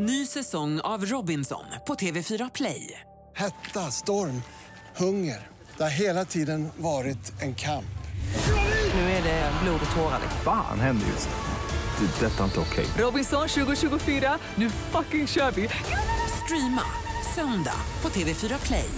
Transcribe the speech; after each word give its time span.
Ny 0.00 0.26
säsong 0.26 0.80
av 0.80 1.06
Robinson 1.06 1.64
på 1.86 1.94
TV4 1.94 2.50
Play. 2.54 3.00
Hetta, 3.36 3.90
storm, 3.90 4.42
hunger. 4.96 5.48
Det 5.76 5.82
har 5.82 5.90
hela 5.90 6.24
tiden 6.24 6.68
varit 6.76 7.42
en 7.42 7.54
kamp. 7.54 7.98
Nu 8.94 9.00
är 9.00 9.22
det 9.22 9.52
blod 9.62 9.80
och 9.90 9.96
tårar. 9.96 10.20
Fan 10.44 10.80
händer 10.80 11.06
just 11.06 11.28
nu. 11.28 12.06
Det. 12.06 12.26
är 12.26 12.30
Detta 12.30 12.40
är 12.40 12.44
inte 12.44 12.60
okej. 12.60 12.86
Robinson 12.98 13.48
2024, 13.48 14.38
nu 14.54 14.70
fucking 14.70 15.26
kör 15.26 15.50
vi! 15.50 15.68
Streama 16.44 16.82
söndag 17.34 17.80
på 18.00 18.08
TV4 18.08 18.66
Play. 18.66 18.90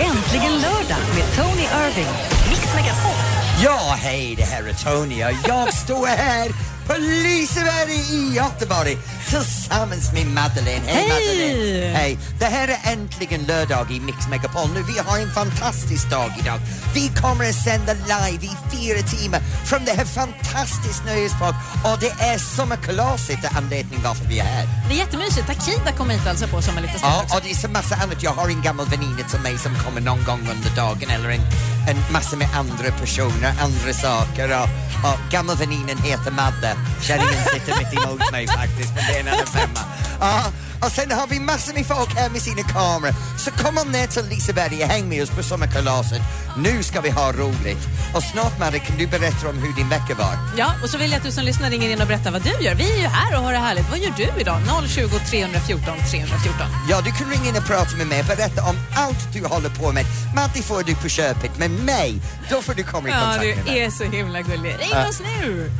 Äntligen 0.00 0.52
lördag 0.52 1.04
med 1.14 1.36
Tony 1.36 1.62
Irving. 1.62 2.12
Mix 2.50 2.74
Megapol. 2.74 3.24
Ja, 3.64 3.94
hej, 3.98 4.34
det 4.36 4.44
här 4.44 4.62
är 4.62 4.72
Tony 4.72 5.24
och 5.24 5.48
jag 5.48 5.74
står 5.74 6.06
här 6.06 6.73
på 6.86 6.94
Liseberg 6.98 7.92
i 7.92 8.32
Göteborg 8.34 8.98
tillsammans 9.28 10.12
med 10.12 10.26
Madeleine. 10.26 10.86
Hej! 10.86 11.08
Madeleine! 11.08 11.96
Hej! 11.96 12.18
Det 12.38 12.44
här 12.44 12.68
är 12.68 12.92
äntligen 12.92 13.42
lördag 13.46 13.86
i 13.90 14.00
Mix 14.00 14.28
Megapol 14.30 14.68
nu. 14.74 14.82
Vi 14.82 14.98
har 14.98 15.18
en 15.18 15.32
fantastisk 15.32 16.10
dag 16.10 16.32
idag. 16.40 16.58
Vi 16.94 17.08
kommer 17.22 17.48
att 17.48 17.54
sända 17.54 17.92
live 17.92 18.46
i 18.46 18.50
fyra 18.76 19.02
timmar 19.02 19.40
från 19.64 19.84
det 19.84 19.92
här 19.92 20.04
fantastiska 20.04 21.04
nöjespark 21.06 21.54
och 21.84 21.98
det 22.00 22.10
är 22.24 22.38
sommarkalaset 22.38 23.44
är 23.44 23.56
anledningen 23.56 24.02
varför 24.04 24.24
vi 24.24 24.38
är 24.38 24.44
här. 24.44 24.68
Det 24.88 24.94
är 24.94 24.98
jättemysigt. 24.98 25.50
Akida 25.50 25.92
kommer 25.92 26.14
hit 26.14 26.26
alltså 26.26 26.46
på 26.46 26.62
som 26.62 26.76
en 26.76 26.82
liten 26.82 26.98
Ja, 27.02 27.22
också. 27.22 27.36
och 27.36 27.42
det 27.44 27.50
är 27.50 27.54
så 27.54 27.68
massa 27.68 27.94
annat. 27.94 28.22
Jag 28.22 28.30
har 28.30 28.48
en 28.48 28.62
gammal 28.62 28.86
väninna 28.86 29.28
till 29.30 29.40
mig 29.40 29.58
som 29.58 29.74
kommer 29.84 30.00
någon 30.00 30.24
gång 30.24 30.40
under 30.54 30.70
dagen 30.76 31.10
eller 31.10 31.28
en, 31.28 31.40
en 31.88 32.12
massa 32.12 32.36
med 32.36 32.48
andra 32.54 32.90
personer, 33.00 33.52
andra 33.60 33.92
saker. 33.92 34.48
Och, 34.60 34.68
och 35.08 35.18
gammal 35.30 35.56
heter 35.98 36.30
Madde. 36.30 36.76
Kärringen 37.02 37.44
sitter 37.44 37.78
mitt 37.78 38.04
emot 38.04 38.32
mig 38.32 38.46
faktiskt, 38.46 38.92
men 38.94 39.04
det 39.08 39.16
är 39.16 39.20
en 39.20 39.28
annan 39.28 39.46
femma. 39.46 39.80
Och, 40.18 40.52
och 40.84 40.92
sen 40.92 41.10
har 41.10 41.26
vi 41.26 41.40
massor 41.40 41.74
med 41.74 41.86
folk 41.86 42.14
här 42.14 42.30
med 42.30 42.42
sina 42.42 42.62
kameror. 42.62 43.14
Så 43.38 43.50
kom 43.50 43.78
on 43.78 43.92
ner 43.92 44.06
till 44.06 44.24
Liseberg 44.30 44.82
och 44.84 44.88
häng 44.88 45.08
med 45.08 45.22
oss 45.22 45.30
på 45.30 45.42
sommarkalaset. 45.42 46.22
Nu 46.56 46.82
ska 46.82 47.00
vi 47.00 47.10
ha 47.10 47.32
roligt. 47.32 47.82
Och 48.14 48.22
snart 48.22 48.58
Madde 48.58 48.78
kan 48.78 48.96
du 48.98 49.06
berätta 49.06 49.48
om 49.48 49.58
hur 49.58 49.72
din 49.72 49.88
vecka 49.88 50.14
var. 50.18 50.34
Ja, 50.56 50.68
och 50.82 50.90
så 50.90 50.98
vill 50.98 51.10
jag 51.10 51.18
att 51.18 51.24
du 51.24 51.32
som 51.32 51.44
lyssnar 51.44 51.70
ringer 51.70 51.90
in 51.90 52.00
och 52.00 52.06
berättar 52.06 52.30
vad 52.30 52.42
du 52.42 52.50
gör. 52.64 52.74
Vi 52.74 52.92
är 52.96 53.00
ju 53.00 53.06
här 53.06 53.36
och 53.38 53.44
har 53.44 53.52
det 53.52 53.58
härligt. 53.58 53.90
Vad 53.90 53.98
gör 53.98 54.12
du 54.16 54.40
idag? 54.40 54.58
020 54.88 55.08
314 55.30 55.94
314. 56.10 56.66
Ja, 56.90 57.00
du 57.00 57.10
kan 57.12 57.30
ringa 57.30 57.48
in 57.48 57.56
och 57.56 57.66
prata 57.66 57.96
med 57.96 58.06
mig 58.06 58.20
och 58.20 58.26
berätta 58.26 58.62
om 58.62 58.76
allt 58.96 59.32
du 59.32 59.44
håller 59.46 59.70
på 59.70 59.92
med. 59.92 60.04
Matti 60.34 60.62
får 60.62 60.82
du 60.82 60.94
på 60.94 61.08
köpet, 61.08 61.58
men 61.58 61.72
mig, 61.76 62.20
då 62.50 62.62
får 62.62 62.74
du 62.74 62.82
komma 62.82 63.08
i 63.08 63.10
Ja, 63.12 63.20
kontakt 63.20 63.42
du 63.42 63.54
med 63.56 63.64
mig. 63.64 63.78
är 63.78 63.90
så 63.90 64.04
himla 64.04 64.40
gullig. 64.40 64.76
Ring 64.80 65.08
oss 65.08 65.20
nu! 65.20 65.70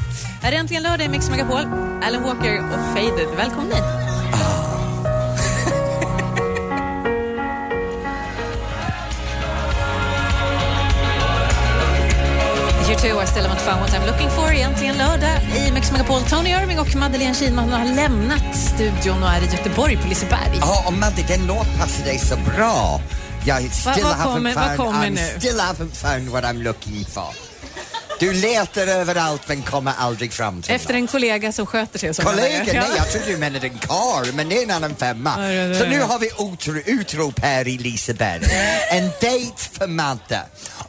Här 0.43 0.53
är 0.53 0.57
äntligen 0.57 0.83
lördag 0.83 1.05
i 1.07 1.09
Mix 1.09 1.31
Megapol. 1.31 1.65
Alan 2.05 2.23
Walker 2.23 2.59
och 2.59 2.95
Faded. 2.95 3.29
Välkommen 3.37 3.73
hit. 3.73 4.04
Still 13.35 13.47
haven't 13.47 13.61
found 13.61 13.81
what 13.81 13.91
I'm 13.95 14.07
looking 14.07 14.31
for. 14.31 14.53
Egentligen 14.53 14.97
lördag 14.97 15.39
i 15.57 15.73
Mix 15.73 15.93
Megapol. 15.93 16.21
Tony 16.23 16.51
Irving 16.51 16.79
och 16.79 16.97
Madeleine 16.97 17.35
Kihlman 17.35 17.73
har 17.73 17.85
lämnat 17.95 18.57
studion 18.57 19.23
och 19.23 19.29
är 19.29 19.41
i 19.43 19.45
Göteborg 19.45 19.97
på 19.97 20.09
Liseberg. 20.09 20.59
Ja, 20.61 20.85
och 20.87 20.93
Madde, 20.93 21.23
den 21.29 21.47
låt 21.47 21.79
passar 21.79 22.05
dig 22.05 22.19
så 22.19 22.37
bra. 22.37 23.01
Jag 23.47 23.63
still 23.73 24.03
vad 24.05 24.13
haven't 24.13 24.35
kommer- 24.35 24.77
found, 24.77 24.95
I'm 24.95 25.11
nu? 25.11 25.41
still 25.41 25.59
haven't 25.61 25.95
found 25.95 26.29
what 26.29 26.45
I'm 26.45 26.63
looking 26.63 27.05
for. 27.05 27.29
Du 28.19 28.33
letar 28.33 28.87
överallt 28.87 29.43
men 29.49 29.63
kommer 29.63 29.93
aldrig 29.99 30.33
fram 30.33 30.63
till 30.63 30.75
Efter 30.75 30.89
något. 30.93 31.01
en 31.01 31.07
kollega 31.07 31.53
som 31.53 31.67
sköter 31.67 31.99
sig. 31.99 32.15
Som 32.15 32.25
Kollega? 32.25 32.65
Nej, 32.67 32.83
jag 32.97 33.11
trodde 33.13 33.27
du 33.27 33.37
menade 33.37 33.67
en 33.67 33.79
karl, 33.79 34.33
men 34.35 34.49
det 34.49 34.59
är 34.59 34.63
en 34.63 34.71
annan 34.71 34.97
femma. 34.97 35.35
Ja, 35.39 35.53
ja, 35.53 35.63
ja, 35.69 35.79
Så 35.81 35.87
nu 35.87 36.01
har 36.01 36.19
vi 36.19 36.27
utro, 36.27 36.75
utrop 37.01 37.39
här 37.41 37.69
i 37.69 37.79
Liseberg. 37.79 38.43
En 38.91 39.11
dejt 39.21 39.53
för 39.73 39.87
Madde. 39.87 40.41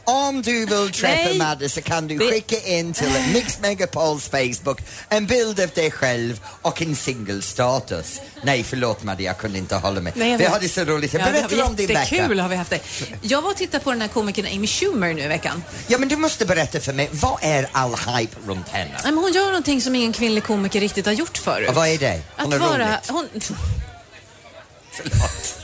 Om 0.04 0.42
du 0.42 0.66
vill 0.66 0.90
träffa 0.92 1.14
Nej. 1.24 1.38
Madde 1.38 1.68
så 1.68 1.82
kan 1.82 2.08
du 2.08 2.18
Det- 2.18 2.30
skicka 2.30 2.60
in 2.60 2.92
till 2.92 3.12
Mix 3.32 3.58
Megapols 3.60 4.28
Facebook 4.28 4.80
en 5.08 5.26
bild 5.26 5.60
av 5.60 5.68
dig 5.74 5.90
själv 5.90 6.40
och 6.62 6.82
en 6.82 6.96
singelstatus. 6.96 8.20
Nej, 8.42 8.64
förlåt 8.64 9.02
Madde, 9.02 9.22
jag 9.22 9.38
kunde 9.38 9.58
inte 9.58 9.74
hålla 9.76 10.00
mig. 10.00 10.12
Nej, 10.16 10.30
vi 10.30 10.36
vet. 10.36 10.52
hade 10.52 10.68
så 10.68 10.84
roligt. 10.84 11.12
Ja, 11.14 11.18
det 11.18 11.32
Berätta 11.32 11.64
om 11.64 11.76
din 11.76 11.88
jättekul 11.88 12.28
vecka. 12.28 12.42
har 12.42 12.48
vi 12.48 12.56
haft 12.56 12.70
det. 12.70 12.80
Jag 13.22 13.42
var 13.42 13.50
och 13.50 13.56
tittade 13.56 13.84
på 13.84 13.90
den 13.90 14.00
här 14.00 14.08
komikern 14.08 14.46
Amy 14.46 14.66
Schumer 14.66 15.14
nu 15.14 15.22
i 15.22 15.26
veckan. 15.28 15.64
Ja, 15.86 15.98
men 15.98 16.08
du 16.08 16.16
måste 16.16 16.46
berätta 16.46 16.80
för 16.80 16.92
mig, 16.92 17.10
vad 17.20 17.38
är 17.42 17.68
all 17.72 17.94
hype 17.94 18.36
runt 18.46 18.68
henne? 18.68 18.90
Nej, 19.04 19.12
men 19.12 19.18
hon 19.18 19.32
gör 19.32 19.46
någonting 19.46 19.80
som 19.82 19.94
ingen 19.94 20.12
kvinnlig 20.12 20.44
komiker 20.44 20.80
riktigt 20.80 21.06
har 21.06 21.12
gjort 21.12 21.38
förut. 21.38 21.68
Och 21.68 21.74
vad 21.74 21.88
är 21.88 21.98
det? 21.98 22.20
Hon 22.36 22.46
Att 22.48 22.54
är 22.54 22.58
vara... 22.58 22.86
roligt. 22.86 23.08
Hon... 23.08 23.28
Förlåt. 24.90 25.54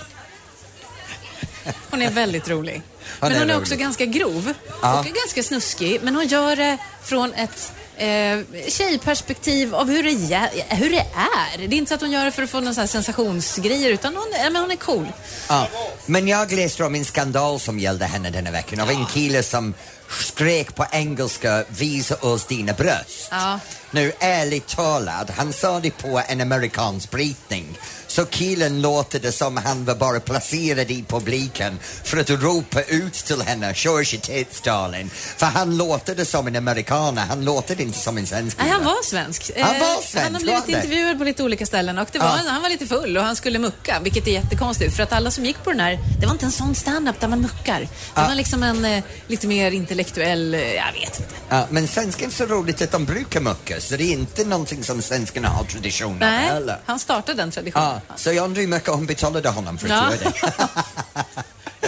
hon 1.91 2.03
är 2.03 2.11
väldigt 2.11 2.49
rolig. 2.49 2.75
Hon 2.75 2.83
men 3.21 3.33
är 3.33 3.39
hon 3.39 3.51
är 3.51 3.55
rolig. 3.55 3.63
också 3.63 3.77
ganska 3.77 4.05
grov 4.07 4.55
Ja. 4.83 4.99
och 4.99 5.05
ganska 5.07 5.43
snuskig. 5.43 6.01
Men 6.03 6.15
hon 6.17 6.27
gör 6.27 6.57
det 6.57 6.79
från 7.03 7.35
ett 7.35 7.73
eh, 7.97 8.39
tjejperspektiv 8.69 9.75
av 9.75 9.89
hur 9.91 10.03
det, 10.03 10.51
hur 10.69 10.91
det 10.91 11.07
är. 11.55 11.59
Det 11.69 11.75
är 11.77 11.79
inte 11.79 11.89
så 11.89 11.95
att 11.95 12.01
hon 12.01 12.11
gör 12.11 12.25
det 12.25 12.31
för 12.33 12.43
att 12.43 12.51
få 12.51 12.61
någon 12.61 12.75
sån 12.75 12.89
sensationsgrejer 12.89 13.91
utan 13.91 14.17
hon, 14.17 14.33
är- 14.33 14.51
men 14.51 14.63
hon 14.63 14.71
är 14.71 14.77
cool. 14.77 15.07
Ja, 15.49 15.69
men 16.07 16.29
jag 16.29 16.53
läste 16.53 16.85
om 16.85 16.95
en 16.95 17.05
skandal 17.05 17.61
som 17.61 17.79
gällde 17.79 18.05
henne 18.07 18.31
denna 18.31 18.51
veckan 18.51 18.81
av 18.81 18.91
en 18.91 19.07
kille 19.07 19.43
som 19.43 19.75
skrek 20.13 20.75
på 20.75 20.87
engelska 20.93 21.65
visa 21.69 22.15
oss 22.15 22.47
dina 22.47 22.73
bröst. 22.73 23.29
Ja. 23.31 23.61
Nu 23.91 24.13
ärligt 24.19 24.69
talat, 24.69 25.31
han 25.31 25.53
sa 25.53 25.81
det 25.81 25.91
på 25.91 26.23
en 26.29 26.41
amerikansk 26.41 27.11
brytning. 27.11 27.79
Så 28.13 28.25
killen 28.25 28.83
låter 28.83 29.21
det 29.21 29.33
som 29.33 29.57
han 29.57 29.85
var 29.85 29.95
bara 29.95 30.21
placerad 30.21 30.91
i 30.91 31.05
publiken 31.09 31.79
för 32.05 32.17
att 32.17 32.31
ropa 32.31 32.83
ut 32.83 33.13
till 33.15 33.41
henne, 33.43 33.75
show 33.75 33.93
your 33.93 34.05
tits 34.21 34.61
darling. 34.61 35.11
För 35.13 35.47
han 35.47 35.77
låter 35.77 36.15
det 36.15 36.25
som 36.25 36.47
en 36.47 36.57
amerikan, 36.57 37.19
han 37.19 37.45
låter 37.45 37.75
det 37.77 37.83
inte 37.83 37.99
som 37.99 38.19
en 38.19 38.27
svensk 38.27 38.59
Nej, 38.61 38.71
han 38.71 38.85
var 38.85 39.03
svensk. 39.05 39.51
Han 39.59 39.81
var 39.81 39.87
Eh, 39.93 39.97
svensk, 40.01 40.17
Han 40.25 40.35
har 40.35 40.41
blivit 40.41 40.69
intervjuad 40.69 41.19
på 41.19 41.25
lite 41.25 41.43
olika 41.43 41.67
ställen 41.67 41.99
och 41.99 42.09
det 42.13 42.19
var, 42.19 42.27
Ja. 42.27 42.41
han 42.51 42.63
var 42.63 42.69
lite 42.69 42.87
full 42.87 43.17
och 43.17 43.25
han 43.25 43.37
skulle 43.37 43.59
mucka, 43.59 44.01
vilket 44.03 44.27
är 44.27 44.33
jättekonstigt 44.33 44.97
för 44.97 45.03
att 45.03 45.13
alla 45.13 45.31
som 45.31 45.45
gick 45.45 45.65
på 45.65 45.71
den 45.71 45.81
här, 45.81 45.99
det 46.21 46.27
var 46.27 46.33
inte 46.33 46.47
en 46.47 46.53
sån 46.53 46.75
stand-up 46.75 47.21
där 47.21 47.29
man 47.29 47.41
muckar. 47.41 47.81
Det 47.81 47.89
Ja. 48.15 48.29
var 48.29 48.35
liksom 48.35 48.63
en 48.63 48.85
eh, 48.85 49.05
lite 49.27 49.47
mer 49.47 49.71
intellektuell, 49.71 50.55
eh, 50.55 50.61
jag 50.75 50.93
vet 50.93 51.21
inte. 51.21 51.35
Ja, 51.49 51.67
men 51.71 51.89
svenskan 51.89 52.29
är 52.29 52.33
så 52.33 52.47
roligt 52.47 52.83
att 52.83 52.91
de 52.93 53.05
brukar 53.05 53.41
mucka, 53.41 53.81
så 53.81 53.97
det 53.97 54.05
är 54.05 54.13
inte 54.13 54.45
någonting 54.45 54.85
som 54.85 55.03
svenskarna 55.03 55.49
har 55.49 55.65
tradition 55.65 56.13
av 56.13 56.19
Nej, 56.19 56.47
heller. 56.49 56.79
han 56.85 56.99
startade 56.99 57.43
den 57.43 57.51
traditionen. 57.51 58.01
Så 58.17 58.33
jag 58.33 58.45
undrar 58.45 58.61
hur 58.61 58.69
mycket 58.69 58.89
hon 58.91 59.07
betalade 59.07 59.49
honom 59.49 59.79
för 59.79 59.87
att 59.89 59.91
göra 59.93 60.11
det. 60.33 60.33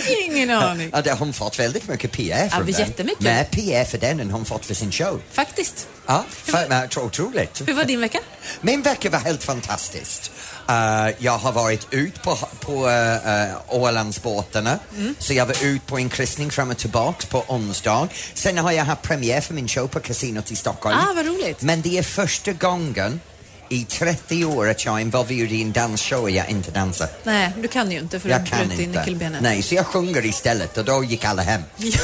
Ingen 0.24 0.50
aning. 0.50 0.90
Ja, 0.92 1.02
det 1.02 1.10
har 1.10 1.16
hon 1.16 1.32
fått 1.32 1.58
väldigt 1.58 1.88
mycket 1.88 2.12
PR 2.12 2.48
för 2.48 2.58
Ja, 2.58 2.64
den. 2.64 2.68
jättemycket. 2.68 3.20
Mer 3.20 3.44
PR 3.44 3.84
för 3.84 3.98
den 3.98 4.20
än 4.20 4.30
hon 4.30 4.44
fått 4.44 4.66
för 4.66 4.74
sin 4.74 4.92
show. 4.92 5.20
Faktiskt. 5.32 5.88
Ja, 6.06 6.24
för, 6.28 6.88
otroligt. 7.04 7.62
Hur 7.68 7.74
var 7.74 7.84
din 7.84 8.00
vecka? 8.00 8.18
Min 8.60 8.82
vecka 8.82 9.10
var 9.10 9.18
helt 9.18 9.44
fantastisk. 9.44 10.30
Eh, 10.68 11.08
jag 11.18 11.38
har 11.38 11.52
varit 11.52 11.86
ut 11.90 12.22
på, 12.22 12.38
på 12.60 12.88
uh, 12.88 13.56
Ålandsbåtarna, 13.68 14.78
Mm. 14.96 15.14
så 15.18 15.32
jag 15.34 15.46
var 15.46 15.64
ut 15.64 15.86
på 15.86 15.98
en 15.98 16.08
kryssning 16.08 16.50
fram 16.50 16.70
och 16.70 16.76
tillbaks 16.78 17.26
på 17.26 17.44
onsdag. 17.48 18.08
Sen 18.34 18.58
har 18.58 18.72
jag 18.72 18.84
haft 18.84 19.02
premiär 19.02 19.40
för 19.40 19.54
min 19.54 19.68
show 19.68 19.86
på 19.88 20.00
Casinot 20.00 20.50
i 20.50 20.56
Stockholm. 20.56 20.98
Ah, 20.98 21.12
vad 21.14 21.26
roligt. 21.26 21.62
Men 21.62 21.82
det 21.82 21.98
är 21.98 22.02
första 22.02 22.52
gången 22.52 23.20
i 23.68 23.84
30 23.84 24.44
år 24.44 24.68
att 24.70 24.84
jag 24.84 24.94
är 24.96 25.00
involverad 25.00 25.52
i 25.52 25.62
en 25.62 25.72
dansshow 25.72 26.22
och 26.22 26.30
jag 26.30 26.50
inte 26.50 26.70
dansar. 26.70 27.08
Nej, 27.24 27.52
du 27.62 27.68
kan 27.68 27.90
ju 27.90 27.98
inte 27.98 28.20
för 28.20 28.28
Jag 28.28 28.44
du 28.44 28.50
kan 28.50 28.68
bröt 28.68 28.78
inte. 28.80 28.98
nyckelbenet. 29.00 29.42
Nej, 29.42 29.62
så 29.62 29.74
jag 29.74 29.86
sjunger 29.86 30.26
istället 30.26 30.78
och 30.78 30.84
då 30.84 31.04
gick 31.04 31.24
alla 31.24 31.42
hem. 31.42 31.62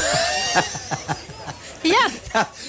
Ja, 1.83 2.09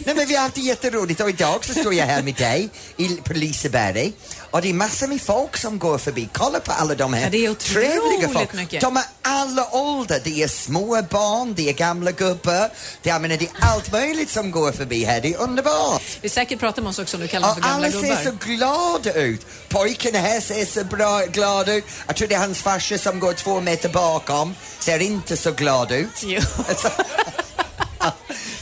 Nej 0.05 0.15
men 0.15 0.27
vi 0.29 0.35
har 0.37 0.43
haft 0.43 0.55
det 0.55 0.61
jätteroligt 0.61 1.21
och 1.21 1.29
idag 1.29 1.65
så 1.65 1.75
står 1.75 1.95
jag 1.95 2.07
här 2.07 2.23
med 2.23 2.35
dig 2.35 2.69
i, 2.97 3.09
på 3.09 3.33
Liseberg 3.33 4.13
och 4.53 4.63
det 4.63 4.69
är 4.71 4.75
massor 4.75 5.07
med 5.07 5.21
folk 5.23 5.57
som 5.57 5.79
går 5.79 5.99
förbi. 5.99 6.29
Kolla 6.33 6.61
på 6.61 6.73
alla 6.73 6.95
de 6.95 7.13
här 7.13 7.23
Ja, 7.23 7.31
det 7.31 7.47
är 7.47 7.55
trevliga 7.55 8.29
folk. 8.33 8.53
mycket. 8.53 8.81
De 8.81 8.97
är 8.97 9.05
alla 9.23 9.69
åldrar. 9.75 10.21
Det 10.25 10.43
är 10.43 10.49
små 10.49 11.03
barn, 11.11 11.55
det 11.55 11.69
är 11.69 11.73
gamla 11.73 12.11
gubbar. 12.11 12.71
Det, 13.03 13.11
jag 13.11 13.23
menar, 13.23 13.37
det 13.37 13.45
är 13.45 13.51
allt 13.61 13.93
möjligt 13.93 14.31
som 14.31 14.51
går 14.51 14.73
förbi 14.73 15.05
här. 15.05 15.21
Det 15.21 15.35
är 15.35 15.39
underbart. 15.41 16.03
vi 16.21 16.29
säkert 16.29 16.61
pratar 16.61 16.83
med 16.83 16.91
oss 16.91 16.99
också 16.99 17.17
om 17.17 17.21
du 17.23 17.29
kallar 17.29 17.49
dem 17.49 17.55
för 17.57 17.63
gamla 17.63 17.87
alla 17.87 17.91
ser 18.01 18.01
gubbar. 18.01 18.25
så 18.25 18.47
glada 18.47 19.13
ut. 19.13 19.47
Pojkarna 19.69 20.19
här 20.19 20.41
ser 20.41 20.65
så 20.65 20.85
bra, 20.85 21.21
glada 21.33 21.75
ut. 21.75 21.85
Jag 22.07 22.17
tror 22.17 22.29
det 22.29 22.35
är 22.35 22.39
hans 22.39 22.59
farsa 22.59 22.99
som 22.99 23.21
går 23.21 23.33
två 23.33 23.61
meter 23.61 23.89
bakom. 23.89 24.55
Ser 24.79 24.99
inte 25.03 25.37
så 25.37 25.53
glad 25.53 25.93
ut. 25.93 26.23
Jo. 26.23 26.41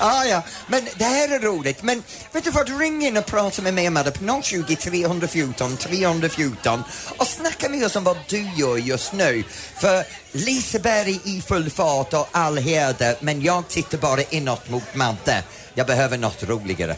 Ah, 0.02 0.24
ja, 0.24 0.42
men 0.66 0.88
det 0.96 1.04
här 1.04 1.28
är 1.34 1.38
roligt. 1.40 1.82
Men 1.82 2.02
vet 2.32 2.44
du 2.44 2.50
vad, 2.50 2.80
ring 2.80 3.06
in 3.06 3.16
och 3.16 3.26
prata 3.26 3.62
med 3.62 3.74
mig 3.74 3.86
och 3.86 3.92
Madde 3.92 4.10
på 4.10 4.40
020 4.42 4.76
314 4.76 5.76
314 5.76 6.82
och 7.16 7.26
snacka 7.26 7.68
med 7.68 7.84
oss 7.86 7.96
om 7.96 8.04
vad 8.04 8.16
du 8.28 8.50
gör 8.56 8.76
just 8.76 9.12
nu. 9.12 9.44
För 9.80 10.04
Liseberg 10.32 11.20
i 11.24 11.42
full 11.48 11.70
fart 11.70 12.14
och 12.14 12.28
all 12.32 12.58
heder, 12.58 13.16
men 13.20 13.42
jag 13.42 13.68
tittar 13.68 13.98
bara 13.98 14.22
inåt 14.22 14.68
mot 14.68 14.94
Madde. 14.94 15.42
Jag 15.74 15.86
behöver 15.86 16.18
något 16.18 16.42
roligare. 16.42 16.96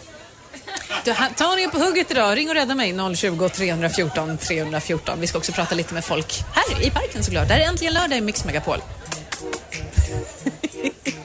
Du, 1.05 1.13
han- 1.13 1.35
på 1.73 1.79
hugget 1.79 2.11
idag. 2.11 2.37
Ring 2.37 2.49
och 2.49 2.55
rädda 2.55 2.75
mig 2.75 3.17
020 3.17 3.49
314 3.49 4.39
314. 4.39 5.21
Vi 5.21 5.27
ska 5.27 5.39
också 5.39 5.53
prata 5.53 5.75
lite 5.75 5.95
med 5.95 6.05
folk 6.05 6.45
här 6.55 6.83
i 6.83 6.91
parken 6.91 7.25
såklart. 7.25 7.49
Det 7.49 7.55
här 7.55 7.61
är 7.61 7.65
äntligen 7.69 7.95
lördag 7.95 8.19
i 8.19 8.21
Mix 8.21 8.45
Megapol. 8.45 8.79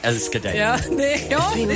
Älskar 0.08 0.40
dig. 0.40 0.56
Ja, 0.56 0.76
det, 0.96 1.20
ja, 1.30 1.52
det 1.56 1.66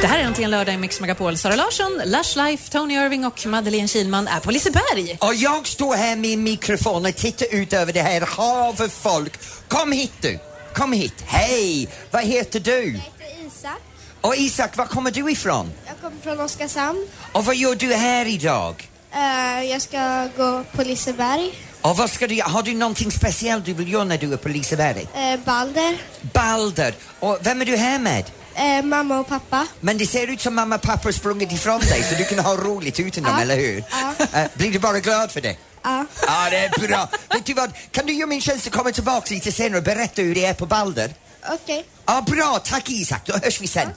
Det 0.00 0.06
här 0.06 0.18
är 0.18 0.22
äntligen 0.22 0.50
lördag 0.50 0.74
i 0.74 0.78
Mix 0.78 1.00
Megapol. 1.00 1.36
Sara 1.36 1.56
Larsson, 1.56 2.00
Lush 2.04 2.36
Life, 2.36 2.70
Tony 2.70 2.94
Irving 2.94 3.24
och 3.24 3.46
Madeleine 3.46 3.88
Kilman 3.88 4.28
är 4.28 4.40
på 4.40 4.50
Liseberg. 4.50 5.18
Och 5.20 5.34
jag 5.34 5.66
står 5.66 5.94
här 5.94 6.16
med 6.16 6.38
mikrofon 6.38 7.06
och 7.06 7.14
tittar 7.14 7.54
ut 7.54 7.72
över 7.72 7.92
det 7.92 8.02
här 8.02 8.20
havet 8.20 8.92
folk. 8.92 9.32
Kom 9.68 9.92
hit 9.92 10.12
du. 10.20 10.38
Kom 10.74 10.92
hit. 10.92 11.24
Hej! 11.26 11.88
Vad 12.10 12.24
heter 12.24 12.60
du? 12.60 12.70
Jag 12.70 12.86
heter 12.86 13.46
Isak. 13.46 13.80
Och 14.20 14.36
Isak, 14.36 14.76
var 14.76 14.86
kommer 14.86 15.10
du 15.10 15.30
ifrån? 15.30 15.72
Jag 15.86 16.00
kommer 16.00 16.22
från 16.22 16.40
Oskarshamn. 16.40 17.06
Och 17.32 17.44
vad 17.44 17.56
gör 17.56 17.74
du 17.74 17.94
här 17.94 18.26
idag? 18.26 18.88
Eh, 19.14 19.70
jag 19.70 19.82
ska 19.82 20.28
gå 20.36 20.64
på 20.72 20.82
Liseberg. 20.82 21.52
Och 21.86 21.96
vad 21.96 22.10
ska 22.10 22.26
du? 22.26 22.40
Har 22.42 22.62
du 22.62 22.74
någonting 22.74 23.10
speciellt 23.10 23.64
du 23.64 23.72
vill 23.74 23.92
göra 23.92 24.04
när 24.04 24.18
du 24.18 24.32
är 24.32 24.36
på 24.36 24.48
Liseberg? 24.48 25.06
Eh, 25.14 25.40
Balder. 25.44 25.96
Balder. 26.32 26.94
Och 27.20 27.38
vem 27.42 27.60
är 27.60 27.64
du 27.64 27.76
här 27.76 27.98
med? 27.98 28.24
Eh, 28.54 28.84
mamma 28.84 29.18
och 29.20 29.28
pappa. 29.28 29.66
Men 29.80 29.98
det 29.98 30.06
ser 30.06 30.26
ut 30.30 30.40
som 30.40 30.54
mamma 30.54 30.74
och 30.74 30.82
pappa 30.82 31.12
sprungit 31.12 31.52
ifrån 31.52 31.80
dig 31.80 32.02
så 32.02 32.14
du 32.14 32.24
kan 32.24 32.38
ha 32.38 32.56
roligt 32.56 33.00
utan 33.00 33.24
dem, 33.24 33.32
Ja. 33.36 33.42
eller 33.42 33.56
hur? 33.56 33.84
Ja. 33.90 34.40
Eh, 34.40 34.46
blir 34.54 34.72
du 34.72 34.78
bara 34.78 35.00
glad 35.00 35.30
för 35.32 35.40
det? 35.40 35.56
Ja. 35.82 36.06
Ja, 36.26 36.50
det 36.50 36.56
är 36.58 36.88
bra. 36.88 37.08
Vet 37.30 37.44
du 37.46 37.54
vad? 37.54 37.70
Kan 37.90 38.06
du 38.06 38.12
göra 38.12 38.26
min 38.26 38.40
tjänst 38.40 38.66
och 38.66 38.72
komma 38.72 38.92
tillbaka 38.92 39.34
lite 39.34 39.52
senare 39.52 39.78
och 39.78 39.84
berätta 39.84 40.22
hur 40.22 40.34
det 40.34 40.44
är 40.44 40.54
på 40.54 40.66
Balder? 40.66 41.14
Okej. 41.52 41.84
Ja, 42.06 42.24
bra. 42.26 42.60
Tack 42.64 42.90
Isak. 42.90 43.20
Då 43.26 43.32
hörs 43.32 43.60
vi 43.60 43.66
sen. 43.66 43.88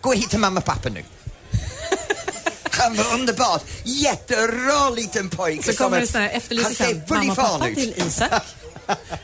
Gå 0.00 0.12
hit 0.12 0.30
till 0.30 0.38
mamma 0.38 0.58
och 0.60 0.64
pappa 0.66 0.88
nu. 0.88 1.04
Han 2.86 2.96
var 2.96 3.14
underbart. 3.14 3.64
Jättebra 3.84 4.90
liten 4.90 5.28
pojke. 5.30 5.72
Så 5.72 5.84
kommer 5.84 6.00
det 6.00 6.06
sån 6.06 6.20
här 6.20 6.40
ser 6.40 6.74
sen 6.74 7.02
mamma 7.08 7.32
och 7.32 7.36
pappa 7.36 7.64
till 7.64 7.94
Isak. 7.96 8.42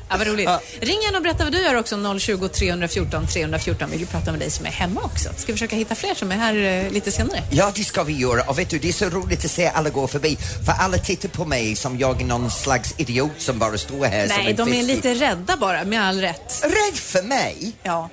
Ja, 0.08 0.16
vad 0.18 0.26
roligt. 0.26 0.48
Ring 0.80 1.02
gärna 1.02 1.16
och 1.18 1.22
berätta 1.22 1.44
vad 1.44 1.52
du 1.52 1.62
gör 1.62 1.74
också. 1.74 2.18
020 2.18 2.48
314 2.48 3.26
314. 3.26 3.90
Vi 3.90 3.96
vill 3.96 4.06
prata 4.06 4.30
med 4.30 4.40
dig 4.40 4.50
som 4.50 4.66
är 4.66 4.70
hemma 4.70 5.00
också. 5.04 5.28
Ska 5.36 5.46
vi 5.46 5.52
försöka 5.52 5.76
hitta 5.76 5.94
fler 5.94 6.14
som 6.14 6.32
är 6.32 6.36
här 6.36 6.84
eh, 6.84 6.92
lite 6.92 7.12
senare? 7.12 7.42
Ja, 7.50 7.72
det 7.74 7.84
ska 7.84 8.02
vi 8.02 8.12
göra. 8.12 8.42
Och 8.42 8.58
vet 8.58 8.70
du, 8.70 8.78
det 8.78 8.88
är 8.88 8.92
så 8.92 9.08
roligt 9.08 9.44
att 9.44 9.50
se 9.50 9.66
alla 9.66 9.90
gå 9.90 10.06
förbi. 10.08 10.38
För 10.66 10.72
alla 10.72 10.98
tittar 10.98 11.28
på 11.28 11.44
mig 11.44 11.76
som 11.76 11.98
jag 11.98 12.20
är 12.22 12.24
någon 12.24 12.50
slags 12.50 12.94
idiot 12.96 13.32
som 13.38 13.58
bara 13.58 13.78
står 13.78 14.04
här 14.04 14.28
som 14.28 14.36
Nej, 14.36 14.50
en 14.50 14.56
de 14.56 14.68
är 14.68 14.72
fisk. 14.72 14.86
lite 14.86 15.14
rädda 15.14 15.56
bara, 15.56 15.84
med 15.84 16.02
all 16.02 16.20
rätt. 16.20 16.62
Rädd 16.62 16.98
för 16.98 17.22
mig? 17.22 17.72
Ja. 17.82 18.10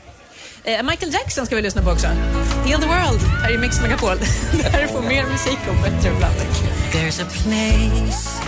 Eh, 0.64 0.84
Michael 0.84 1.14
Jackson 1.14 1.46
ska 1.46 1.56
vi 1.56 1.62
lyssna 1.62 1.82
på 1.82 1.90
också. 1.92 2.08
Heal 2.70 2.80
the 2.80 2.88
world, 2.88 3.22
här 3.42 3.52
i 3.52 3.58
Mix 3.58 3.82
Megapol. 3.82 4.18
Där 4.54 4.88
får 4.88 5.02
mer 5.02 5.26
musik 5.26 5.58
och 5.70 5.76
bättre 5.76 6.16
blandning. 6.18 6.48
There's 6.92 7.22
a 7.22 7.26
place 7.26 8.40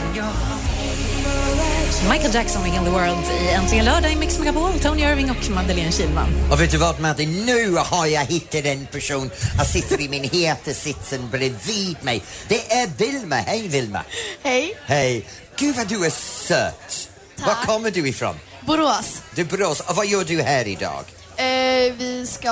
Michael 2.10 2.34
Jackson 2.34 2.62
med 2.62 2.72
Heal 2.72 2.86
the 2.86 2.92
world 2.92 3.42
i 3.42 3.50
Äntligen 3.50 3.86
lördag 3.86 4.12
i 4.12 4.16
Mix 4.16 4.40
Megapol. 4.40 4.80
Tony 4.80 5.02
Irving 5.02 5.32
och 5.32 5.50
Madeleine 5.50 5.92
Kilman. 5.92 6.30
Och 6.52 6.62
vet 6.62 6.72
du 6.72 6.78
vad 6.78 7.00
Madde, 7.00 7.26
nu 7.26 7.76
har 7.76 8.06
jag 8.06 8.26
hittat 8.26 8.66
en 8.66 8.86
person. 8.86 9.30
Han 9.58 9.66
sitter 9.66 10.02
i 10.02 10.10
min 10.10 10.24
heta 10.24 10.72
sitsen 10.72 11.30
bredvid 11.30 11.98
mig. 12.02 12.24
Det 12.48 12.72
är 12.72 12.88
Vilma. 12.98 13.36
Hej 13.36 13.68
Vilma. 13.68 14.04
Hej. 14.44 14.78
Hej. 14.86 15.26
Gud 15.58 15.76
vad 15.76 15.88
du 15.88 16.06
är 16.06 16.10
söt. 16.48 17.10
Var 17.46 17.66
kommer 17.66 17.92
du 17.92 18.08
ifrån? 18.08 18.36
Borås. 18.62 19.22
Du 19.36 19.42
är 19.42 19.46
Borås. 19.46 19.80
Och 19.80 19.96
vad 19.96 20.06
gör 20.08 20.24
du 20.24 20.42
här 20.42 20.68
idag? 20.68 21.04
Eh, 21.42 21.94
vi 21.98 22.28
ska, 22.28 22.50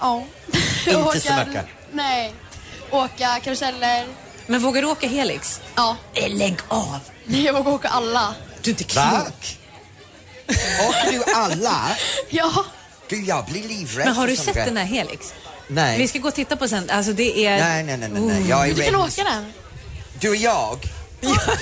ja. 0.00 0.24
Inte 0.86 1.44
mycket. 1.46 1.64
Nej. 1.92 2.32
Åka 2.90 3.40
karuseller. 3.44 4.06
Men 4.46 4.60
vågar 4.62 4.82
du 4.82 4.88
åka 4.88 5.08
Helix? 5.08 5.60
Ja. 5.74 5.96
Eh, 6.14 6.28
Lägg 6.36 6.56
av! 6.68 6.98
Nej, 7.24 7.44
jag 7.44 7.52
vågar 7.52 7.72
åka 7.72 7.88
alla. 7.88 8.34
Du 8.62 8.70
är 8.70 8.80
inte 8.80 8.96
Va? 8.96 9.10
klok. 9.10 9.58
Åker 10.88 11.12
du 11.12 11.24
alla? 11.34 11.88
Ja. 12.30 12.64
Gud, 13.08 13.24
jag 13.28 13.44
blir 13.44 13.62
livrädd 13.68 14.06
Men 14.06 14.16
har 14.16 14.22
för 14.24 14.30
du 14.30 14.36
sett 14.36 14.54
den 14.54 14.74
där 14.74 14.84
Helix? 14.84 15.34
Nej. 15.68 15.98
Vi 15.98 16.08
ska 16.08 16.18
gå 16.18 16.28
och 16.28 16.34
titta 16.34 16.56
på 16.56 16.68
sen. 16.68 16.90
Alltså 16.90 17.12
det 17.12 17.46
är... 17.46 17.58
Nej, 17.60 17.84
nej, 17.84 17.96
nej, 17.98 18.08
nej, 18.12 18.22
nej. 18.22 18.48
Jag 18.48 18.68
är 18.68 18.74
Du 18.74 18.82
kan 18.82 18.92
rädd. 18.94 19.00
åka 19.08 19.24
den. 19.24 19.52
Du 20.20 20.28
och 20.28 20.36
jag? 20.36 20.78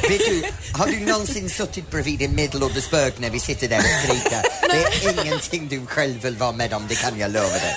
Vet 0.09 0.19
du, 0.19 0.43
har 0.75 0.87
du 0.87 1.01
någonsin 1.01 1.51
suttit 1.51 1.91
bredvid 1.91 2.23
en 2.23 2.35
medelålders 2.35 2.91
bög 2.91 3.13
när 3.19 3.31
vi 3.31 3.41
sitter 3.41 3.69
där 3.69 3.79
och 3.79 3.85
skriker? 4.09 4.43
Det 4.71 5.07
är 5.07 5.25
ingenting 5.25 5.69
du 5.69 5.87
själv 5.87 6.23
vill 6.23 6.37
vara 6.37 6.53
med 6.53 6.75
om, 6.75 6.87
det 6.89 6.95
kan 6.95 7.19
jag 7.19 7.31
lova 7.31 7.49
dig. 7.49 7.77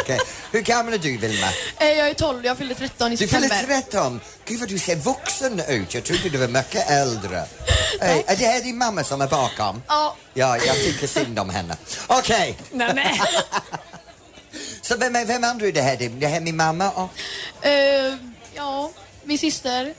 Okej. 0.00 0.18
Hur 0.52 0.60
gammal 0.60 0.94
är 0.94 0.98
du, 0.98 1.16
Vilma? 1.16 1.46
Eh, 1.80 1.88
jag 1.88 2.08
är 2.08 2.14
12, 2.14 2.44
jag 2.46 2.58
fyllde 2.58 2.74
13 2.74 3.12
i 3.12 3.16
Du 3.16 3.28
fyller 3.28 3.48
september. 3.48 3.80
13. 3.82 4.20
Gud 4.44 4.60
vad 4.60 4.68
du 4.68 4.78
ser 4.78 4.96
vuxen 4.96 5.60
ut. 5.68 5.94
Jag 5.94 6.04
trodde 6.04 6.28
du 6.28 6.38
var 6.38 6.48
mycket 6.48 6.90
äldre. 6.90 7.44
Hey, 8.00 8.22
är 8.26 8.36
det 8.36 8.46
här 8.46 8.60
din 8.62 8.78
mamma 8.78 9.04
som 9.04 9.20
är 9.20 9.26
bakom? 9.28 9.82
Ja. 9.88 10.16
Ja, 10.34 10.56
jag 10.66 10.76
tycker 10.76 11.06
synd 11.06 11.38
om 11.38 11.50
henne. 11.50 11.76
Okej. 12.06 12.58
Nej, 12.72 12.92
nej. 12.94 13.20
Så 14.82 14.96
vem, 14.96 15.16
är- 15.16 15.24
vem 15.24 15.44
andra 15.44 15.66
är 15.66 15.72
det 15.72 15.82
här? 15.82 15.96
Det 15.96 16.26
här 16.26 16.36
är 16.36 16.40
min 16.40 16.56
mamma 16.56 16.90
och 16.90 17.10
Eh, 17.66 18.14
ja, 18.54 18.90
min 19.24 19.38
syster. 19.38 19.94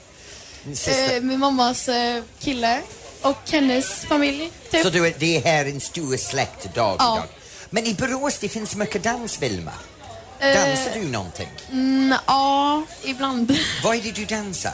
min 0.63 0.75
syster. 0.75 1.15
Eh, 1.15 1.21
min 1.21 1.39
mammas 1.39 1.89
eh, 1.89 2.23
kille. 2.39 2.81
Och 3.21 3.37
hennes 3.51 4.05
familj. 4.05 4.51
Typ. 4.71 4.83
Så 4.83 4.89
du 4.89 5.07
är, 5.07 5.13
det 5.17 5.37
är 5.37 5.41
här 5.41 5.65
en 5.65 5.81
stor 5.81 6.17
släktdag 6.17 6.71
Ja. 6.75 6.93
idag. 7.17 7.23
Men 7.69 7.85
i 7.85 7.93
Borås 7.93 8.37
det 8.39 8.49
finns 8.49 8.75
mycket 8.75 9.03
dans, 9.03 9.39
Vilma. 9.41 9.71
Eh, 10.39 10.53
Dansar 10.53 10.91
du 10.93 11.01
någonting? 11.07 11.49
Mm, 11.71 12.15
ja, 12.27 12.83
ibland. 13.03 13.57
Vad 13.83 13.95
är 13.95 14.01
det 14.01 14.11
du 14.11 14.25
dansar? 14.25 14.73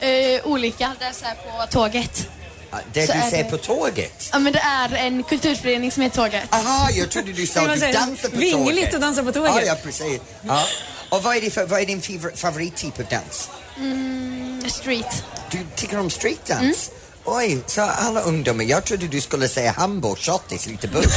Eh, 0.00 0.46
olika. 0.46 0.92
Det 0.98 1.04
är 1.04 1.12
så 1.12 1.24
här 1.24 1.34
på 1.34 1.66
tåget. 1.72 2.28
Ja, 2.70 2.78
Det 2.92 3.06
Så 3.06 3.12
du 3.12 3.18
är 3.18 3.30
ser 3.30 3.44
det- 3.44 3.50
på 3.50 3.56
tåget? 3.58 4.28
Ja, 4.32 4.38
men 4.38 4.52
det 4.52 4.58
är 4.58 4.92
en 4.94 5.22
kulturförening 5.22 5.92
som 5.92 6.02
heter 6.02 6.16
Tåget. 6.16 6.54
Aha, 6.54 6.90
jag 6.90 7.10
trodde 7.10 7.32
du 7.32 7.46
sa 7.46 7.60
Det 7.62 7.66
var 7.66 7.74
du 7.74 7.80
så 7.80 7.86
här 7.86 7.92
dansar 7.92 8.28
på 8.28 8.36
vingligt 8.36 8.76
tåget. 8.84 8.94
att 8.94 9.00
dansa 9.00 9.22
på 9.22 9.32
tåget. 9.32 9.52
Ja, 9.56 9.62
ja 9.62 9.74
precis. 9.84 10.20
Ja. 10.42 10.64
Och 11.08 11.22
vad 11.22 11.36
är, 11.36 11.40
det 11.40 11.50
för, 11.50 11.66
vad 11.66 11.80
är 11.80 11.86
din 11.86 12.02
favor- 12.02 12.36
favorittyp 12.36 12.98
av 12.98 13.04
dans? 13.10 13.50
Mm, 13.76 14.62
street. 14.68 15.24
Du 15.50 15.58
tycker 15.76 15.98
om 15.98 16.10
streetdans? 16.10 16.90
Oj, 17.26 17.58
så 17.66 17.80
alla 17.80 18.20
ungdomar, 18.20 18.64
jag 18.64 18.84
trodde 18.84 19.06
du 19.06 19.20
skulle 19.20 19.48
säga 19.48 19.70
Hamburg, 19.70 20.18
shottis, 20.18 20.66
lite 20.66 20.88
bull. 20.88 21.04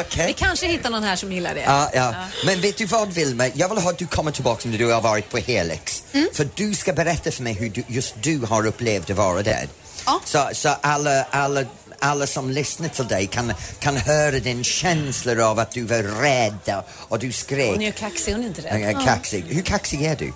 Okej. 0.00 0.26
Vi 0.26 0.32
kanske 0.32 0.66
hittar 0.66 0.90
någon 0.90 1.02
här 1.02 1.16
som 1.16 1.32
gillar 1.32 1.54
det. 1.54 1.60
Ja, 1.60 1.90
ja. 1.94 2.14
Men 2.46 2.60
vet 2.60 2.76
du 2.76 2.86
vad 2.86 3.12
Vilma? 3.12 3.46
Jag 3.54 3.68
vill 3.68 3.78
ha 3.78 3.90
att 3.90 3.98
du 3.98 4.06
kommer 4.06 4.30
tillbaka 4.30 4.68
när 4.68 4.78
du 4.78 4.92
har 4.92 5.00
varit 5.00 5.30
på 5.30 5.38
Helix. 5.38 6.04
Mm. 6.12 6.28
För 6.32 6.48
du 6.54 6.74
ska 6.74 6.92
berätta 6.92 7.30
för 7.30 7.42
mig 7.42 7.52
hur 7.52 7.70
du, 7.70 7.84
just 7.86 8.14
du 8.22 8.38
har 8.38 8.66
upplevt 8.66 9.10
att 9.10 9.16
vara 9.16 9.42
där. 9.42 9.68
Ja. 10.06 10.20
Så, 10.24 10.48
så 10.52 10.68
alla, 10.80 11.24
alla, 11.30 11.64
alla 11.98 12.26
som 12.26 12.50
lyssnar 12.50 12.88
till 12.88 13.06
dig 13.06 13.26
kan, 13.26 13.52
kan 13.78 13.96
höra 13.96 14.38
din 14.38 14.64
känsla 14.64 15.46
av 15.46 15.58
att 15.58 15.70
du 15.70 15.82
var 15.82 16.02
rädd 16.22 16.76
och, 16.78 17.10
och 17.12 17.18
du 17.18 17.32
skrek. 17.32 17.70
Hon 17.70 17.82
är 17.82 17.86
ju 17.86 17.92
kaxig, 17.92 18.32
hon 18.32 18.42
är 18.42 18.46
inte 18.46 18.62
rädd. 18.62 19.04
Kaxig. 19.04 19.44
Hur 19.48 19.62
kaxig 19.62 20.02
är 20.02 20.16
du? 20.16 20.32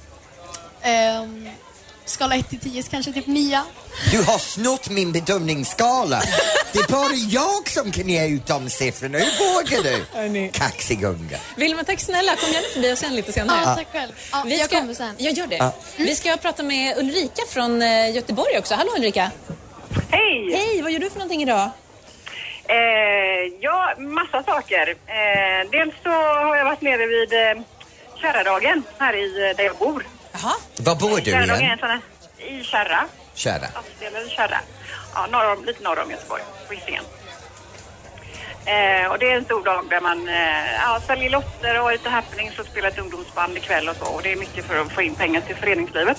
Ehm, 0.82 1.48
skala 2.10 2.36
1 2.36 2.48
till 2.48 2.58
10, 2.58 2.82
kanske 2.82 3.12
typ 3.12 3.26
9. 3.26 3.62
Du 4.10 4.22
har 4.22 4.38
snott 4.38 4.88
min 4.90 5.12
bedömningsskala. 5.12 6.20
Det 6.72 6.78
är 6.78 6.92
bara 6.92 7.12
jag 7.12 7.68
som 7.68 7.92
kan 7.92 8.08
ge 8.08 8.26
ut 8.28 8.46
de 8.46 8.70
siffrorna. 8.70 9.18
Hur 9.18 9.54
vågar 9.54 9.82
du? 9.82 10.48
Kaxig 10.48 11.04
unge. 11.04 11.38
Vilma, 11.56 11.84
tack 11.84 12.00
snälla. 12.00 12.36
Kom 12.36 12.52
gärna 12.52 12.66
förbi 12.74 12.92
och 12.92 12.98
sen 12.98 13.16
lite 13.16 13.32
senare. 13.32 13.60
Ja, 13.64 13.74
tack 13.74 13.92
själv. 13.92 14.12
Ja, 14.32 14.42
Vi 14.46 14.58
jag 14.58 14.66
ska, 14.66 14.80
kommer 14.80 14.94
sen. 14.94 15.14
Jag 15.18 15.32
gör 15.32 15.46
det. 15.46 15.72
Vi 15.96 16.14
ska 16.16 16.36
prata 16.36 16.62
med 16.62 16.98
Ulrika 16.98 17.42
från 17.48 17.82
eh, 17.82 18.14
Göteborg 18.14 18.58
också. 18.58 18.74
Hallå 18.74 18.90
Ulrika. 18.96 19.30
Hej! 20.10 20.52
Hej, 20.56 20.82
vad 20.82 20.92
gör 20.92 20.98
du 21.00 21.10
för 21.10 21.18
någonting 21.18 21.42
idag? 21.42 21.70
Eh, 22.68 22.76
ja, 23.60 23.94
massa 23.98 24.42
saker. 24.42 24.88
Eh, 24.90 25.70
dels 25.70 25.94
så 26.02 26.10
har 26.10 26.56
jag 26.56 26.64
varit 26.64 26.80
nere 26.80 27.06
vid 27.06 27.32
eh, 27.32 27.64
Kärradagen 28.20 28.82
här 28.98 29.14
i, 29.16 29.50
eh, 29.50 29.56
där 29.56 29.64
jag 29.64 29.76
bor. 29.76 30.06
Jaha. 30.42 30.54
Var 30.76 30.94
bor 30.94 31.08
du 31.08 31.32
är 31.32 31.44
igen? 31.44 31.50
en 31.50 31.78
sån 31.78 31.88
här, 31.88 32.00
i 32.38 32.64
Kärra. 32.64 33.04
Stadsdelen 33.34 34.28
Kärra. 34.28 34.60
Ja, 35.14 35.26
norr 35.26 35.52
om, 35.52 35.64
lite 35.64 35.82
norr 35.82 35.98
om 36.04 36.10
Göteborg, 36.10 36.42
på 36.68 36.74
Hisingen. 36.74 37.04
Eh, 38.64 39.10
och 39.10 39.18
det 39.18 39.30
är 39.32 39.36
en 39.36 39.44
stor 39.44 39.64
dag 39.64 39.84
där 39.90 40.00
man 40.00 40.28
eh, 40.28 40.72
ja, 40.82 41.00
säljer 41.06 41.30
lotter 41.30 41.78
och 41.78 41.84
har 41.84 41.92
lite 41.92 42.08
happenings 42.08 42.58
och 42.58 42.66
spelar 42.66 42.88
ett 42.88 42.98
ungdomsband 42.98 43.56
ikväll 43.56 43.88
och 43.88 43.96
så. 43.96 44.04
Och 44.04 44.22
det 44.22 44.32
är 44.32 44.36
mycket 44.36 44.64
för 44.66 44.80
att 44.80 44.92
få 44.92 45.02
in 45.02 45.14
pengar 45.14 45.40
till 45.40 45.56
föreningslivet. 45.56 46.18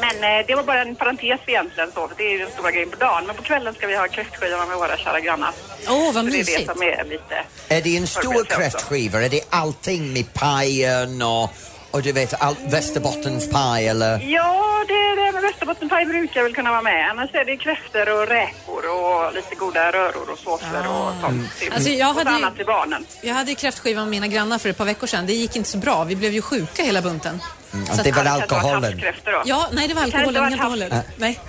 Men 0.00 0.16
eh, 0.40 0.46
det 0.46 0.54
var 0.54 0.62
bara 0.62 0.80
en 0.82 0.96
parentes 0.96 1.40
egentligen 1.46 1.90
så, 1.94 2.08
för 2.08 2.16
det 2.16 2.22
är 2.24 2.32
ju 2.32 2.38
den 2.38 2.50
stora 2.50 2.70
grejen 2.70 2.90
på 2.90 2.96
dagen. 2.96 3.26
Men 3.26 3.36
på 3.36 3.42
kvällen 3.42 3.74
ska 3.74 3.86
vi 3.86 3.96
ha 3.96 4.08
kräftskiva 4.08 4.66
med 4.66 4.76
våra 4.76 4.96
kära 4.96 5.20
grannar. 5.20 5.52
Åh, 5.88 6.04
vad 6.04 6.14
Så 6.14 6.20
det 6.22 6.28
är 6.28 6.38
mysigt. 6.38 6.58
det 6.68 6.72
som 6.72 6.82
är 6.82 7.04
lite... 7.04 7.44
Är 7.68 7.80
det 7.82 7.96
en 7.96 8.06
stor 8.06 8.44
kräftskiva? 8.44 9.22
Är 9.22 9.28
det 9.28 9.40
allting 9.50 10.12
med 10.12 10.34
pajen 10.34 11.22
och, 11.22 11.50
Och 11.90 12.02
du 12.02 12.12
vet, 12.12 12.34
allt 12.42 12.58
Västerbottenspaj 12.68 13.88
eller... 13.88 14.18
Ja, 14.20 14.84
det, 14.88 15.22
det 15.22 15.32
med 15.32 15.42
Västerbottenpaj 15.42 16.04
brukar 16.06 16.42
väl 16.42 16.54
kunna 16.54 16.70
vara 16.70 16.82
med. 16.82 17.10
Annars 17.10 17.30
är 17.34 17.44
det 17.44 17.56
kräftor 17.56 18.08
och 18.08 18.28
räkor 18.28 18.82
och 18.90 19.34
lite 19.34 19.54
goda 19.54 19.92
röror 19.92 20.30
och 20.32 20.38
såser 20.38 20.88
och 20.88 21.12
sånt. 21.20 21.58
till- 21.58 21.72
Alltså, 21.72 21.90
jag 21.90 22.14
hade 22.14 22.30
annat 22.30 22.56
till 22.56 22.66
barnen. 22.66 23.06
Jag 23.20 23.34
hade 23.34 23.50
ju 23.50 23.54
kräftskiva 23.56 24.00
med 24.00 24.08
mina 24.10 24.26
grannar 24.26 24.58
för 24.58 24.68
ett 24.68 24.76
par 24.78 24.84
veckor 24.84 25.06
sedan. 25.06 25.26
Det 25.26 25.32
gick 25.32 25.56
inte 25.56 25.68
så 25.70 25.78
bra. 25.78 26.04
Vi 26.04 26.16
blev 26.16 26.32
ju 26.32 26.42
sjuka 26.42 26.82
hela 26.82 27.02
bunten. 27.02 27.40
Mm, 27.72 27.86
Så 27.86 27.92
att- 27.92 28.04
det 28.04 28.12
var 28.12 28.24
Det 28.24 28.30
alkoholen. 28.30 29.02
Ja, 29.44 29.68
nej 29.72 29.88
det 29.88 29.94
var 29.94 30.02
Kan 30.02 30.10
det 30.10 30.16
alkoholen 30.18 30.52
inte 30.52 30.64
hållet. 30.64 30.92
Nej. 31.16 31.40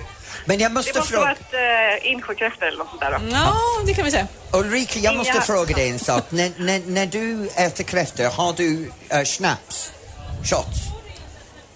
Men 0.46 0.60
jag 0.60 0.72
Det 0.72 0.74
måste 0.74 1.00
måste 1.00 1.15
vara 1.17 1.36
fråga... 1.51 1.60
ett 1.91 2.01
äh, 2.03 2.12
insjökräftor 2.12 2.65
eller 2.67 2.77
något 2.77 2.89
sånt 2.89 3.01
där 3.01 3.12
då. 3.12 3.17
Ja, 3.31 3.53
det 3.86 3.93
kan 3.93 4.05
vi 4.05 4.12
säga. 4.12 4.27
Ulrika, 4.53 5.00
jag 5.00 5.15
måste 5.17 5.34
Inga- 5.34 5.41
fråga 5.41 5.75
dig 5.75 5.89
en 5.89 6.00
sak. 6.00 6.24
när, 6.29 6.51
när, 6.58 6.79
när 6.86 7.05
du 7.05 7.48
äter 7.55 7.84
kräftor, 7.84 8.24
har 8.24 8.53
du 8.53 8.91
uh, 9.13 9.24
snaps? 9.25 9.91
Shots? 10.43 10.79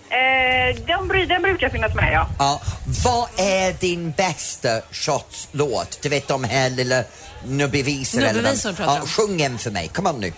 Eh, 0.10 0.76
den, 0.86 1.08
bry- 1.12 1.26
den 1.26 1.42
brukar 1.42 1.70
finnas 1.70 1.94
med 1.96 2.14
ja. 2.14 2.28
Ja. 2.40 2.62
Vad 3.04 3.28
är 3.38 3.74
din 3.74 4.12
bästa 4.12 4.82
shotslåt? 4.92 6.00
Du 6.02 6.10
vet 6.10 6.28
de 6.28 6.44
här 6.44 6.70
lilla 6.70 7.04
nubbevisor 7.46 8.22
eller 8.22 8.34
Nubbevisor 8.34 8.70
vad- 8.70 8.78
pratar 8.78 8.96
ja, 8.96 9.02
om. 9.02 9.08
Sjung 9.08 9.42
en 9.42 9.58
för 9.58 9.72
mig, 9.72 9.88
kom 9.88 10.06
on 10.08 10.20
nu. 10.20 10.34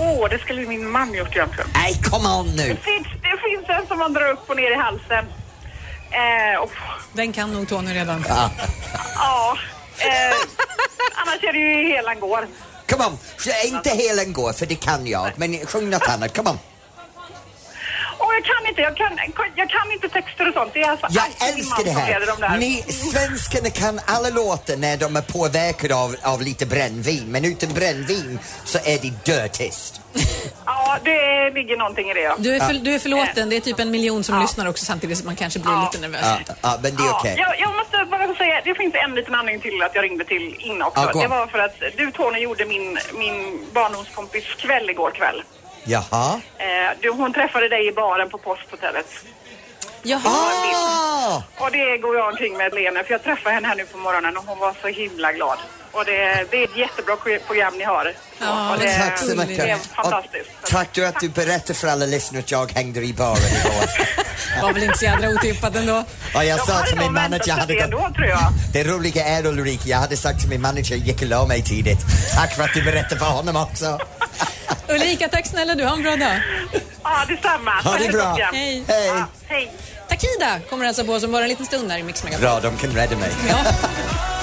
Åh, 0.00 0.28
det 0.30 0.38
skulle 0.38 0.66
min 0.66 0.90
man 0.90 1.14
gjort 1.14 1.36
egentligen. 1.36 1.70
Nej, 1.74 2.00
kom 2.10 2.26
on 2.26 2.46
nu. 2.46 2.68
Det 2.68 2.76
finns, 2.80 3.06
det 3.22 3.38
finns 3.48 3.68
en 3.80 3.86
som 3.86 3.98
man 3.98 4.12
drar 4.12 4.30
upp 4.32 4.50
och 4.50 4.56
ner 4.56 4.70
i 4.70 4.74
halsen. 4.74 5.24
Eh, 6.10 6.60
och, 6.62 6.70
Den 7.12 7.32
kan 7.32 7.52
nog 7.52 7.68
Tony 7.68 7.94
redan. 7.94 8.24
ja, 8.28 8.50
eh, 9.98 10.36
annars 11.14 11.42
är 11.44 11.52
det 11.52 11.58
ju 11.58 11.88
helan 11.96 12.20
går. 12.20 12.48
Kom 12.88 13.00
on, 13.00 13.18
inte 13.64 13.90
hela 13.90 14.24
går 14.24 14.52
för 14.52 14.66
det 14.66 14.74
kan 14.74 15.06
jag, 15.06 15.30
men 15.36 15.66
sjung 15.66 15.90
något 15.90 16.08
annat, 16.08 16.36
kom 16.36 16.46
on. 16.46 16.58
Jag 18.36 18.44
kan 18.44 18.68
inte, 18.68 18.80
jag 18.80 18.96
kan, 18.96 19.12
jag 19.56 19.70
kan 19.70 19.92
inte 19.92 20.08
texter 20.08 20.48
och 20.48 20.54
sånt. 20.54 20.70
Det 20.74 20.82
är 20.82 20.90
alltså 20.90 21.06
Jag 21.10 21.48
älskar 21.48 21.84
det 21.84 21.90
här. 21.90 22.50
de. 22.50 22.58
Ni 22.58 22.82
svenskarna 22.82 23.70
kan 23.70 24.00
alla 24.06 24.28
låtar 24.28 24.76
när 24.76 24.96
de 24.96 25.16
är 25.16 25.22
påverkade 25.22 25.94
av, 25.94 26.16
av 26.22 26.42
lite 26.42 26.66
brännvin, 26.66 27.24
men 27.28 27.44
utan 27.44 27.72
brännvin 27.74 28.38
så 28.64 28.78
är 28.78 28.98
de 28.98 29.12
dötyst. 29.32 30.00
Ja, 30.66 30.98
det 31.04 31.50
ligger 31.50 31.76
någonting 31.76 32.10
i 32.10 32.14
det 32.14 32.20
ja. 32.20 32.34
Du 32.38 32.54
är, 32.56 32.60
för, 32.60 32.74
du 32.74 32.94
är 32.94 32.98
förlåten. 32.98 33.48
Det 33.50 33.56
är 33.56 33.60
typ 33.60 33.80
en 33.80 33.90
miljon 33.90 34.24
som 34.24 34.40
lyssnar 34.40 34.68
också 34.68 34.84
samtidigt 34.84 35.18
som 35.18 35.26
man 35.26 35.36
kanske 35.36 35.58
blir 35.58 35.72
Ja. 35.72 35.90
lite 35.92 36.08
nervös. 36.08 36.26
Ja, 36.46 36.54
ja, 36.62 36.78
men 36.82 36.96
det 36.96 37.02
är 37.02 37.06
Ja, 37.06 37.18
okej. 37.20 37.34
jag, 37.38 37.60
jag 37.60 37.74
måste 37.74 37.96
bara 38.10 38.26
få 38.28 38.34
säga, 38.34 38.60
det 38.64 38.74
finns 38.74 38.94
en 38.94 39.14
liten 39.14 39.34
anledning 39.34 39.62
till 39.62 39.82
att 39.82 39.94
jag 39.94 40.04
ringde 40.04 40.24
till 40.24 40.54
in 40.58 40.82
också. 40.82 41.10
Ja, 41.14 41.20
det 41.22 41.28
var 41.28 41.46
för 41.46 41.58
att 41.58 41.76
du 41.96 42.10
Tony 42.10 42.38
gjorde 42.38 42.64
min, 42.64 42.98
min 43.14 43.66
barndomskompis 43.72 44.44
kväll 44.58 44.90
igår 44.90 45.10
kväll. 45.10 45.42
Jaha. 45.84 46.40
Eh, 46.58 46.98
du, 47.00 47.10
hon 47.10 47.32
träffade 47.32 47.68
dig 47.68 47.86
i 47.88 47.92
baren 47.92 48.30
på 48.30 48.38
posthotellet. 48.38 49.06
Jaha. 50.02 50.20
Ah! 50.24 51.42
Och 51.58 51.70
det 51.72 51.98
går 51.98 52.16
jag 52.16 52.28
omkring 52.28 52.56
med 52.56 52.66
ett 52.66 52.74
leende 52.74 53.04
för 53.04 53.12
jag 53.12 53.22
träffade 53.22 53.54
henne 53.54 53.68
här 53.68 53.74
nu 53.76 53.84
på 53.86 53.98
morgonen 53.98 54.36
och 54.36 54.44
hon 54.46 54.58
var 54.58 54.74
så 54.82 54.88
himla 54.88 55.32
glad. 55.32 55.58
Och 55.92 56.04
det, 56.04 56.46
det 56.50 56.56
är 56.56 56.64
ett 56.64 56.76
jättebra 56.76 57.16
program 57.46 57.74
ni 57.78 57.84
har. 57.84 58.12
Ja, 58.40 58.72
och 58.72 58.78
det, 58.78 58.98
Tack 58.98 59.18
så 59.18 59.26
Det 59.26 59.42
är 59.42 59.46
mycket. 59.46 59.86
fantastiskt. 59.86 60.50
Och 60.62 60.68
tack 60.68 60.88
du 60.92 61.06
att 61.06 61.20
du 61.20 61.28
berättade 61.28 61.74
för 61.74 61.88
alla 61.88 62.06
lyssnare 62.06 62.40
att 62.42 62.50
jag 62.50 62.72
hängde 62.72 63.00
i 63.00 63.12
baren 63.12 63.36
igår. 63.36 63.84
var 64.62 64.72
väl 64.72 64.82
inte 64.82 64.98
så 64.98 65.04
jädra 65.04 65.28
otippat 65.28 65.76
ändå. 65.76 66.04
Och 66.34 66.44
jag 66.44 66.58
De 66.58 66.66
sa 66.66 66.82
till 66.82 66.98
min 66.98 67.12
man 67.12 67.34
att 67.34 67.46
jag 67.46 67.54
hade 67.54 67.74
det 67.74 67.80
gått... 67.80 67.90
då, 67.90 68.10
tror 68.14 68.26
jag. 68.26 68.40
Det 68.72 68.84
roliga 68.84 69.24
är 69.24 69.46
Ulrika, 69.46 69.82
jag 69.88 69.98
hade 69.98 70.16
sagt 70.16 70.40
till 70.40 70.48
min 70.48 70.60
manager, 70.62 70.96
gick 70.96 71.22
och 71.22 71.28
la 71.28 71.46
mig 71.46 71.62
tidigt. 71.62 71.98
Tack 72.36 72.56
för 72.56 72.62
att 72.62 72.74
du 72.74 72.82
berättade 72.82 73.20
för 73.20 73.26
honom 73.26 73.56
också. 73.56 73.98
Ulrika, 74.88 75.28
tack 75.28 75.46
snälla 75.46 75.74
du. 75.74 75.84
Ha 75.84 75.92
en 75.92 76.02
bra 76.02 76.16
dag. 76.16 76.40
Ja, 77.02 77.24
detsamma. 77.28 77.70
Ha 77.70 77.98
det 77.98 78.08
bra. 78.08 78.38
Hej. 78.52 78.84
Hej. 78.88 79.06
Ja, 79.06 79.26
hej. 79.48 79.72
Takida 80.08 80.60
kommer 80.70 80.86
alltså 80.86 81.04
på 81.04 81.20
som 81.20 81.32
bara 81.32 81.42
en 81.42 81.48
liten 81.48 81.66
stund 81.66 81.90
här 81.90 81.98
i 81.98 82.02
Mix 82.02 82.24
Megapol. 82.24 82.40
Bra, 82.40 82.60
de 82.60 82.76
kan 82.76 82.90
rädda 82.90 83.16
mig. 83.16 83.30
Ja. 83.48 83.56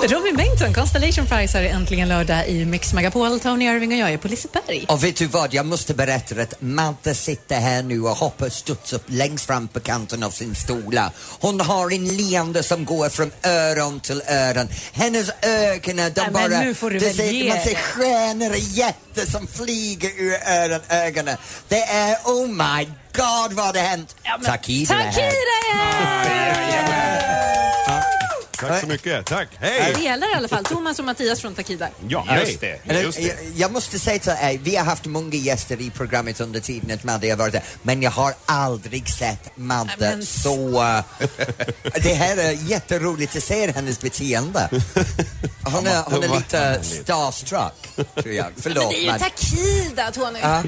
Robin 0.00 0.36
Bengtsson, 0.36 0.74
Constellation 0.74 1.26
Prize 1.26 1.58
här 1.58 1.64
är 1.64 1.68
äntligen 1.68 2.08
lördag 2.08 2.48
i 2.48 2.64
Mix 2.64 2.92
Megapol. 2.92 3.40
Tony 3.40 3.64
Irving 3.64 3.92
och 3.92 3.98
jag 3.98 4.12
är 4.12 4.18
på 4.18 4.28
Liseberg. 4.28 4.84
Och 4.88 5.04
vet 5.04 5.16
du 5.16 5.26
vad, 5.26 5.54
jag 5.54 5.66
måste 5.66 5.94
berätta 5.94 6.42
att 6.42 6.54
Madde 6.60 7.14
sitter 7.14 7.60
här 7.60 7.82
nu 7.82 8.00
och 8.02 8.10
hoppar 8.16 8.48
studs 8.48 8.92
upp 8.92 9.04
längst 9.06 9.46
fram 9.46 9.68
på 9.68 9.80
kanten 9.80 10.22
av 10.22 10.30
sin 10.30 10.54
stola. 10.54 11.12
Hon 11.40 11.60
har 11.60 11.92
en 11.92 12.08
leende 12.08 12.62
som 12.62 12.84
går 12.84 13.08
från 13.08 13.30
öron 13.42 14.00
till 14.00 14.22
öron. 14.28 14.68
Hennes 14.92 15.30
ögon, 15.42 15.96
de 15.96 16.02
Nej, 16.02 16.12
men 16.16 16.32
bara... 16.32 16.60
nu 16.60 16.74
får 16.74 16.90
du 16.90 16.98
det 16.98 17.06
väl 17.06 17.14
ser, 17.16 17.30
ge 17.30 17.48
Man 17.48 17.60
ser 17.60 17.74
stjärnor 17.74 18.50
och 18.50 18.58
jätter 18.58 19.26
som 19.26 19.46
flyger 19.46 20.10
ur 20.16 20.48
öron, 20.48 20.80
ögonen. 20.88 21.36
Det 21.68 21.82
är, 21.82 22.16
oh 22.24 22.46
my 22.46 22.84
god 23.12 23.52
vad 23.52 23.74
det 23.74 23.80
hänt! 23.80 24.16
Ja, 24.22 24.36
men- 24.40 24.46
Takida 24.50 24.94
är 24.94 24.98
här. 24.98 25.22
är 25.22 26.82
här! 26.82 27.07
Tack 28.60 28.80
så 28.80 28.86
mycket. 28.86 29.26
Tack. 29.26 29.48
Hej! 29.60 29.92
Det 29.96 30.02
gäller 30.02 30.30
i 30.32 30.34
alla 30.34 30.48
fall 30.48 30.64
Thomas 30.64 30.98
och 30.98 31.04
Mattias 31.04 31.40
från 31.40 31.54
Takida. 31.54 31.88
Ja, 32.08 32.26
Just 32.40 32.60
det. 32.60 32.80
Just 33.02 33.18
det. 33.18 33.26
jag, 33.26 33.36
jag 33.56 33.72
måste 33.72 33.98
säga 33.98 34.18
till 34.18 34.32
dig, 34.32 34.60
vi 34.62 34.76
har 34.76 34.84
haft 34.84 35.04
många 35.04 35.34
gäster 35.34 35.80
i 35.80 35.90
programmet 35.90 36.40
under 36.40 36.60
tiden 36.60 36.90
att 36.94 37.04
Madde 37.04 37.30
har 37.30 37.36
varit 37.36 37.52
där, 37.52 37.62
men 37.82 38.02
jag 38.02 38.10
har 38.10 38.34
aldrig 38.46 39.08
sett 39.10 39.56
Madde 39.56 39.92
men- 39.98 40.26
så... 40.26 40.82
eh, 40.82 41.04
det 42.02 42.14
här 42.14 42.36
är 42.36 42.52
jätteroligt 42.52 43.36
att 43.36 43.42
se 43.42 43.72
hennes 43.72 44.00
beteende. 44.00 44.68
Hon 45.64 45.86
är, 45.86 46.02
hon 46.06 46.22
är 46.24 46.28
lite 46.36 46.80
starstruck, 46.82 47.88
tror 48.22 48.34
jag. 48.34 48.44
Men 48.44 48.62
Förlåt, 48.62 48.90
det 48.90 49.08
är 49.08 49.12
ju. 49.12 49.18
Takida, 49.18 50.10
Tony. 50.10 50.38
Ja. 50.42 50.62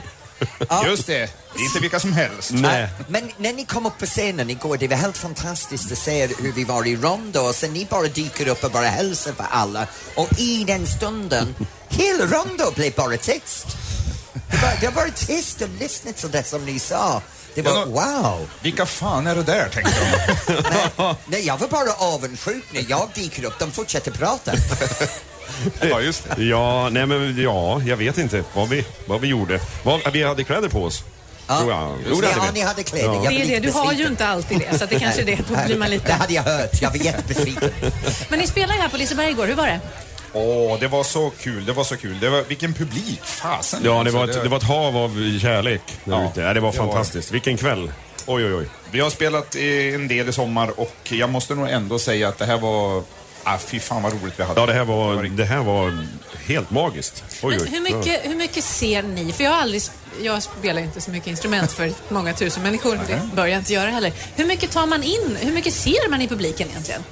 Ja. 0.68 0.86
Just 0.86 1.06
det. 1.06 1.30
Det 1.54 1.60
är 1.60 1.64
inte 1.64 1.78
vilka 1.80 2.00
som 2.00 2.12
helst. 2.12 2.50
Nej. 2.54 2.88
Men 3.08 3.30
när 3.36 3.52
ni 3.52 3.64
kom 3.64 3.86
upp 3.86 3.98
på 3.98 4.06
scenen 4.06 4.50
igår, 4.50 4.76
det 4.76 4.88
var 4.88 4.96
helt 4.96 5.18
fantastiskt 5.18 5.92
att 5.92 5.98
se 5.98 6.26
hur 6.26 6.52
vi 6.52 6.64
var 6.64 6.86
i 6.86 6.96
Rondo 6.96 7.40
och 7.40 7.54
sen 7.54 7.72
ni 7.72 7.86
bara 7.90 8.02
dyker 8.08 8.48
upp 8.48 8.64
och 8.64 8.70
bara 8.70 8.86
hälsar 8.86 9.32
på 9.32 9.44
alla. 9.50 9.86
Och 10.14 10.28
i 10.38 10.64
den 10.64 10.86
stunden, 10.86 11.54
hela 11.88 12.24
Rondo 12.24 12.70
blev 12.74 12.94
bara 12.94 13.16
tyst. 13.16 13.66
Det 14.50 14.56
var, 14.62 14.72
det 14.80 14.86
var 14.86 14.94
bara 14.94 15.10
tyst 15.10 15.62
och 15.62 15.68
lyssnat 15.80 16.16
till 16.16 16.30
det 16.30 16.42
som 16.42 16.64
ni 16.64 16.78
sa. 16.78 17.22
Det 17.54 17.62
var 17.62 17.72
Ja, 17.72 17.84
wow. 17.84 18.48
Vilka 18.62 18.86
fan 18.86 19.26
är 19.26 19.34
det 19.34 19.42
där, 19.42 19.68
tänkte 19.68 19.94
de. 20.00 20.54
Nej, 20.96 21.14
nej, 21.26 21.46
jag 21.46 21.58
var 21.58 21.68
bara 21.68 21.92
avundsjuk 21.92 22.64
när 22.72 22.84
jag 22.88 23.08
dyker 23.14 23.44
upp. 23.44 23.58
De 23.58 23.70
fortsätter 23.72 24.10
prata. 24.10 24.52
Ja, 25.80 26.00
just 26.00 26.24
det. 26.36 26.44
Ja, 26.44 26.88
nej 26.88 27.06
men 27.06 27.42
ja, 27.42 27.82
jag 27.82 27.96
vet 27.96 28.18
inte 28.18 28.44
vad 28.54 28.68
vi, 28.68 28.86
vad 29.06 29.20
vi 29.20 29.28
gjorde. 29.28 29.60
Vad, 29.82 30.12
vi 30.12 30.22
hade 30.22 30.44
kläder 30.44 30.68
på 30.68 30.84
oss. 30.84 31.02
Tror 31.58 31.70
jag. 31.72 31.96
Jo, 32.10 32.20
det 32.20 32.26
ja, 32.26 32.32
hade 32.40 32.52
vi. 32.52 32.60
ni 32.60 32.66
hade 32.66 32.82
kläder. 32.82 33.06
Ja. 33.06 33.24
Jag 33.24 33.32
Det 33.32 33.42
är 33.42 33.46
det, 33.46 33.60
du 33.60 33.70
har 33.72 33.82
ju 33.84 33.88
besviken. 33.88 34.12
inte 34.12 34.26
alltid 34.26 34.58
det, 34.70 34.78
så 34.78 34.84
att 34.84 34.90
det 34.90 34.98
kanske 35.00 35.20
är 35.22 35.26
det. 35.26 35.38
Då 35.48 35.56
blir 35.66 35.76
man 35.78 35.88
Det 35.90 35.94
lite... 35.96 36.12
hade 36.12 36.34
jag 36.34 36.42
hört. 36.42 36.82
Jag 36.82 36.90
var 36.90 36.96
jättebesviken. 36.96 37.70
Men 38.28 38.38
ni 38.38 38.46
spelade 38.46 38.74
ju 38.74 38.80
här 38.80 38.88
på 38.88 38.96
Liseberg 38.96 39.30
igår, 39.30 39.46
hur 39.46 39.54
var 39.54 39.66
det? 39.66 39.80
Åh, 40.32 40.78
det 40.80 40.88
var 40.88 41.04
så 41.04 41.30
kul. 41.40 41.64
Det 41.64 41.72
var 41.72 41.84
så 41.84 41.96
kul. 41.96 42.20
Det 42.20 42.28
var, 42.30 42.42
vilken 42.42 42.74
publik. 42.74 43.20
Fasen. 43.24 43.80
Ja, 43.84 44.02
det 44.04 44.10
var, 44.10 44.22
Alltså, 44.22 44.38
ett, 44.38 44.42
det 44.44 44.48
var 44.50 44.56
ett 44.56 44.62
hav 44.62 44.96
av 44.96 45.38
kärlek 45.40 45.82
där 46.04 46.12
Ja, 46.12 46.30
ute. 46.30 46.40
Ja, 46.40 46.54
det 46.54 46.60
var 46.60 46.72
det 46.72 46.78
var- 46.78 46.86
fantastiskt. 46.86 47.30
Vilken 47.30 47.56
kväll. 47.56 47.92
Oj, 48.26 48.44
oj, 48.44 48.54
oj. 48.54 48.66
Vi 48.90 49.00
har 49.00 49.10
spelat 49.10 49.54
eh, 49.54 49.62
en 49.94 50.08
del 50.08 50.28
i 50.28 50.32
sommar 50.32 50.80
och 50.80 50.96
jag 51.12 51.30
måste 51.30 51.54
nog 51.54 51.68
ändå 51.68 51.98
säga 51.98 52.28
att 52.28 52.38
det 52.38 52.46
här 52.46 52.58
var... 52.58 53.02
Ah, 53.44 53.58
fy 53.58 53.80
fan 53.80 54.02
vad 54.02 54.12
roligt 54.12 54.34
vi 54.36 54.42
hade. 54.42 54.60
Ja, 54.60 54.66
det 54.66 54.72
här 54.72 54.84
var, 54.84 55.22
det 55.22 55.44
här 55.44 55.62
var 55.62 56.06
helt 56.46 56.70
magiskt. 56.70 57.24
Oj, 57.42 57.58
oj. 57.60 57.68
hur 57.70 57.80
mycket, 57.80 58.20
hur 58.30 58.36
mycket 58.36 58.64
ser 58.64 59.02
ni? 59.02 59.32
För 59.32 59.44
jag 59.44 59.50
har 59.50 59.62
aldrig... 59.62 59.82
Jag 60.22 60.42
spelar 60.42 60.82
inte 60.82 61.00
så 61.00 61.10
mycket 61.10 61.26
instrument 61.28 61.72
för 61.72 61.92
många 62.14 62.32
tusen 62.32 62.62
människor. 62.62 62.98
Det 63.06 63.20
bör 63.36 63.46
jag 63.46 63.58
inte 63.58 63.72
göra 63.72 63.90
heller. 63.90 64.12
Hur 64.36 64.46
mycket 64.46 64.70
tar 64.70 64.86
man 64.86 65.02
in? 65.02 65.36
Hur 65.40 65.52
mycket 65.52 65.74
ser 65.74 66.10
man 66.10 66.22
i 66.22 66.28
publiken 66.28 66.68
egentligen? 66.68 67.02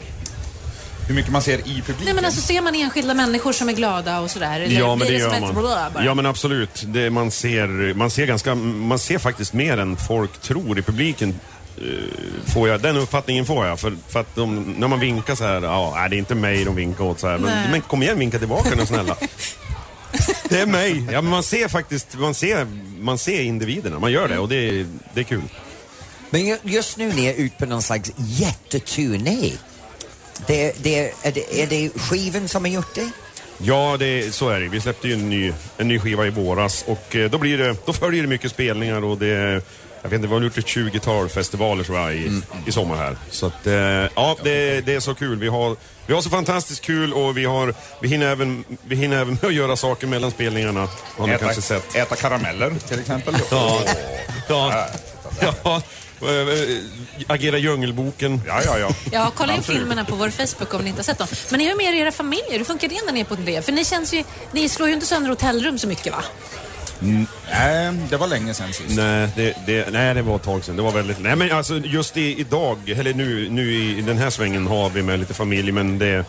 Hur 1.08 1.14
mycket 1.14 1.32
man 1.32 1.42
ser 1.42 1.58
i 1.58 1.62
publiken. 1.62 2.04
Nej 2.04 2.14
men 2.14 2.25
alltså 2.25 2.40
ser 2.40 2.61
man 2.62 2.75
enskilda 2.75 3.14
människor 3.14 3.52
som 3.52 3.68
är 3.68 3.73
glada 3.73 4.20
och 4.20 4.30
sådär? 4.30 4.61
Eller 4.61 4.80
Ja, 4.80 4.97
men 4.97 5.08
det 5.08 5.20
som 5.20 5.32
gör 5.32 5.40
man. 5.40 5.54
bara? 5.54 6.04
Ja, 6.04 6.14
men 6.14 6.26
absolut. 6.26 6.85
Det, 6.87 7.11
man, 7.11 7.30
ser, 7.30 7.94
man, 7.94 8.11
ser 8.11 8.26
ganska, 8.26 8.54
man 8.54 8.99
ser 8.99 9.18
faktiskt 9.18 9.52
mer 9.52 9.78
än 9.78 9.97
folk 9.97 10.40
tror 10.40 10.78
i 10.78 10.82
publiken. 10.82 11.40
Eh, 11.82 12.52
Får 12.52 12.68
jag, 12.68 12.80
den 12.80 12.97
uppfattningen 12.97 13.47
får 13.47 13.66
jag. 13.66 13.80
För, 13.80 13.97
för 14.08 14.20
att 14.20 14.35
de, 14.35 14.75
när 14.78 14.88
man 14.88 15.00
vinkar 15.00 15.35
så 15.35 15.44
här, 15.44 15.62
ja, 15.62 16.06
det 16.11 16.16
är 16.16 16.18
inte 16.18 16.35
mig 16.35 16.64
de 16.64 16.75
vinkar 16.76 17.04
åt 17.04 17.20
så 17.20 17.28
här. 17.28 17.38
Men, 17.38 17.70
men 17.70 17.80
kom 17.80 18.02
igen, 18.02 18.18
vinka 18.18 18.38
tillbaka 18.38 18.70
nu 18.76 18.87
snälla. 18.87 19.16
det 20.49 20.61
är 20.61 20.66
mig. 20.66 21.06
Ja, 21.12 21.23
men 21.23 21.30
man 21.30 21.42
ser 21.42 21.68
faktiskt, 21.68 22.14
man 22.14 22.35
ser, 22.35 22.66
man 23.00 23.18
ser 23.18 23.40
individerna. 23.40 23.99
Man 23.99 24.12
gör 24.12 24.28
det 24.28 24.38
och 24.38 24.49
det 24.49 24.68
är, 24.68 24.87
det 25.14 25.20
är 25.20 25.25
kul. 25.25 25.42
Men 26.30 26.47
ju- 26.47 26.58
just 26.62 26.97
nu 26.97 27.12
ni 27.12 27.26
är 27.26 27.35
ute 27.35 27.56
på 27.56 27.66
någon 27.66 27.82
slags 27.82 28.12
jätteturné. 28.16 29.52
Det, 30.47 30.82
det, 30.82 31.12
är, 31.23 31.32
det, 31.32 31.62
är 31.62 31.66
det 31.66 31.90
skivan 32.00 32.49
som 32.49 32.64
har 32.64 32.70
gjort 32.73 32.94
det? 32.94 33.11
Ja, 33.58 33.97
det, 33.99 34.35
så 34.35 34.49
är 34.49 34.61
det. 34.61 34.68
Vi 34.68 34.80
släppte 34.80 35.08
ju 35.08 35.14
en 35.14 35.30
ny, 35.30 35.52
en 35.76 35.88
ny 35.88 35.99
skiva 35.99 36.26
i 36.26 36.30
våras 36.30 36.85
och 36.87 37.16
eh, 37.16 37.30
då, 37.30 37.38
blir 37.38 37.58
det, 37.58 37.76
då 37.87 37.92
följer 37.92 38.23
det 38.23 38.28
mycket 38.28 38.50
spelningar 38.50 39.04
och 39.04 39.18
det, 39.18 39.62
jag 40.02 40.09
vet 40.11 40.17
inte, 40.17 40.28
vi 40.28 40.35
har 40.35 40.43
gjort 40.43 40.59
ett 40.59 40.67
20-tal 40.67 41.28
festivaler 41.28 41.85
tror 41.85 41.99
jag 41.99 42.14
i, 42.14 42.43
i 42.67 42.73
sommar 42.73 42.97
här. 42.97 43.17
Så 43.31 43.47
att, 43.47 43.67
eh, 43.67 43.75
ja, 43.75 44.37
det, 44.45 44.81
det 44.87 44.95
är 44.95 45.00
så 45.00 45.14
kul. 45.14 45.38
Vi 45.38 45.49
har, 45.49 45.76
vi 46.07 46.14
har 46.14 46.21
så 46.23 46.31
fantastiskt 46.31 46.81
kul 46.83 47.12
och 47.12 47.37
vi, 47.38 47.45
har, 47.45 47.75
vi, 48.02 48.09
hinner 48.09 48.26
även, 48.26 48.64
vi 48.83 48.97
hinner 48.97 49.17
även 49.17 49.35
med 49.35 49.45
att 49.49 49.55
göra 49.55 49.76
saker 49.76 50.07
mellan 50.07 50.31
spelningarna. 50.31 50.88
Har 51.17 51.28
Äta, 51.28 51.45
kanske 51.45 51.62
sett. 51.62 51.97
äta 51.97 52.17
karameller 52.17 52.71
till 52.88 53.00
exempel. 53.00 53.35
Ja. 53.50 53.81
Ja. 54.49 54.87
ja. 55.64 55.83
eh, 56.23 56.83
Agera 57.26 57.59
Djungelboken. 57.59 58.40
Ja, 58.47 58.61
ja, 58.64 58.78
ja. 58.78 58.90
Ja, 59.12 59.33
kolla 59.35 59.55
in 59.57 59.62
filmerna 59.62 60.05
på 60.05 60.17
vår 60.17 60.31
Facebook 60.31 60.75
om 60.75 60.83
ni 60.83 60.88
inte 60.88 60.99
har 60.99 61.05
sett 61.05 61.19
dem. 61.19 61.28
Men 61.50 61.59
ni 61.59 61.69
har 61.69 61.76
med 61.76 61.87
er 61.87 61.93
era 61.93 62.12
familjer. 62.12 62.59
Hur 62.59 62.64
funkar 62.64 62.88
det 62.88 63.07
när 63.07 63.12
ni 63.12 63.21
är 63.21 63.25
på 63.25 63.35
det? 63.35 63.64
För 63.64 63.73
ni 63.73 63.85
känns 63.85 64.14
ju, 64.14 64.25
ni 64.52 64.69
slår 64.69 64.88
ju 64.88 64.95
inte 64.95 65.07
sönder 65.07 65.31
hotellrum 65.31 65.78
så 65.78 65.88
mycket 65.88 66.12
va? 66.12 66.25
Nej, 67.00 67.93
det 68.11 68.17
var 68.17 68.26
länge 68.26 68.55
sedan 68.55 68.73
sist. 68.73 68.97
Nej 68.97 69.28
det, 69.37 69.57
det, 69.67 69.93
nej, 69.93 70.14
det 70.14 70.23
var 70.23 70.37
ett 70.37 70.43
tag 70.43 70.64
sedan. 70.64 70.76
Det 70.76 70.83
var 70.83 70.93
väldigt... 70.93 71.21
Nej, 71.21 71.37
men 71.37 71.52
alltså 71.52 71.78
just 71.78 72.17
i, 72.17 72.40
idag, 72.40 72.88
eller 72.88 73.14
nu, 73.14 73.49
nu 73.50 73.75
i 73.75 74.00
den 74.00 74.19
här 74.19 74.31
svängen 74.31 74.67
har 74.67 74.90
vi 74.90 75.02
med 75.02 75.19
lite 75.19 75.35
familj, 75.35 75.73
men 75.73 75.99
det, 75.99 76.25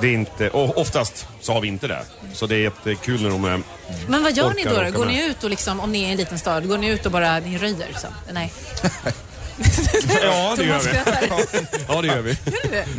det 0.00 0.06
är 0.06 0.12
inte... 0.12 0.50
Och 0.50 0.78
oftast 0.78 1.26
så 1.40 1.52
har 1.52 1.60
vi 1.60 1.68
inte 1.68 1.88
det. 1.88 2.02
Så 2.32 2.46
det 2.46 2.54
är 2.54 2.60
jättekul 2.60 3.22
när 3.22 3.30
de 3.30 3.44
är... 3.44 3.60
Men 4.08 4.22
vad 4.22 4.36
gör 4.36 4.54
ni 4.54 4.64
då? 4.64 4.82
då? 4.82 4.98
Går 4.98 5.06
ni 5.06 5.26
ut 5.26 5.44
och 5.44 5.50
liksom, 5.50 5.80
om 5.80 5.92
ni 5.92 6.02
är 6.04 6.08
i 6.08 6.10
en 6.10 6.16
liten 6.16 6.38
stad, 6.38 6.68
går 6.68 6.78
ni 6.78 6.88
ut 6.88 7.06
och 7.06 7.12
bara, 7.12 7.38
ni 7.38 7.58
röjer? 7.58 7.88
Så? 7.96 8.08
Nej. 8.32 8.52
Ja, 10.22 10.54
det 10.58 10.64
gör 10.64 10.78
vi. 10.78 10.98
Ja, 11.88 12.02
det 12.02 12.08
gör 12.08 12.22
vi. 12.22 12.36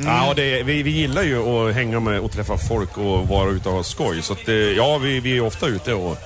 Ja, 0.06 0.34
det, 0.36 0.64
vi, 0.64 0.84
vi 0.84 0.92
gillar 0.92 1.24
ju 1.24 1.40
att 1.40 1.76
hänga 1.76 2.00
med 2.00 2.20
och 2.20 2.32
träffa 2.32 2.58
folk 2.58 2.98
och 2.98 3.28
vara 3.28 3.50
ute 3.50 3.70
och 3.70 3.76
ha 3.76 3.84
skoj. 3.84 4.22
Så 4.22 4.34
att, 4.34 4.48
eh, 4.48 4.56
ja, 4.56 4.98
vi, 4.98 5.20
vi 5.20 5.38
är 5.38 5.42
ofta 5.42 5.68
ute 5.68 5.94
och... 5.94 6.18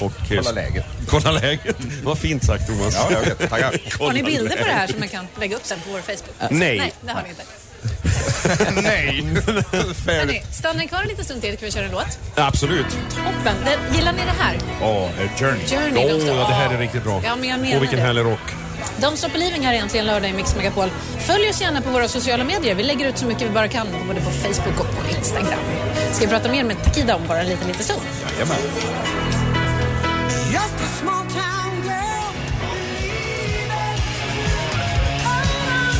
och 0.00 0.12
Kolla 0.28 0.50
läget. 0.50 0.84
Kolla 1.08 1.30
läget. 1.30 1.76
Vad 2.04 2.18
fint 2.18 2.44
sagt 2.44 2.66
Thomas. 2.66 2.94
Ja, 2.94 3.08
jag 3.10 3.20
vet. 3.20 3.50
Tackar. 3.50 3.80
Har 3.98 4.12
ni 4.12 4.22
bilder 4.22 4.56
på 4.56 4.64
det 4.64 4.70
här 4.70 4.74
läget. 4.80 4.90
som 4.90 5.00
ni 5.00 5.08
kan 5.08 5.26
lägga 5.40 5.56
upp 5.56 5.64
sen 5.66 5.78
på 5.80 5.90
vår 5.92 6.00
Facebook? 6.00 6.50
Nej. 6.50 6.78
Nej, 6.78 6.92
det 7.00 7.12
har 7.12 7.22
ni 7.22 7.28
inte. 7.28 7.42
Nej. 8.82 10.44
Stannar 10.52 10.74
ni 10.80 10.88
kvar 10.88 11.02
en 11.02 11.08
liten 11.08 11.24
stund 11.24 11.40
till 11.42 11.56
kan 11.56 11.66
vi 11.66 11.72
köra 11.72 11.84
en 11.84 11.90
låt? 11.90 12.18
Absolut. 12.34 12.86
Toppen. 13.10 13.54
Den, 13.64 13.96
gillar 13.96 14.12
ni 14.12 14.18
det 14.24 14.42
här? 14.42 14.56
Ja, 14.80 15.08
Journey. 15.38 15.66
Journey, 15.66 16.08
de 16.08 16.14
Åh, 16.14 16.20
står- 16.20 16.36
det 16.36 16.54
här 16.54 16.74
är 16.74 16.78
riktigt 16.78 17.04
bra. 17.04 17.20
Ja, 17.24 17.36
men 17.36 17.48
jag 17.48 17.60
menar 17.60 17.76
och 17.76 17.82
vilken 17.82 17.98
det. 17.98 18.04
härlig 18.04 18.24
rock. 18.24 18.40
De 19.00 19.16
står 19.16 19.28
på 19.28 19.38
living 19.38 19.62
här 19.66 19.74
egentligen 19.74 20.06
lördag 20.06 20.30
i 20.30 20.32
Mix 20.32 20.56
Megapol. 20.56 20.88
Följ 21.26 21.48
oss 21.48 21.60
gärna 21.60 21.80
på 21.82 21.90
våra 21.90 22.08
sociala 22.08 22.44
medier. 22.44 22.74
Vi 22.74 22.82
lägger 22.82 23.08
ut 23.08 23.18
så 23.18 23.26
mycket 23.26 23.42
vi 23.42 23.50
bara 23.50 23.68
kan 23.68 23.86
både 24.08 24.20
på 24.20 24.30
Facebook 24.30 24.80
och 24.80 24.86
på 25.04 25.16
Instagram. 25.16 25.60
Ska 26.12 26.20
vi 26.24 26.30
prata 26.30 26.50
mer 26.50 26.64
med 26.64 26.84
Takida 26.84 27.16
om 27.16 27.22
bara 27.28 27.40
en 27.40 27.46
liten, 27.46 27.68
liten 27.68 27.84
stund? 27.84 28.00
Jajamän. 28.32 28.56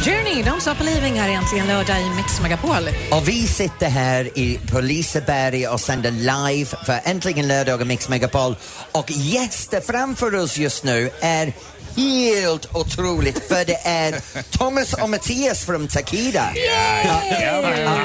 Journey, 0.07 0.43
Don't 0.43 0.61
Stop 0.61 0.79
Believing 0.79 1.15
här 1.21 1.29
egentligen 1.29 1.67
lördag 1.67 2.01
i 2.01 2.17
Mix 2.17 2.41
Megapol. 2.43 2.89
Och 3.11 3.29
vi 3.29 3.47
sitter 3.47 3.89
här 3.89 4.39
i, 4.39 4.61
på 4.73 4.81
Liseberg 4.81 5.69
och 5.69 5.81
sänder 5.81 6.11
live 6.11 6.71
för 6.87 7.01
Äntligen 7.05 7.49
lördag 7.49 7.83
i 7.83 7.85
Mix 7.85 8.09
Megapol. 8.09 8.57
Och 8.93 9.11
gäster 9.11 9.81
framför 9.81 10.35
oss 10.35 10.59
just 10.59 10.85
nu 10.85 11.11
är 11.21 11.53
helt 11.97 12.75
otroligt 12.75 13.49
för 13.49 13.65
det 13.65 13.81
är 13.85 14.21
Thomas 14.50 14.93
och 14.93 15.11
Mattias 15.11 15.65
från 15.65 15.88
Takida. 15.88 16.50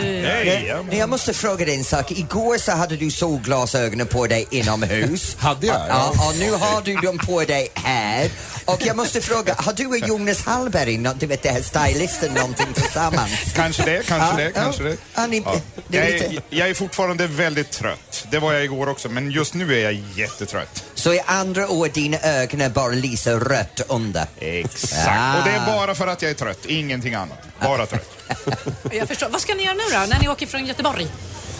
Hej! 0.01 0.75
Men 0.87 0.97
Jag 0.97 1.09
måste 1.09 1.33
fråga 1.33 1.65
dig 1.65 1.75
en 1.75 1.83
sak. 1.83 2.11
Igår 2.11 2.57
så 2.57 2.71
hade 2.71 2.95
du 2.95 3.11
solglasögonen 3.11 4.07
på 4.07 4.27
dig 4.27 4.47
inomhus. 4.51 5.35
Hade 5.39 5.67
jag? 5.67 5.81
Ja, 5.89 6.09
och 6.09 6.35
nu 6.39 6.51
har 6.51 6.81
du 6.81 6.95
dem 6.95 7.17
på 7.17 7.43
dig 7.43 7.69
här. 7.73 8.29
Och 8.65 8.81
jag 8.85 8.97
måste 8.97 9.21
fråga, 9.21 9.55
har 9.57 9.73
du 9.73 9.85
och 9.87 9.97
Jonas 9.97 10.45
Hallberg, 10.45 10.97
du 11.19 11.25
vet 11.25 11.43
det 11.43 11.49
här 11.49 11.61
stylisten, 11.61 12.33
någonting 12.33 12.73
tillsammans? 12.73 13.31
Kanske 13.55 13.83
det, 13.83 14.07
kanske 14.07 14.41
Ja, 14.41 14.47
det, 14.47 14.51
kanske 14.51 14.83
ja. 14.83 14.89
det. 14.89 14.97
Ja, 15.15 15.27
Ja. 15.45 15.61
Jag, 15.87 16.09
är 16.09 16.41
jag 16.49 16.69
är 16.69 16.73
fortfarande 16.73 17.27
väldigt 17.27 17.71
trött. 17.71 18.27
Det 18.31 18.39
var 18.39 18.53
jag 18.53 18.63
igår 18.63 18.89
också, 18.89 19.09
men 19.09 19.31
just 19.31 19.53
nu 19.53 19.79
är 19.79 19.83
jag 19.83 19.93
jättetrött. 20.15 20.83
Så 21.01 21.13
i 21.13 21.21
andra 21.25 21.67
ord, 21.69 21.89
dina 21.93 22.17
ögon 22.17 22.61
är 22.61 22.69
bara 22.69 22.87
lyser 22.87 23.39
rött 23.39 23.81
under? 23.87 24.25
Exakt. 24.39 25.07
Ah. 25.07 25.37
Och 25.37 25.43
det 25.43 25.51
är 25.51 25.65
bara 25.65 25.95
för 25.95 26.07
att 26.07 26.21
jag 26.21 26.31
är 26.31 26.35
trött, 26.35 26.65
ingenting 26.65 27.13
annat. 27.13 27.37
Bara 27.61 27.85
trött. 27.85 28.09
Jag 28.91 29.07
förstår. 29.07 29.29
Vad 29.29 29.41
ska 29.41 29.53
ni 29.53 29.63
göra 29.63 29.73
nu 29.73 29.83
då, 29.91 29.99
när 30.09 30.19
ni 30.19 30.29
åker 30.29 30.47
från 30.47 30.65
Göteborg? 30.65 31.07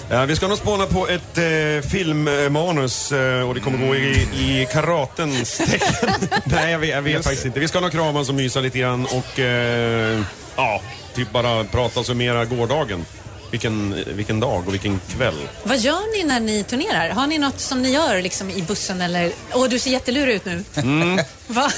Ja, 0.10 0.26
vi 0.26 0.36
ska 0.36 0.48
nog 0.48 0.58
spåna 0.58 0.86
på 0.86 1.08
ett 1.08 1.38
eh, 1.38 1.90
filmmanus 1.90 3.12
eh, 3.12 3.50
och 3.50 3.56
det 3.56 3.60
kommer 3.62 3.88
gå 3.88 3.96
i, 3.96 4.28
i 4.34 4.68
karatens 4.72 5.58
tecken. 5.58 6.10
Nej, 6.44 6.72
jag 6.72 6.80
vet, 6.80 6.90
jag 6.90 7.02
vet 7.02 7.24
faktiskt 7.24 7.46
inte. 7.46 7.60
Vi 7.60 7.68
ska 7.68 7.80
nog 7.80 7.92
kramas 7.92 8.30
och 8.30 8.36
mysa 8.36 8.60
lite 8.60 8.80
grann 8.80 9.06
och 9.06 9.40
eh, 9.40 10.22
ja, 10.56 10.82
typ 11.16 11.32
bara 11.32 11.64
prata 11.64 12.00
och 12.00 12.06
summera 12.06 12.46
gårdagen. 12.46 13.06
Vilken, 13.52 13.96
vilken 14.08 14.40
dag 14.40 14.68
och 14.68 14.74
vilken 14.74 15.00
kväll. 15.10 15.48
Vad 15.64 15.78
gör 15.78 16.18
ni 16.18 16.24
när 16.24 16.40
ni 16.40 16.64
turnerar? 16.64 17.10
Har 17.10 17.28
ni 17.28 17.38
något 17.38 17.60
som 17.60 17.82
ni 17.82 17.94
gör 17.94 18.22
liksom 18.22 18.50
i 18.50 18.62
bussen 18.62 19.02
eller... 19.02 19.32
Åh, 19.54 19.70
du 19.70 19.80
ser 19.80 19.92
jättelurig 19.92 20.36
ut 20.36 20.46
nu. 20.46 20.64
Mm. 20.76 21.20
Va? 21.48 21.72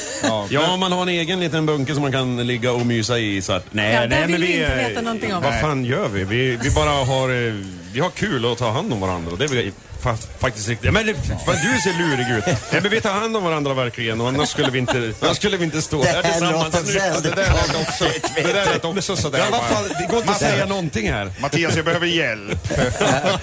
Ja, 0.50 0.78
man 0.78 0.92
har 0.92 1.02
en 1.02 1.10
egen 1.10 1.40
liten 1.40 1.66
bunke 1.66 1.94
som 1.94 2.02
man 2.02 2.12
kan 2.12 2.48
ligga 2.48 2.72
och 2.72 2.86
mysa 2.86 3.20
i. 3.20 3.42
Så 3.42 3.54
att, 3.54 3.66
nej, 3.72 3.94
Ja, 3.94 4.08
nej, 4.08 4.28
men 4.28 4.42
vi 4.42 4.54
inte 4.54 4.76
veta 4.76 5.02
någonting 5.02 5.34
om. 5.34 5.44
Vad 5.44 5.60
fan 5.62 5.86
gör 5.86 6.08
vi? 6.08 6.24
Vi, 6.24 6.56
vi 6.64 6.70
bara 6.72 6.90
har, 6.90 7.48
eh, 7.48 7.54
vi 7.94 8.00
har 8.00 8.10
kul 8.10 8.46
och 8.46 8.58
tar 8.58 8.72
hand 8.72 8.94
om 8.94 9.00
varandra. 9.00 9.36
Det 9.36 9.44
är 9.44 9.48
väl 9.48 9.72
fa- 10.02 10.18
faktiskt 10.40 10.68
riktigt. 10.70 10.94
Men 10.94 11.06
det, 11.06 11.14
fan, 11.14 11.56
du 11.56 11.82
ser 11.82 11.94
lurig 12.00 12.38
ut. 12.38 12.46
Nej, 12.72 12.82
men 12.82 12.92
vi 12.92 13.02
tar 13.02 13.12
hand 13.14 13.38
om 13.38 13.44
varandra 13.44 13.74
verkligen 13.74 14.22
och 14.22 14.28
annars 14.28 14.50
skulle 14.50 14.70
vi 14.72 14.80
inte, 14.80 15.14
annars 15.22 15.38
skulle 15.38 15.58
vi 15.58 15.66
inte 15.66 15.82
stå 15.82 16.04
Det 16.04 16.10
här 16.10 16.22
tillsammans 16.24 16.76
nu. 16.86 16.94
Det 17.24 17.30
där 17.36 17.54
lät 17.54 17.88
också, 17.88 18.06
det 18.36 18.42
där 18.54 18.66
lät 18.74 18.86
också 18.86 19.16
sådär. 19.16 19.44
Ja, 19.52 19.64
fan, 19.70 19.84
det 20.00 20.08
går 20.10 20.20
inte 20.20 20.32
att 20.32 20.40
säga 20.40 20.66
någonting 20.66 21.12
här. 21.12 21.32
Mattias, 21.42 21.76
jag 21.76 21.86
behöver 21.86 22.08
hjälp. 22.08 22.68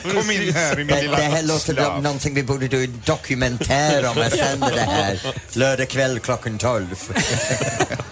Kom 0.15 0.31
in 0.31 0.55
här 0.55 0.73
i 0.73 0.77
min 0.77 0.87
Det, 0.87 1.03
lilla 1.03 1.17
det 1.17 1.23
här 1.23 1.43
låter 1.43 1.75
som 1.85 2.03
någonting 2.03 2.35
vi 2.35 2.43
borde 2.43 2.69
do 2.69 2.77
en 2.77 3.03
dokumentär 3.05 4.07
om 4.11 4.19
och 4.19 4.33
sända 4.33 4.69
det 4.75 4.81
här 4.81 5.19
lördag 5.59 5.89
kväll 5.89 6.19
klockan 6.21 6.59
12. 6.59 6.87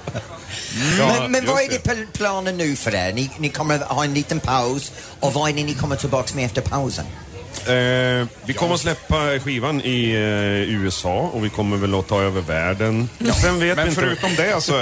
men 0.99 1.33
men 1.33 1.47
vad 1.47 1.63
är 1.63 1.69
det 1.69 1.85
pl- 1.91 2.07
planen 2.13 2.57
nu 2.57 2.77
för 2.77 2.95
er? 2.95 3.13
Ni, 3.13 3.31
ni 3.39 3.49
kommer 3.49 3.75
att 3.75 3.83
ha 3.83 4.05
en 4.05 4.15
liten 4.15 4.41
paus 4.41 4.93
och 5.21 5.33
vad 5.35 5.51
är 5.51 5.55
det 5.55 5.65
ni 5.65 5.75
kommer 5.75 5.97
tillbaka 5.97 6.35
med 6.35 6.45
efter 6.47 6.63
pausen? 6.63 7.05
Eh, 7.59 8.27
vi 8.45 8.55
kommer 8.57 8.75
att 8.75 8.81
släppa 8.81 9.39
skivan 9.39 9.81
i 9.85 10.11
eh, 10.11 10.75
USA 10.83 11.19
och 11.19 11.45
vi 11.45 11.49
kommer 11.49 11.77
väl 11.77 11.95
att 11.95 12.09
ta 12.09 12.23
över 12.23 12.41
världen. 12.41 13.09
Sen 13.43 13.61
vet 13.61 13.71
vi 13.71 13.75
Men 13.75 13.89
inte. 13.89 14.01
förutom 14.01 14.35
det 14.35 14.61
så 14.63 14.75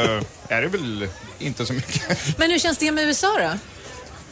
är 0.49 0.63
det 0.63 0.69
väl 0.69 1.09
inte 1.39 1.67
så 1.67 1.73
mycket. 1.73 2.39
Men 2.39 2.51
hur 2.51 2.59
känns 2.59 2.79
det 2.79 2.93
med 2.93 3.05
USA 3.05 3.33
då? 3.39 3.51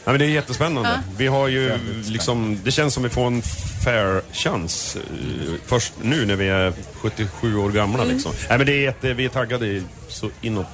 Ja, 0.07 0.11
men 0.11 0.19
det 0.19 0.25
är 0.25 0.29
jättespännande. 0.29 0.89
Ja. 0.89 1.13
Vi 1.17 1.27
har 1.27 1.47
ju 1.47 1.77
liksom, 2.05 2.59
det 2.63 2.71
känns 2.71 2.93
som 2.93 3.03
vi 3.03 3.09
får 3.09 3.27
en 3.27 3.41
fair 3.83 4.21
chans 4.33 4.95
eh, 4.95 5.53
först 5.65 5.93
nu 6.01 6.25
när 6.25 6.35
vi 6.35 6.47
är 6.49 6.73
77 7.01 7.57
år 7.57 7.69
gamla. 7.71 8.03
Mm. 8.03 8.15
Liksom. 8.15 8.31
Nej, 8.49 8.57
men 8.57 8.67
det 8.67 8.73
är 8.73 8.81
jätte, 8.81 9.13
vi 9.13 9.25
är 9.25 9.29
taggade 9.29 9.81
så 10.07 10.29
inåt. 10.41 10.65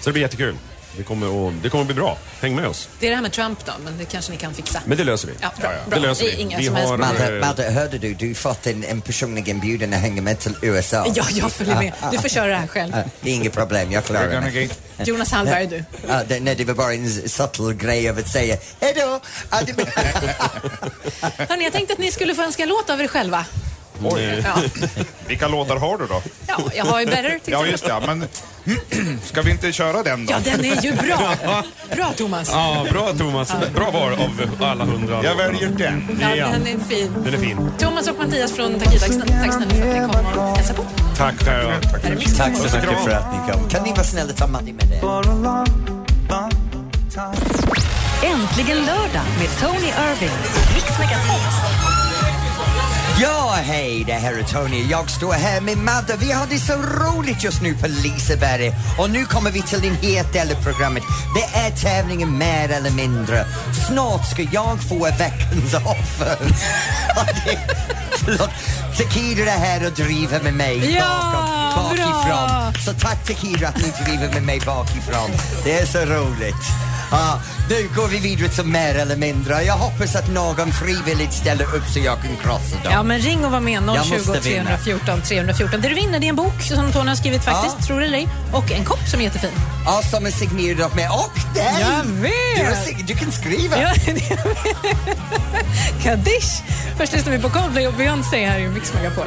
Så 0.00 0.08
det 0.08 0.12
blir 0.12 0.22
jättekul. 0.22 0.56
Det 0.96 1.02
kommer, 1.02 1.48
att, 1.48 1.62
det 1.62 1.68
kommer 1.70 1.82
att 1.82 1.86
bli 1.86 1.94
bra. 1.94 2.18
Häng 2.40 2.56
med 2.56 2.66
oss. 2.66 2.88
Det 3.00 3.06
är 3.06 3.10
det 3.10 3.16
här 3.16 3.22
med 3.22 3.32
Trump 3.32 3.64
då, 3.66 3.72
men 3.84 3.98
det 3.98 4.04
kanske 4.04 4.32
ni 4.32 4.38
kan 4.38 4.54
fixa. 4.54 4.80
Men 4.86 4.98
det 4.98 5.04
löser 5.04 5.28
vi. 5.28 5.34
Ja, 5.40 5.52
bra. 5.60 5.70
Det 5.84 5.90
bra. 5.90 5.98
löser 5.98 6.24
Det 6.24 6.32
är 6.32 6.36
vi. 6.36 6.42
inga 6.42 6.58
Vi 6.58 6.66
har. 6.68 6.96
Madde, 6.96 7.34
eh, 7.36 7.40
Madde, 7.46 7.70
hörde 7.70 7.98
du? 7.98 8.14
Du 8.14 8.26
har 8.28 8.34
fått 8.34 8.66
en, 8.66 8.84
en 8.84 9.00
personlig 9.00 9.48
inbjudan 9.48 9.92
att 9.94 10.00
hänga 10.00 10.22
med 10.22 10.38
till 10.38 10.54
USA. 10.62 11.06
Ja, 11.14 11.24
jag 11.30 11.52
följer 11.52 11.74
med. 11.76 11.92
Du 12.12 12.18
får 12.18 12.28
köra 12.28 12.46
det 12.46 12.56
här 12.56 12.66
själl. 12.66 12.90
Ja, 12.96 13.02
Det 13.20 13.30
är 13.30 13.34
inget 13.34 13.52
problem, 13.52 13.92
jag 13.92 14.04
klarar 14.04 14.42
get- 14.50 14.78
Jonas 15.04 15.30
Hallberg, 15.32 15.66
du. 15.66 15.84
Ja, 16.08 16.22
det, 16.28 16.40
nej, 16.40 16.54
det 16.54 16.64
var 16.64 16.74
bara 16.74 16.94
en 16.94 17.28
subtle 17.28 17.74
grej 17.74 18.08
av 18.10 18.18
att 18.18 18.28
säga 18.28 18.56
hej 18.80 18.92
då! 18.96 19.20
Ja, 19.50 19.58
det- 19.66 19.84
Hörni, 21.48 21.64
jag 21.64 21.72
tänkte 21.72 21.92
att 21.92 21.98
ni 21.98 22.12
skulle 22.12 22.34
få 22.34 22.42
önska 22.42 22.62
en 22.62 22.68
låt 22.68 22.90
av 22.90 23.00
er 23.00 23.08
själva. 23.08 23.44
Oj. 24.02 24.42
Ja, 24.44 24.54
Vilka 25.26 25.48
låtar 25.48 25.76
har 25.76 25.98
du 25.98 26.06
då? 26.06 26.22
ja 26.46 26.58
jag 26.74 26.84
har 26.84 27.00
ju 27.00 27.06
Better 27.06 27.38
till 27.44 27.52
Ja, 27.52 27.66
just 27.66 27.84
det. 27.84 27.88
ja, 27.90 28.00
Men 28.06 28.28
ska 29.24 29.42
vi 29.42 29.50
inte 29.50 29.72
köra 29.72 30.02
den 30.02 30.26
då? 30.26 30.32
Ja, 30.32 30.38
den 30.44 30.64
är 30.64 30.82
ju 30.82 30.92
bra. 30.92 31.34
Bra, 31.96 32.12
Thomas. 32.16 32.50
Ja, 32.52 32.86
bra 32.90 33.12
Thomas. 33.12 33.52
Bra 33.74 33.90
val 33.90 34.12
av 34.12 34.62
alla 34.64 34.84
hundra. 34.84 35.24
Jag 35.24 35.34
väljer 35.36 35.68
den. 35.68 36.18
Ja, 36.20 36.28
den 36.28 36.66
är 36.66 36.84
fin. 36.88 37.14
Den 37.24 37.34
är 37.34 37.38
fin. 37.38 37.70
Thomas 37.78 38.08
och 38.08 38.18
Mattias 38.18 38.52
från 38.52 38.80
Takida, 38.80 39.00
tack 39.00 39.12
snälla 39.52 39.52
för 39.52 39.62
att 39.62 39.72
ni 39.72 40.00
kom 40.12 40.40
och 40.42 40.56
hälsade 40.56 40.78
på. 40.78 40.84
Tack 41.16 41.34
själva. 41.44 41.72
Är 42.04 42.14
Mix 42.16 42.36
Tack 42.36 42.56
så 42.56 42.64
och 42.64 42.74
mycket 42.82 43.04
för 43.04 43.10
att 43.10 43.26
ni 43.32 43.52
kom. 43.52 43.68
Kan 43.68 43.82
ni 43.82 43.90
vara 43.90 44.04
snälla 44.04 44.32
ta 44.32 44.46
Madde 44.46 44.72
med 44.72 44.86
det? 44.88 45.00
Äntligen 48.26 48.76
lördag 48.86 49.22
med 49.38 49.48
Tony 49.60 49.88
Irving. 49.88 50.36
Mix 50.74 50.98
Megapol. 50.98 51.69
Ja, 53.22 53.54
hej, 53.62 54.04
det 54.06 54.12
här 54.12 54.32
är 54.38 54.42
Tony. 54.42 54.86
Jag 54.90 55.10
står 55.10 55.32
här 55.32 55.60
med 55.60 55.78
Madde. 55.78 56.16
Vi 56.16 56.32
har 56.32 56.46
det 56.46 56.58
så 56.58 56.72
roligt 56.72 57.44
just 57.44 57.62
nu 57.62 57.74
på 57.74 57.86
Liseberg. 57.86 58.72
Och 58.98 59.10
nu 59.10 59.24
kommer 59.24 59.50
vi 59.50 59.62
till 59.62 59.80
den 59.80 59.94
het 59.96 60.32
del 60.32 60.50
av 60.56 60.62
programmet. 60.64 61.02
Det 61.34 61.58
är 61.58 61.70
tävlingen 61.70 62.38
mer 62.38 62.68
eller 62.70 62.90
mindre. 62.90 63.46
Snart 63.88 64.30
ska 64.30 64.42
jag 64.42 64.82
få 64.88 65.04
veckans 65.04 65.74
offer. 65.74 66.36
Förlåt, 68.24 68.50
Tequila 68.96 69.52
är 69.52 69.58
här 69.58 69.86
och 69.86 69.92
driver 69.92 70.40
med 70.42 70.54
mig 70.54 70.94
Ja! 70.94 71.30
bakom. 71.74 71.88
bakifrån. 71.90 72.24
bra. 72.26 72.72
Så 72.84 72.92
tack 72.92 73.24
till 73.24 73.36
Kira 73.36 73.68
att 73.68 73.76
ni 73.76 73.92
driver 74.04 74.28
med 74.34 74.42
mig 74.42 74.60
bakifrån. 74.66 75.30
Det 75.64 75.78
är 75.78 75.86
så 75.86 75.98
roligt. 75.98 76.89
Ja, 77.10 77.40
nu 77.68 77.88
går 77.96 78.08
vi 78.08 78.18
vidare 78.18 78.48
till 78.48 78.64
mer 78.64 78.94
eller 78.94 79.16
mindre. 79.16 79.62
Jag 79.62 79.74
hoppas 79.74 80.16
att 80.16 80.28
någon 80.28 80.72
frivilligt 80.72 81.32
ställer 81.32 81.64
upp 81.76 81.88
så 81.92 81.98
jag 81.98 82.22
kan 82.22 82.36
krossa 82.36 82.74
dem. 82.84 82.92
Ja, 82.92 83.02
men 83.02 83.18
ring 83.18 83.44
och 83.44 83.50
var 83.52 83.60
med. 83.60 83.72
Jag 83.72 83.84
måste 84.08 84.16
020 84.16 84.40
vinna. 84.50 84.64
314 84.64 85.22
314. 85.22 85.80
Det 85.80 85.88
du 85.88 85.94
vinner 85.94 86.18
det 86.18 86.26
är 86.26 86.28
en 86.28 86.36
bok 86.36 86.62
som 86.62 86.92
Tony 86.92 87.08
har 87.08 87.16
skrivit 87.16 87.44
faktiskt, 87.44 87.76
Ja. 87.80 87.86
tror 87.86 88.00
det 88.00 88.06
eller 88.06 88.18
ej. 88.18 88.28
Och 88.52 88.72
en 88.72 88.84
kopp 88.84 89.08
som 89.08 89.20
är 89.20 89.24
jättefin. 89.24 89.50
Ja, 89.86 90.02
som 90.10 90.26
är 90.26 90.30
signerad 90.30 90.80
av 90.80 90.96
mig 90.96 91.08
och 91.08 91.54
dig! 91.54 91.76
Jag 91.80 92.04
vet. 92.04 92.86
Du, 92.98 93.02
du 93.14 93.14
kan 93.20 93.32
skriva. 93.32 93.80
Ja, 93.82 93.92
Kaddish! 96.02 96.62
Först 96.98 97.12
lyssnar 97.12 97.32
vi 97.32 97.38
på 97.38 97.50
Coldplay 97.50 97.86
och 97.86 97.94
Beyoncé 97.94 98.46
här 98.46 98.58
i 98.58 98.68
Mix 98.68 98.94
Megapol. 98.94 99.26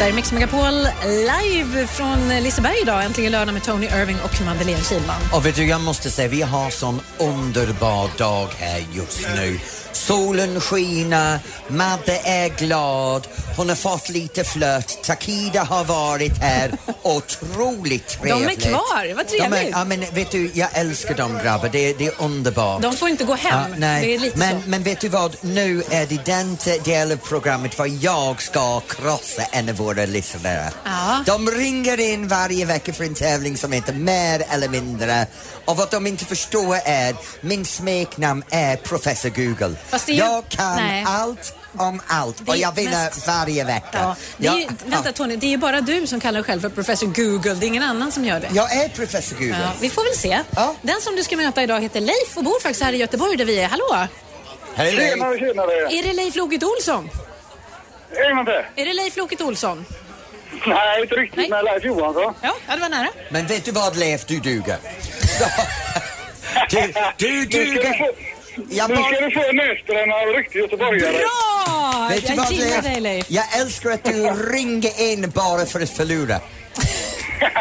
Där 0.00 0.08
är 0.08 0.12
Mix 0.12 0.32
Megapol 0.32 0.88
live 1.04 1.86
från 1.86 2.28
Liseberg 2.28 2.76
idag. 2.82 3.04
Äntligen 3.04 3.32
lördag 3.32 3.52
med 3.52 3.64
Tony 3.64 3.86
Irving 3.86 4.16
och 4.24 4.44
Madeleine 4.46 4.84
Kihlman. 4.84 5.20
Och 5.32 5.46
vet 5.46 5.56
du, 5.56 5.66
jag 5.66 5.80
måste 5.80 6.10
säga, 6.10 6.28
vi 6.28 6.42
har 6.42 6.70
sån 6.70 7.00
underbar 7.18 8.18
dag 8.18 8.48
här 8.58 8.84
just 8.92 9.28
nu. 9.36 9.58
Solen 9.92 10.60
skiner, 10.60 11.38
Madde 11.68 12.20
är 12.24 12.48
glad, 12.48 13.26
hon 13.56 13.68
har 13.68 13.76
fått 13.76 14.08
lite 14.08 14.44
flört, 14.44 15.02
Takida 15.02 15.62
har 15.62 15.84
varit 15.84 16.38
här, 16.38 16.72
otroligt 17.02 18.08
trevligt. 18.22 18.62
kvar, 18.62 19.14
vad 19.14 19.26
De 19.26 19.34
är, 19.36 19.48
trevligt. 19.48 19.70
ja, 19.72 19.84
men 19.84 20.00
vet 20.14 20.30
du, 20.30 20.50
jag 20.54 20.68
älskar 20.72 21.14
dem 21.14 21.38
grabbar, 21.42 21.68
det, 21.72 21.92
det 21.92 22.06
är 22.06 22.12
underbart. 22.18 22.82
De 22.82 22.96
får 22.96 23.08
inte 23.08 23.24
gå 23.24 23.34
hem. 23.34 23.70
Ja, 23.70 23.76
nej. 23.78 24.06
Det 24.06 24.14
är 24.14 24.18
lite 24.18 24.38
men, 24.38 24.62
så. 24.62 24.68
men 24.68 24.82
vet 24.82 25.00
du 25.00 25.08
vad, 25.08 25.36
nu 25.40 25.82
är 25.90 26.06
det 26.06 26.24
den 26.24 26.56
te- 26.56 26.78
del 26.78 27.12
av 27.12 27.16
programmet 27.16 27.78
var 27.78 27.90
jag 28.04 28.42
ska 28.42 28.80
krossa 28.80 29.42
en 29.52 29.68
av 29.68 29.74
våra 29.74 30.06
lyssnare. 30.06 30.70
Ja. 30.84 31.22
De 31.26 31.50
ringer 31.50 32.00
in 32.00 32.28
varje 32.28 32.64
vecka 32.64 32.92
för 32.92 33.04
en 33.04 33.14
tävling 33.14 33.56
som 33.56 33.72
heter 33.72 33.92
Mer 33.92 34.42
eller 34.50 34.68
mindre. 34.68 35.26
Och 35.70 35.76
vad 35.76 35.90
de 35.90 36.06
inte 36.06 36.24
förstår 36.24 36.76
är, 36.84 37.14
min 37.40 37.64
smeknamn 37.64 38.44
är 38.50 38.76
Professor 38.76 39.28
Google. 39.28 39.74
Ju- 40.06 40.14
jag 40.14 40.48
kan 40.48 40.76
nej. 40.76 41.04
allt 41.08 41.54
om 41.78 42.02
allt 42.06 42.40
och 42.48 42.54
är 42.56 42.58
jag 42.60 42.74
vinner 42.74 43.04
mest- 43.04 43.26
varje 43.26 43.64
vecka. 43.64 44.16
Ja. 44.38 44.50
Är 44.52 44.56
ju, 44.56 44.62
Jag- 44.62 44.72
vänta 44.90 45.08
ja. 45.08 45.12
Tony, 45.12 45.36
det 45.36 45.46
är 45.46 45.50
ju 45.50 45.56
bara 45.56 45.80
du 45.80 46.06
som 46.06 46.20
kallar 46.20 46.38
dig 46.40 46.44
själv 46.44 46.60
för 46.60 46.68
professor 46.68 47.06
Google. 47.06 47.54
Det 47.54 47.66
är 47.66 47.68
ingen 47.68 47.82
annan 47.82 48.12
som 48.12 48.24
gör 48.24 48.40
det. 48.40 48.48
Jag 48.52 48.72
är 48.76 48.88
Professor 48.88 49.36
Google. 49.36 49.58
Ja, 49.62 49.70
vi 49.80 49.90
får 49.90 50.04
väl 50.04 50.14
se. 50.18 50.42
Den 50.82 51.00
som 51.00 51.16
du 51.16 51.22
ska 51.22 51.36
möta 51.36 51.62
idag 51.62 51.80
heter 51.80 52.00
Leif 52.00 52.36
och 52.36 52.44
bor 52.44 52.60
faktiskt 52.60 52.82
här 52.82 52.92
i 52.92 52.96
Göteborg 52.96 53.36
där 53.36 53.44
vi 53.44 53.60
är. 53.60 53.68
Hallå! 53.68 54.06
Hej 54.74 54.92
Leif. 54.92 55.10
Tjenare, 55.14 55.38
tjenare. 55.38 55.72
Är 55.98 56.02
det 56.02 56.12
Leif 56.12 56.36
Loket 56.36 56.62
Olsson? 56.62 57.10
En 58.30 58.36
gång 58.36 58.44
till. 58.44 58.82
Är 58.82 58.86
det 58.86 58.92
Leif 58.92 59.16
Loket 59.16 59.40
Olsson? 59.40 59.86
Nej, 60.66 61.02
inte 61.02 61.14
riktigt. 61.14 61.50
Men 61.50 61.64
Leif 61.64 61.84
Johansson. 61.84 62.34
Ja, 62.42 62.54
ja, 62.68 62.74
det 62.74 62.80
var 62.80 62.88
nära. 62.88 63.08
Men 63.30 63.46
vet 63.46 63.64
du 63.64 63.70
vad 63.70 63.96
Leif, 63.96 64.26
du 64.26 64.38
duger. 64.40 64.76
Så, 65.38 65.44
du, 66.70 66.92
du 67.16 67.44
du 67.44 67.82
få, 67.82 68.08
Jag 68.70 68.90
nu 68.90 68.96
bara- 68.96 69.04
ska 69.14 69.20
du 69.24 69.30
få 69.30 69.52
näsbränna 69.52 70.14
av 70.14 70.26
riktig 70.36 70.58
göteborgare. 70.58 71.12
Bra! 71.18 72.08
Vet 72.10 72.26
du 72.26 72.28
jag 72.32 72.36
vad, 72.36 72.52
gillar 72.52 72.82
dig 72.82 73.00
Leif. 73.00 73.26
Jag 73.28 73.44
älskar 73.60 73.90
att 73.90 74.04
du 74.04 74.30
ringer 74.52 75.00
in 75.12 75.30
bara 75.34 75.66
för 75.66 75.80
att 75.80 75.90
förlora. 75.90 76.40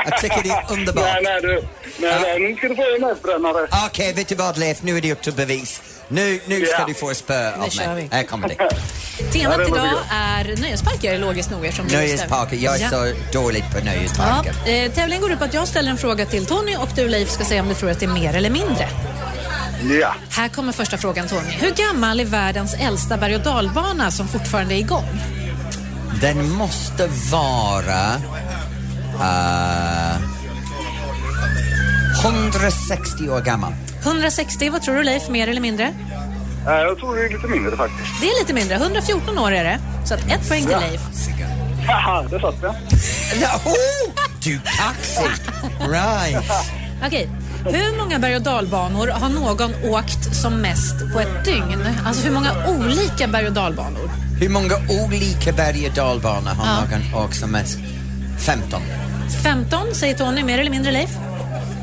Jag 0.05 0.21
tycker 0.21 0.43
det 0.43 0.49
är 0.49 0.65
underbart. 0.69 1.03
Nej, 1.05 1.21
nej 1.23 1.41
du. 1.41 1.61
Nej, 1.99 2.19
nej, 2.21 2.39
nu 2.39 2.55
ska 2.55 2.67
du 2.67 2.75
få 2.75 2.81
en 2.95 3.01
näsbrännare. 3.01 3.67
Okej, 3.87 4.13
vet 4.13 4.27
du 4.27 4.35
vad 4.35 4.57
Leif, 4.57 4.77
nu 4.81 4.97
är 4.97 5.01
det 5.01 5.11
upp 5.11 5.21
till 5.21 5.33
bevis. 5.33 5.81
Nu, 6.07 6.39
nu 6.45 6.65
ska 6.65 6.79
Ja. 6.79 6.85
du 6.87 6.93
få 6.93 7.13
spö 7.13 7.51
av 7.53 7.59
mig. 7.75 8.09
Här 8.11 8.23
kommer 8.23 8.47
det. 8.47 8.55
Temat 9.33 9.57
Ja, 9.59 9.65
idag 9.67 9.89
är 10.11 10.61
nöjesparker, 10.61 11.17
logiskt 11.19 11.49
nog. 11.51 11.69
Nöjesparker, 11.91 12.57
jag 12.57 12.75
är 12.75 12.79
Ja. 12.81 12.89
så 12.89 13.13
dålig 13.33 13.63
på 13.71 13.77
Ja, 13.79 13.83
nöjesparker. 13.83 14.53
eh, 14.67 14.91
tävlingen 14.91 15.21
går 15.21 15.31
ut 15.31 15.39
på 15.39 15.45
att 15.45 15.53
jag 15.53 15.67
ställer 15.67 15.91
en 15.91 15.97
fråga 15.97 16.25
till 16.25 16.45
Tony 16.45 16.75
och 16.75 16.89
du 16.95 17.07
Leif 17.07 17.29
ska 17.29 17.43
säga 17.45 17.61
om 17.61 17.67
du 17.69 17.75
tror 17.75 17.89
att 17.91 17.99
det 17.99 18.05
är 18.05 18.09
mer 18.09 18.35
eller 18.35 18.49
mindre. 18.49 18.89
Ja. 20.01 20.15
Här 20.31 20.47
kommer 20.49 20.71
första 20.73 20.97
frågan 20.97 21.27
Tony. 21.27 21.51
Hur 21.51 21.71
gammal 21.71 22.19
är 22.19 22.25
världens 22.25 22.73
äldsta 22.73 23.17
berg 23.17 23.35
och 23.35 23.41
dalbana 23.41 24.11
som 24.11 24.27
fortfarande 24.27 24.73
är 24.75 24.79
igång? 24.79 25.05
Den 26.21 26.49
måste 26.51 27.09
vara... 27.31 28.21
Uh, 29.19 30.15
160 32.25 33.29
år 33.29 33.41
gammal. 33.41 33.73
160, 34.03 34.69
vad 34.69 34.81
tror 34.81 34.95
du 34.95 35.03
Leif, 35.03 35.29
mer 35.29 35.47
eller 35.47 35.61
mindre? 35.61 35.93
Nej, 36.65 36.83
jag 36.83 36.97
tror 36.97 37.15
det 37.15 37.25
är 37.25 37.29
lite 37.29 37.47
mindre 37.47 37.77
faktiskt. 37.77 38.21
Det 38.21 38.27
är 38.29 38.39
lite 38.39 38.53
mindre, 38.53 38.75
114 38.75 39.37
år 39.39 39.51
är 39.51 39.63
det. 39.63 39.79
Så 40.05 40.13
att 40.13 40.19
ett 40.31 40.47
poäng 40.49 40.61
till 40.63 40.71
Ja. 40.71 40.79
Leif. 40.79 41.01
Haha, 41.87 42.23
det 42.23 42.39
satt 42.39 42.55
jag. 42.61 42.75
Ja, 43.41 43.49
oh, 43.65 44.13
du 44.43 44.59
kaxig! 44.63 45.41
Right. 45.89 46.51
Okej, 47.07 47.29
hur 47.65 47.97
många 47.97 48.19
berg 48.19 48.35
och 48.35 48.41
dalbanor 48.41 49.07
har 49.07 49.29
någon 49.29 49.71
åkt 49.83 50.35
som 50.35 50.53
mest 50.53 50.95
på 51.13 51.19
ett 51.19 51.45
dygn? 51.45 51.85
Alltså 52.05 52.23
hur 52.27 52.33
många 52.33 52.51
olika 52.67 53.27
berg 53.27 53.47
och 53.47 53.53
dalbanor? 53.53 54.09
Hur 54.39 54.49
många 54.49 54.75
olika 54.89 55.51
berg 55.51 55.87
och 55.87 55.93
dalbanor 55.93 56.49
har 56.51 56.65
Ja. 56.65 56.97
någon 57.13 57.23
åkt 57.25 57.35
som 57.39 57.51
mest? 57.51 57.77
15. 58.39 58.81
15 59.43 59.95
säger 59.95 60.13
Tony, 60.15 60.43
mer 60.43 60.59
eller 60.59 60.71
mindre 60.71 60.91
Leif? 60.91 61.09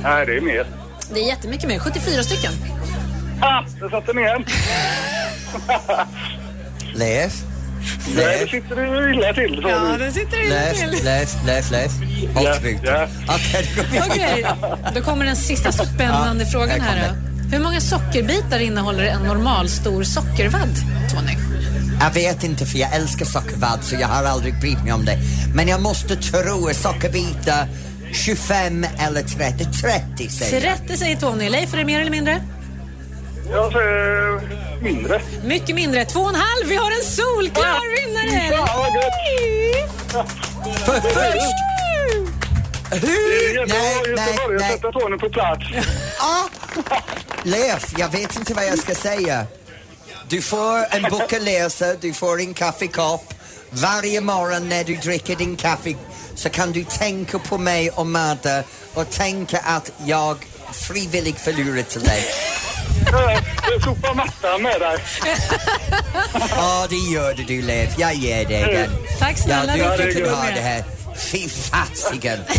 Nej, 0.02 0.26
det 0.26 0.36
är 0.36 0.40
mer. 0.40 0.66
Det 1.14 1.20
är 1.20 1.26
jättemycket 1.26 1.68
mer, 1.68 1.78
74 1.78 2.22
stycken. 2.22 2.52
Ha, 3.40 3.64
det 3.80 3.90
satt 3.90 4.06
den 4.06 4.18
igen. 4.18 4.44
Leif? 6.94 7.42
Nej, 8.16 8.16
det 8.16 8.22
Leif? 8.38 8.50
sitter 8.50 8.76
ju 8.76 9.14
illa 9.14 9.32
till. 9.32 9.62
Så 9.62 9.68
Ja, 9.68 9.96
du. 9.98 10.04
det 10.04 10.12
sitter 10.12 10.46
illa 10.46 10.54
Leif, 10.54 10.80
till. 10.80 11.04
Leif, 11.04 11.34
Leif, 11.46 11.70
Leif. 11.70 11.92
Håll 12.34 12.44
ja. 12.84 13.06
Okej, 14.06 14.46
då 14.94 15.00
kommer 15.00 15.24
den 15.24 15.36
sista 15.36 15.72
spännande 15.72 16.44
Ja, 16.44 16.50
frågan 16.50 16.80
här 16.80 16.96
här. 16.96 17.08
Då. 17.08 17.56
Hur 17.56 17.62
många 17.62 17.80
sockerbitar 17.80 18.58
innehåller 18.58 19.04
en 19.04 19.22
normalstor 19.22 20.02
sockervadd, 20.04 20.74
Tony? 21.14 21.36
Jag 22.00 22.10
vet 22.10 22.44
inte 22.44 22.66
för 22.66 22.78
jag 22.78 22.94
älskar 22.94 23.26
sockervadd 23.26 23.84
så 23.84 23.94
jag 23.94 24.08
har 24.08 24.24
aldrig 24.24 24.60
brytt 24.60 24.84
mig 24.84 24.92
om 24.92 25.04
det. 25.04 25.18
Men 25.54 25.68
jag 25.68 25.82
måste 25.82 26.16
tro 26.16 26.74
sockerbitar 26.74 27.68
25 28.12 28.86
eller 28.98 29.22
30. 29.22 29.64
30 29.64 30.28
säger 30.28 30.66
jag. 30.66 30.78
30 30.78 30.96
säger 30.96 31.16
Tony. 31.16 31.48
Leif, 31.48 31.74
är 31.74 31.78
det 31.78 31.84
mer 31.84 32.00
eller 32.00 32.10
mindre? 32.10 32.42
Jag 33.50 33.72
säger 33.72 34.40
mindre. 34.82 35.20
Mycket 35.44 35.74
mindre. 35.74 36.04
Två 36.04 36.20
och 36.20 36.28
en 36.28 36.34
halv. 36.34 36.66
Vi 36.68 36.76
har 36.76 36.90
en 36.90 37.04
solklar 37.04 38.06
vinnare! 38.06 38.56
Fan, 38.56 38.78
vad 38.78 38.94
gött. 38.94 40.30
För 40.84 41.00
först! 41.00 41.54
Hur? 42.90 43.66
Nej, 43.66 44.14
nej, 44.16 44.58
nej. 44.58 44.70
sätta 44.70 44.92
Tony 44.92 45.18
på 45.18 45.28
plats. 45.28 45.64
Leif, 47.42 47.94
jag 47.98 48.08
vet 48.08 48.36
inte 48.36 48.54
vad 48.54 48.66
jag 48.66 48.78
ska 48.78 48.94
säga. 48.94 49.46
Du 50.28 50.42
får 50.42 50.84
en 50.90 51.02
bok 51.02 51.32
att 51.32 51.42
läsa, 51.42 51.94
du 51.94 52.12
får 52.12 52.40
en 52.40 52.54
kaffekopp. 52.54 53.34
Varje 53.70 54.20
morgon 54.20 54.68
när 54.68 54.84
du 54.84 54.96
dricker 54.96 55.36
din 55.36 55.56
kaffe 55.56 55.94
så 56.34 56.48
kan 56.48 56.72
du 56.72 56.84
tänka 56.84 57.38
på 57.38 57.58
mig 57.58 57.90
och 57.90 58.06
Madde 58.06 58.64
och 58.94 59.10
tänka 59.10 59.58
att 59.58 59.92
jag 60.04 60.36
frivilligt 60.72 61.40
förlorar 61.40 61.82
till 61.82 62.00
dig. 62.00 62.24
Jag 63.70 63.82
sopar 63.84 64.14
mattan 64.14 64.62
med 64.62 64.80
dig. 64.80 64.98
Ja, 66.50 66.86
det 66.90 66.96
gör 67.14 67.34
du 67.34 67.44
du 67.44 67.62
Leif. 67.62 67.98
Jag 67.98 68.14
ger 68.14 68.44
dig 68.44 68.62
den. 68.74 68.90
Tack 69.18 69.38
snälla, 69.38 69.76
Ja, 69.76 69.96
du 69.96 70.04
du, 70.04 70.24
kan 70.24 70.34
ha 70.34 70.44
det 70.44 70.60
här. 70.60 70.84
Fy 71.18 71.48
fasiken. 71.48 72.38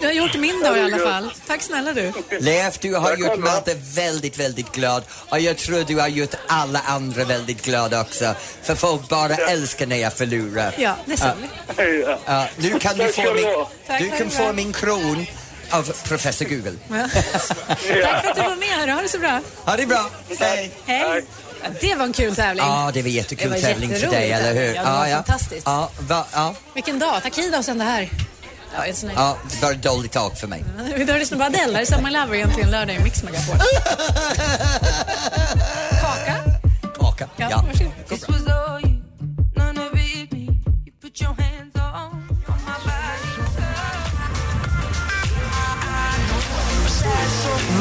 Du 0.00 0.06
har 0.06 0.12
gjort 0.12 0.34
min 0.36 0.60
dag 0.62 0.78
i 0.78 0.80
alla 0.80 0.98
fall. 0.98 1.32
Tack 1.46 1.62
snälla 1.62 1.92
du. 1.92 2.12
Leif, 2.40 2.78
du 2.78 2.94
har 2.94 3.16
gjort. 3.16 3.38
Madde 3.38 3.74
väldigt, 3.94 4.38
väldigt 4.38 4.72
glad 4.72 5.02
och 5.28 5.40
jag 5.40 5.56
tror 5.56 5.84
du 5.84 5.96
har 6.00 6.08
gjort 6.08 6.34
alla 6.46 6.80
andra 6.86 7.24
väldigt 7.24 7.62
glada 7.64 8.00
också. 8.00 8.34
För 8.62 8.74
folk 8.74 9.08
bara 9.08 9.34
älskar 9.34 9.86
när 9.86 9.96
jag 9.96 10.12
förlorar. 10.12 10.74
Ja, 10.78 10.96
det 11.04 11.16
sa 11.16 11.32
vi. 11.76 12.02
Ja. 12.02 12.18
Ja, 12.26 12.46
nu 12.56 12.78
kan 12.78 12.96
du 12.96 13.12
få 13.12 13.34
min, 13.34 13.46
du 13.98 14.10
kan 14.18 14.30
få 14.30 14.52
min 14.52 14.72
kron 14.72 15.26
av 15.70 15.92
professor 16.04 16.44
Google. 16.44 16.72
Ja. 16.88 17.08
Tack 18.02 18.22
för 18.22 18.30
att 18.30 18.36
du 18.36 18.42
var 18.42 18.56
med. 18.56 18.94
Ha 18.94 19.02
det 19.02 19.08
så 19.08 19.18
bra. 19.18 19.40
Ha 19.64 19.76
det 19.76 19.86
bra. 19.86 20.10
Hej. 20.38 20.70
Hej. 20.86 21.24
Ja, 21.62 21.70
det 21.80 21.94
var 21.94 22.04
en 22.04 22.12
kul 22.12 22.36
tävling. 22.36 22.64
Ja, 22.66 22.90
det 22.94 23.02
var 23.02 23.08
jättekul 23.08 23.50
Det 23.50 23.56
var 23.56 23.62
tävling 23.68 23.94
för 23.94 24.06
dig, 24.06 24.32
eller 24.32 24.54
hur? 24.54 24.74
Ja, 24.74 24.82
det 24.82 24.90
var 24.90 25.08
fantastiskt. 25.08 25.62
Ja, 25.66 25.90
va, 26.00 26.24
ja, 26.32 26.54
Vilken 26.74 26.98
dag. 26.98 27.22
Tack 27.22 27.38
Ida 27.38 27.58
och 27.58 27.64
sen 27.64 27.78
det 27.78 27.84
här. 27.84 28.10
Ja, 28.76 28.86
ja, 29.16 29.36
det 29.50 29.62
var 29.66 29.74
dåligt 29.74 30.12
tag 30.12 30.38
för 30.38 30.46
mig. 30.46 30.64
Vi 30.96 31.06
tar 31.06 31.18
lyssna 31.18 31.36
på 31.36 31.42
Adele. 31.42 31.74
Här 31.74 31.80
är 31.82 31.86
Summer 31.86 32.10
Lover 32.10 32.34
egentligen 32.34 32.70
lördag 32.70 32.96
i 32.96 32.98
Mix 32.98 33.22
Megapol. 33.22 33.56
Kaka? 36.00 36.36
Kaka. 37.00 37.28
Ja, 37.36 37.48
Ja. 37.50 37.64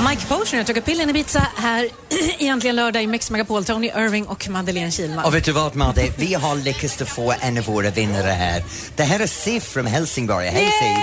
Mike 0.07 0.25
Potion. 0.27 0.57
Jag 0.57 0.67
tog 0.67 0.85
pillen 0.85 1.07
i 1.07 1.09
Ibiza 1.09 1.47
här 1.55 1.89
egentligen 2.39 2.75
lördag 2.75 3.03
i 3.03 3.07
Mix 3.07 3.31
Megapol. 3.31 3.65
Tony 3.65 3.87
Irving 3.87 4.27
och 4.27 4.49
Madeleine 4.49 4.91
Kilman. 4.91 5.25
Och 5.25 5.35
vet 5.35 5.45
du 5.45 5.51
vad 5.51 5.75
Madde, 5.75 6.09
vi 6.17 6.33
har 6.33 6.55
lyckats 6.55 6.95
få 6.95 7.33
en 7.41 7.57
av 7.57 7.63
våra 7.63 7.89
vinnare 7.89 8.31
här. 8.31 8.63
Det 8.95 9.03
här 9.03 9.19
är 9.19 9.27
Siv 9.27 9.59
från 9.59 9.85
Helsingborg. 9.85 10.47
Hej 10.47 10.65
Siv! 10.65 10.95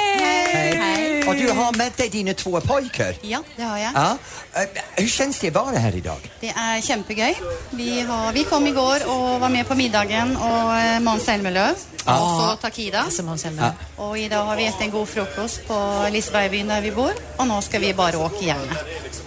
Hej! 0.55 1.16
Och 1.29 1.35
du 1.37 1.51
har 1.51 1.73
med 1.73 1.93
dig 1.97 2.09
dina 2.09 2.35
två 2.35 2.61
pojkar. 2.61 3.15
Ja, 3.23 3.43
det 3.57 3.63
har 3.63 3.79
jag. 3.79 3.91
Ja. 3.95 4.17
Eh, 4.55 4.69
Hur 4.95 5.09
känns 5.09 5.39
det 5.41 5.49
att 5.49 5.55
vara 5.55 5.77
här 5.79 5.97
idag? 5.97 6.31
Det 6.41 6.49
är 6.49 6.81
kämpegöj. 6.81 7.35
Vi, 7.71 8.01
har, 8.01 8.33
vi 8.33 8.45
kom 8.45 8.67
igår 8.67 8.97
och 9.07 9.41
var 9.41 9.49
med 9.49 9.69
på 9.69 9.75
middagen 9.75 10.37
och 10.37 10.75
eh, 10.77 11.01
Måns 11.01 11.25
Zelmerlöw 11.25 11.75
Ja. 12.05 12.21
och 12.45 12.51
så 12.51 12.57
Takida. 12.57 13.01
Alltså 13.01 13.23
Måns 13.23 13.43
Zelmerlöw. 13.43 13.73
Och 13.97 14.19
idag 14.19 14.45
har 14.45 14.57
vi 14.57 14.67
ätit 14.67 14.81
en 14.81 14.91
god 14.91 15.09
frukost 15.09 15.67
på 15.69 16.07
Lisebergbyn 16.13 16.69
där 16.69 16.81
vi 16.81 16.91
bor 16.91 17.11
och 17.37 17.47
nu 17.49 17.63
ska 17.63 17.79
vi 17.79 17.95
bara 17.95 18.19
åka 18.19 18.37
igen. 18.41 18.59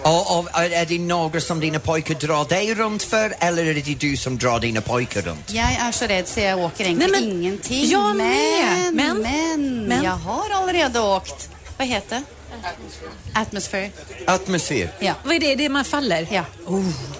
Och, 0.04 0.40
och, 0.40 0.50
är 0.62 0.86
det 0.86 1.00
några 1.00 1.42
som 1.42 1.60
dina 1.60 1.80
pojkar 1.80 2.16
drar 2.16 2.46
dig 2.46 2.76
runt 2.76 3.04
för 3.04 3.34
eller 3.40 3.66
är 3.66 3.74
det 3.74 3.82
du 4.00 4.18
som 4.18 4.38
drar 4.38 4.60
dina 4.60 4.82
pojkar 4.82 5.22
runt? 5.22 5.52
Jag 5.52 5.72
är 5.72 5.92
så 5.92 6.06
rädd 6.06 6.28
så 6.28 6.40
jag 6.40 6.60
åker 6.60 6.84
egentligen 6.84 7.12
Nej, 7.12 7.22
men 7.22 7.32
ingenting. 7.42 7.90
jag 7.90 8.16
med. 8.16 8.94
Men, 8.94 8.96
Men- 8.96 9.22
men, 9.22 9.86
men- 9.88 10.04
jag 10.04 10.12
har 10.12 10.46
aldrig 10.54 10.96
åkt. 11.04 11.50
Vad 11.80 11.88
heter? 11.88 12.24
Atmosphere. 13.34 13.92
Atmosfär? 14.28 14.90
Ja. 15.00 15.14
Vad 15.24 15.36
är 15.36 15.40
det? 15.40 15.56
Det 15.56 15.66
är 15.66 15.70
man 15.70 15.86
faller? 15.86 16.28
Ja. 16.32 16.44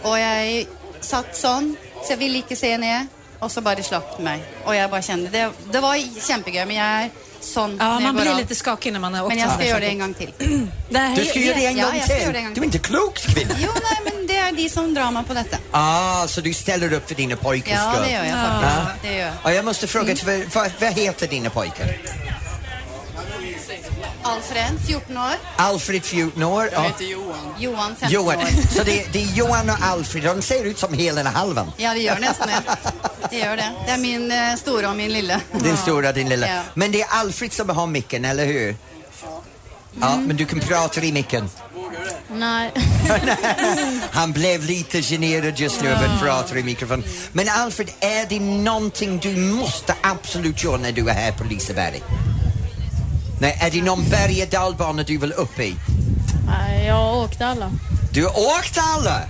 Och 0.02 0.20
jag 0.20 0.66
satt 1.00 1.38
sån, 1.38 1.76
så 2.08 2.14
jag 2.14 2.18
ville 2.18 2.38
inte 2.38 2.56
se 2.56 2.78
ner. 2.78 3.08
Och 3.40 3.52
så 3.52 3.62
bara 3.62 3.76
det 3.76 3.84
slapp 3.84 4.20
mig. 4.20 4.44
Och 4.66 4.76
jag 4.76 4.90
bara 4.92 5.02
kände, 5.02 5.30
det, 5.30 5.52
det 5.72 5.80
var 5.80 6.22
kämpegöy 6.28 6.66
men 6.66 6.76
jag 6.76 6.86
är 6.86 7.10
sån 7.40 7.78
Ja, 7.80 8.00
man 8.00 8.16
blir 8.16 8.32
av. 8.32 8.38
lite 8.38 8.56
skakig 8.56 8.94
när 8.94 9.00
man 9.00 9.14
har 9.14 9.22
åkt 9.26 9.30
Men 9.36 9.40
jag 9.44 9.54
ska 9.54 9.66
göra 9.68 9.80
det 9.80 9.86
en 9.88 10.00
gång 10.00 10.14
till. 10.14 10.34
Det 10.90 10.98
här 11.00 11.16
Du 11.16 11.26
ska 11.26 11.40
göra 11.40 11.58
det 11.58 11.66
en 11.66 11.78
Ja, 11.78 11.86
gång 11.86 11.96
jag 11.96 12.04
ska 12.06 12.14
göra 12.22 12.26
det 12.26 12.32
till? 12.34 12.38
en 12.38 12.44
gång 12.46 12.54
Du 12.54 12.62
är 12.62 12.66
inte 12.66 12.80
klok 12.80 13.18
kvinna. 13.18 13.56
Jo, 13.60 13.70
nej, 13.74 14.14
men 14.16 14.28
det 14.28 14.38
är 14.38 14.52
de 14.52 14.70
som 14.70 14.94
drar 14.94 15.12
mig 15.12 15.24
på 15.24 15.34
detta. 15.34 15.58
Ah, 15.72 16.28
så 16.28 16.42
du 16.42 16.54
ställer 16.54 16.94
upp 16.94 17.08
för 17.08 17.16
dina 17.16 17.36
pojkars 17.36 17.74
Ja, 17.74 17.92
skull? 17.92 18.04
det 18.08 18.12
gör 18.14 18.24
jag 18.26 18.38
Ja. 18.38 18.62
faktiskt. 18.62 19.04
Det 19.04 19.14
gör 19.18 19.26
jag. 19.26 19.34
Och 19.44 19.52
jag 19.52 19.66
måste 19.66 19.88
fråga, 19.88 20.16
vad, 20.26 20.40
vad, 20.54 20.72
vad 20.80 20.94
heter 20.94 21.28
dina 21.28 21.50
pojkar? 21.50 21.98
Alfred, 24.30 24.72
14 24.88 25.18
år. 25.18 25.34
Alfred 25.56 26.04
14 26.06 26.44
år. 26.44 26.66
och- 26.66 27.02
Johan. 27.02 27.56
Johan, 27.60 27.96
15 28.00 28.10
Johan. 28.10 28.38
år. 28.38 28.74
Så 28.78 28.84
det, 28.84 29.06
det 29.14 29.24
är 29.24 29.28
Johan 29.36 29.70
och 29.70 29.76
Alfred, 29.82 30.24
de 30.24 30.42
ser 30.42 30.64
ut 30.66 30.78
som 30.80 30.94
hela 30.94 31.30
halvan. 31.30 31.72
Ja, 31.78 31.94
det 31.94 32.00
gör 32.00 32.20
nästan 32.20 32.48
det. 32.48 32.76
Det 33.30 33.38
gör 33.38 33.58
det. 33.58 33.72
Det 33.86 33.92
är 33.92 33.98
min 33.98 34.32
eh, 34.32 34.56
stora 34.56 34.90
och 34.90 34.96
min 34.96 35.14
lilla. 35.14 35.42
Din 35.64 35.78
stora, 35.78 36.12
din 36.12 36.30
lilla. 36.30 36.48
Ja. 36.48 36.62
Men 36.74 36.92
det 36.92 37.02
är 37.02 37.08
Alfred 37.10 37.54
som 37.54 37.70
har 37.70 37.88
micken, 37.88 38.26
eller 38.26 38.46
hur? 38.46 38.76
Ja, 40.02 40.18
men 40.18 40.38
du 40.38 40.46
kan 40.46 40.60
prata 40.60 41.02
i 41.02 41.12
micken. 41.12 41.50
Nej. 42.32 42.72
Han 44.12 44.32
blev 44.32 44.64
lite 44.64 45.02
generad 45.02 45.60
just 45.60 45.82
nu 45.82 45.90
över 45.90 46.08
att 46.16 46.22
prata 46.22 46.58
i 46.60 46.64
mikrofon. 46.64 47.04
Men 47.32 47.50
Alfred, 47.50 47.90
är 48.00 48.26
det 48.30 48.40
någonting 48.40 49.20
du 49.20 49.36
måste 49.38 49.96
absolut 50.02 50.64
göra 50.64 50.78
när 50.78 50.92
du 50.92 51.10
är 51.10 51.14
här 51.14 51.32
på 51.32 51.44
Liseberg? 51.44 52.02
Nej, 53.40 53.58
är 53.62 53.72
det 53.72 53.82
någon 53.82 54.10
berg 54.10 54.44
och 54.44 54.50
dalbana 54.50 55.04
du 55.04 55.18
vill 55.18 55.34
upp 55.34 55.60
i? 55.60 55.76
Nej, 56.48 56.86
jag 56.88 57.18
åkte 57.18 57.46
alla. 57.48 57.72
Du 58.12 58.24
har 58.26 58.32
åkt 58.40 58.78
alla! 58.96 59.22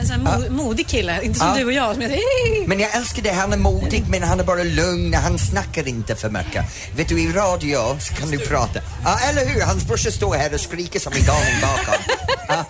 En 0.00 0.06
sån 0.06 0.26
här 0.26 0.38
mo- 0.38 0.50
modig 0.50 0.86
kille, 0.88 1.22
inte 1.22 1.38
som 1.38 1.48
Ja. 1.48 1.54
du 1.58 1.64
och 1.64 1.72
jag 1.72 1.94
som 1.94 2.02
är 2.02 2.68
Men 2.68 2.80
jag 2.80 2.94
älskar 2.96 3.22
det, 3.22 3.30
han 3.32 3.52
är 3.52 3.56
modig 3.56 4.04
men 4.08 4.22
han 4.22 4.40
är 4.40 4.44
bara 4.44 4.62
lugn, 4.62 5.14
han 5.14 5.38
snackar 5.38 5.88
inte 5.88 6.14
för 6.16 6.30
mycket. 6.30 6.64
Vet 6.96 7.08
du, 7.08 7.20
i 7.22 7.32
radio 7.32 7.96
så 8.00 8.14
kan 8.14 8.30
du 8.30 8.38
prata. 8.38 8.80
Ja, 9.04 9.18
eller 9.18 9.46
hur? 9.46 9.60
Hans 9.62 9.84
brorsa 9.84 10.10
står 10.10 10.34
här 10.34 10.54
och 10.54 10.60
skriker 10.60 11.00
som 11.00 11.12
en 11.12 11.22
galning 11.24 11.60
bakom. 11.62 11.94
Ja. 12.48 12.64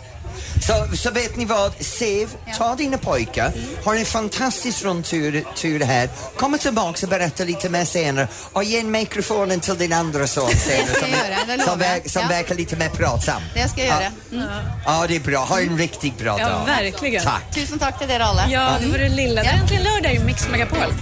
Så, 0.66 0.96
så 0.96 1.10
vet 1.10 1.36
ni 1.36 1.44
vad, 1.44 1.72
Sev, 1.84 2.28
ta 2.58 2.74
dina 2.74 2.98
pojkar, 2.98 3.52
har 3.84 3.96
en 3.96 4.04
fantastisk 4.04 4.84
rundtur 4.84 5.44
tur 5.56 5.80
här, 5.80 6.08
kommer 6.36 6.58
tillbaka 6.58 7.06
och 7.06 7.10
berätta 7.10 7.44
lite 7.44 7.68
mer 7.68 7.84
senare 7.84 8.28
och 8.52 8.64
ge 8.64 8.78
en 8.80 8.90
mikrofonen 8.90 9.60
till 9.60 9.78
din 9.78 9.92
andra 9.92 10.26
son 10.26 10.50
senare 10.50 10.86
ska 10.86 11.08
jag 11.08 11.10
göra, 11.10 11.38
som, 11.38 11.48
lovar 11.58 11.66
jag. 11.72 11.76
verk, 11.76 12.10
som 12.10 12.22
Ja. 12.22 12.28
verkar 12.28 12.54
lite 12.54 12.76
mer 12.76 12.88
pratsam. 12.88 13.42
Det 13.54 13.68
ska 13.68 13.80
jag 13.84 13.88
göra. 13.88 14.12
Mm. 14.32 14.46
Ja, 14.86 15.04
det 15.08 15.16
är 15.16 15.20
bra. 15.20 15.44
Ha 15.44 15.60
en 15.60 15.78
riktigt 15.78 16.18
bra 16.18 16.36
Ja, 16.40 16.48
dag. 16.48 16.66
verkligen. 16.66 17.22
Tack. 17.24 17.54
Tusen 17.54 17.78
tack 17.78 17.98
till 17.98 18.10
er 18.10 18.20
alla. 18.20 18.46
Ja, 18.50 18.70
det 18.80 18.86
var 18.86 18.98
det 18.98 19.08
lilla. 19.08 19.42
Det 19.42 19.48
är 19.48 19.54
äntligen 19.60 19.82
lördag 19.84 20.14
i 20.14 20.18
Mix 20.18 20.48
Megapol. 20.48 20.94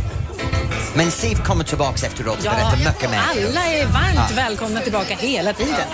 Men 0.94 1.10
Siv 1.10 1.36
kommer 1.44 1.64
tillbaka 1.64 2.06
efteråt 2.06 2.38
och 2.38 2.44
Ja, 2.44 2.50
berättar 2.50 2.76
mycket 2.76 3.10
mer. 3.10 3.20
alla 3.30 3.66
är 3.66 3.86
varmt 3.86 4.30
Ja. 4.30 4.36
välkomna 4.36 4.80
tillbaka 4.80 5.16
hela 5.20 5.52
tiden. 5.52 5.86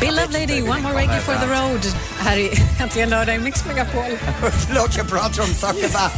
Bill 0.00 0.14
Lady, 0.30 0.62
One 0.62 0.80
More 0.82 0.92
Reggae 0.94 1.20
for 1.20 1.34
the 1.34 1.46
Road. 1.46 1.80
Här 2.18 2.36
är 2.36 2.50
äntligen 2.82 3.10
lördag 3.10 3.34
i 3.34 3.38
Mix 3.38 3.64
Megapol. 3.66 4.18
Förlåt, 4.66 4.96
jag 4.96 5.08
pratar 5.08 5.42
om 5.42 5.54
sockervadd. 5.54 6.10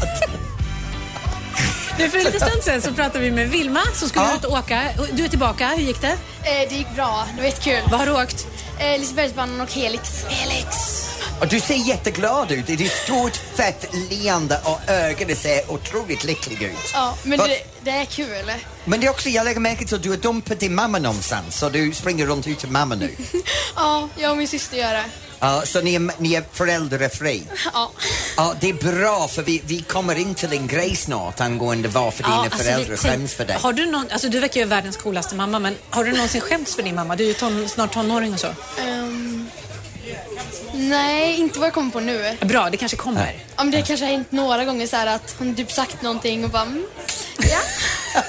Du, 1.98 2.08
för 2.10 2.18
en 2.18 2.24
liten 2.24 2.40
stund 2.48 2.62
sedan 2.62 2.82
så 2.82 2.92
pratade 2.94 3.24
vi 3.24 3.30
med 3.30 3.48
Vilma 3.50 3.80
som 3.94 4.08
skulle 4.08 4.24
Ja. 4.24 4.34
ut 4.36 4.44
och 4.44 4.52
åka. 4.52 4.82
Du 5.12 5.24
är 5.24 5.28
tillbaka, 5.28 5.68
hur 5.68 5.82
gick 5.82 6.00
det? 6.00 6.08
Eh, 6.42 6.68
det 6.68 6.74
gick 6.74 6.94
bra. 6.94 7.26
Det 7.34 7.40
var 7.40 7.48
jättekul. 7.48 7.80
Vad 7.90 8.00
har 8.00 8.06
du 8.06 8.12
åkt? 8.22 8.46
Eh, 8.78 8.98
Lisebergsbanan 9.00 9.60
och 9.60 9.72
Helix. 9.72 10.24
Helix. 10.28 10.99
Och 11.40 11.48
du 11.48 11.60
ser 11.60 11.74
jätteglad 11.74 12.50
ut. 12.52 12.66
Det 12.66 12.72
är 12.72 13.04
stort, 13.04 13.36
fett 13.56 13.86
leende 14.10 14.60
och 14.64 14.80
ögonen 14.90 15.36
ser 15.36 15.70
otroligt 15.70 16.24
lyckliga 16.24 16.68
ut. 16.68 16.76
Ja, 16.92 17.16
men 17.22 17.38
Vad- 17.38 17.50
det, 17.50 17.62
det 17.82 17.90
är 17.90 18.04
kul. 18.04 18.52
Men 18.84 19.00
det 19.00 19.06
är 19.06 19.10
också, 19.10 19.28
jag 19.28 19.44
lägger 19.44 19.60
märke 19.60 19.84
till 19.86 19.96
att 19.96 20.02
du 20.02 20.10
har 20.10 20.16
dumpat 20.16 20.60
din 20.60 20.74
mamma 20.74 20.98
någonstans 20.98 21.58
så 21.58 21.68
du 21.68 21.92
springer 21.92 22.26
runt 22.26 22.46
ut 22.46 22.58
till 22.58 22.70
mamma 22.70 22.94
nu. 22.94 23.16
Ja, 23.76 24.08
jag 24.16 24.30
och 24.30 24.36
min 24.36 24.48
syster 24.48 24.76
gör 24.76 24.92
det. 24.94 25.04
Ja, 25.40 25.62
så 25.66 25.80
ni 25.80 25.94
är, 25.94 26.10
ni 26.22 26.34
är 26.34 26.44
föräldrafri. 26.52 27.42
Ja. 27.74 27.90
Ja, 28.36 28.54
det 28.60 28.68
är 28.68 28.74
bra 28.74 29.28
för 29.28 29.42
vi, 29.42 29.62
vi 29.66 29.82
kommer 29.82 30.14
in 30.18 30.34
till 30.34 30.52
en 30.52 30.66
grej 30.66 30.96
snart 30.96 31.40
angående 31.40 31.88
varför 31.88 32.22
dina 32.22 32.34
alltså, 32.36 32.58
vi 32.58 32.64
föräldrar 32.64 32.96
tänk- 32.96 33.00
skäms 33.00 33.34
för 33.34 33.44
dig. 33.44 33.56
Har 33.60 33.72
du 33.72 33.86
någon, 33.86 34.06
alltså 34.10 34.28
du 34.28 34.40
verkar 34.40 34.60
ju 34.60 34.66
världens 34.66 34.96
coolaste 34.96 35.34
mamma, 35.34 35.58
men 35.58 35.76
har 35.90 36.04
du 36.04 36.12
någonsin 36.12 36.40
skämts 36.40 36.74
för 36.74 36.82
din 36.82 36.94
mamma? 36.94 37.16
Du 37.16 37.24
är 37.24 37.28
ju 37.28 37.34
ton, 37.34 37.68
snart 37.68 37.92
tonåring 37.94 38.32
och 38.34 38.40
så. 38.40 38.54
Ehm, 38.80 39.50
nej, 40.88 41.36
inte 41.36 41.58
vad 41.58 41.66
jag 41.66 41.74
kommer 41.74 41.90
på 41.90 42.00
nu. 42.00 42.36
Bra, 42.40 42.70
det 42.70 42.76
kanske 42.76 42.96
kommer. 42.96 43.44
Ja, 43.56 43.64
men 43.64 43.70
det 43.70 43.82
kanske 43.82 44.06
har 44.06 44.12
hänt 44.12 44.32
några 44.32 44.64
gånger 44.64 44.86
så 44.86 44.96
här 44.96 45.06
att 45.06 45.34
hon 45.38 45.54
typ 45.54 45.72
sagt 45.72 46.02
någonting 46.02 46.44
och 46.44 46.50
bara 46.50 46.62
mm, 46.62 46.84
ja. 47.38 47.60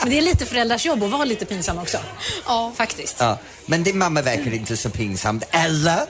Men 0.00 0.10
det 0.10 0.18
är 0.18 0.22
lite 0.22 0.46
föräldrars 0.46 0.86
jobb 0.86 1.02
att 1.02 1.10
vara 1.10 1.24
lite 1.24 1.44
pinsam 1.44 1.78
också. 1.78 1.98
Ja. 2.46 2.72
Faktiskt. 2.76 3.16
Ja, 3.18 3.38
men 3.66 3.82
din 3.82 3.98
mamma 3.98 4.22
verkar 4.22 4.54
inte 4.54 4.76
så 4.76 4.90
pinsamt, 4.90 5.44
eller? 5.50 6.06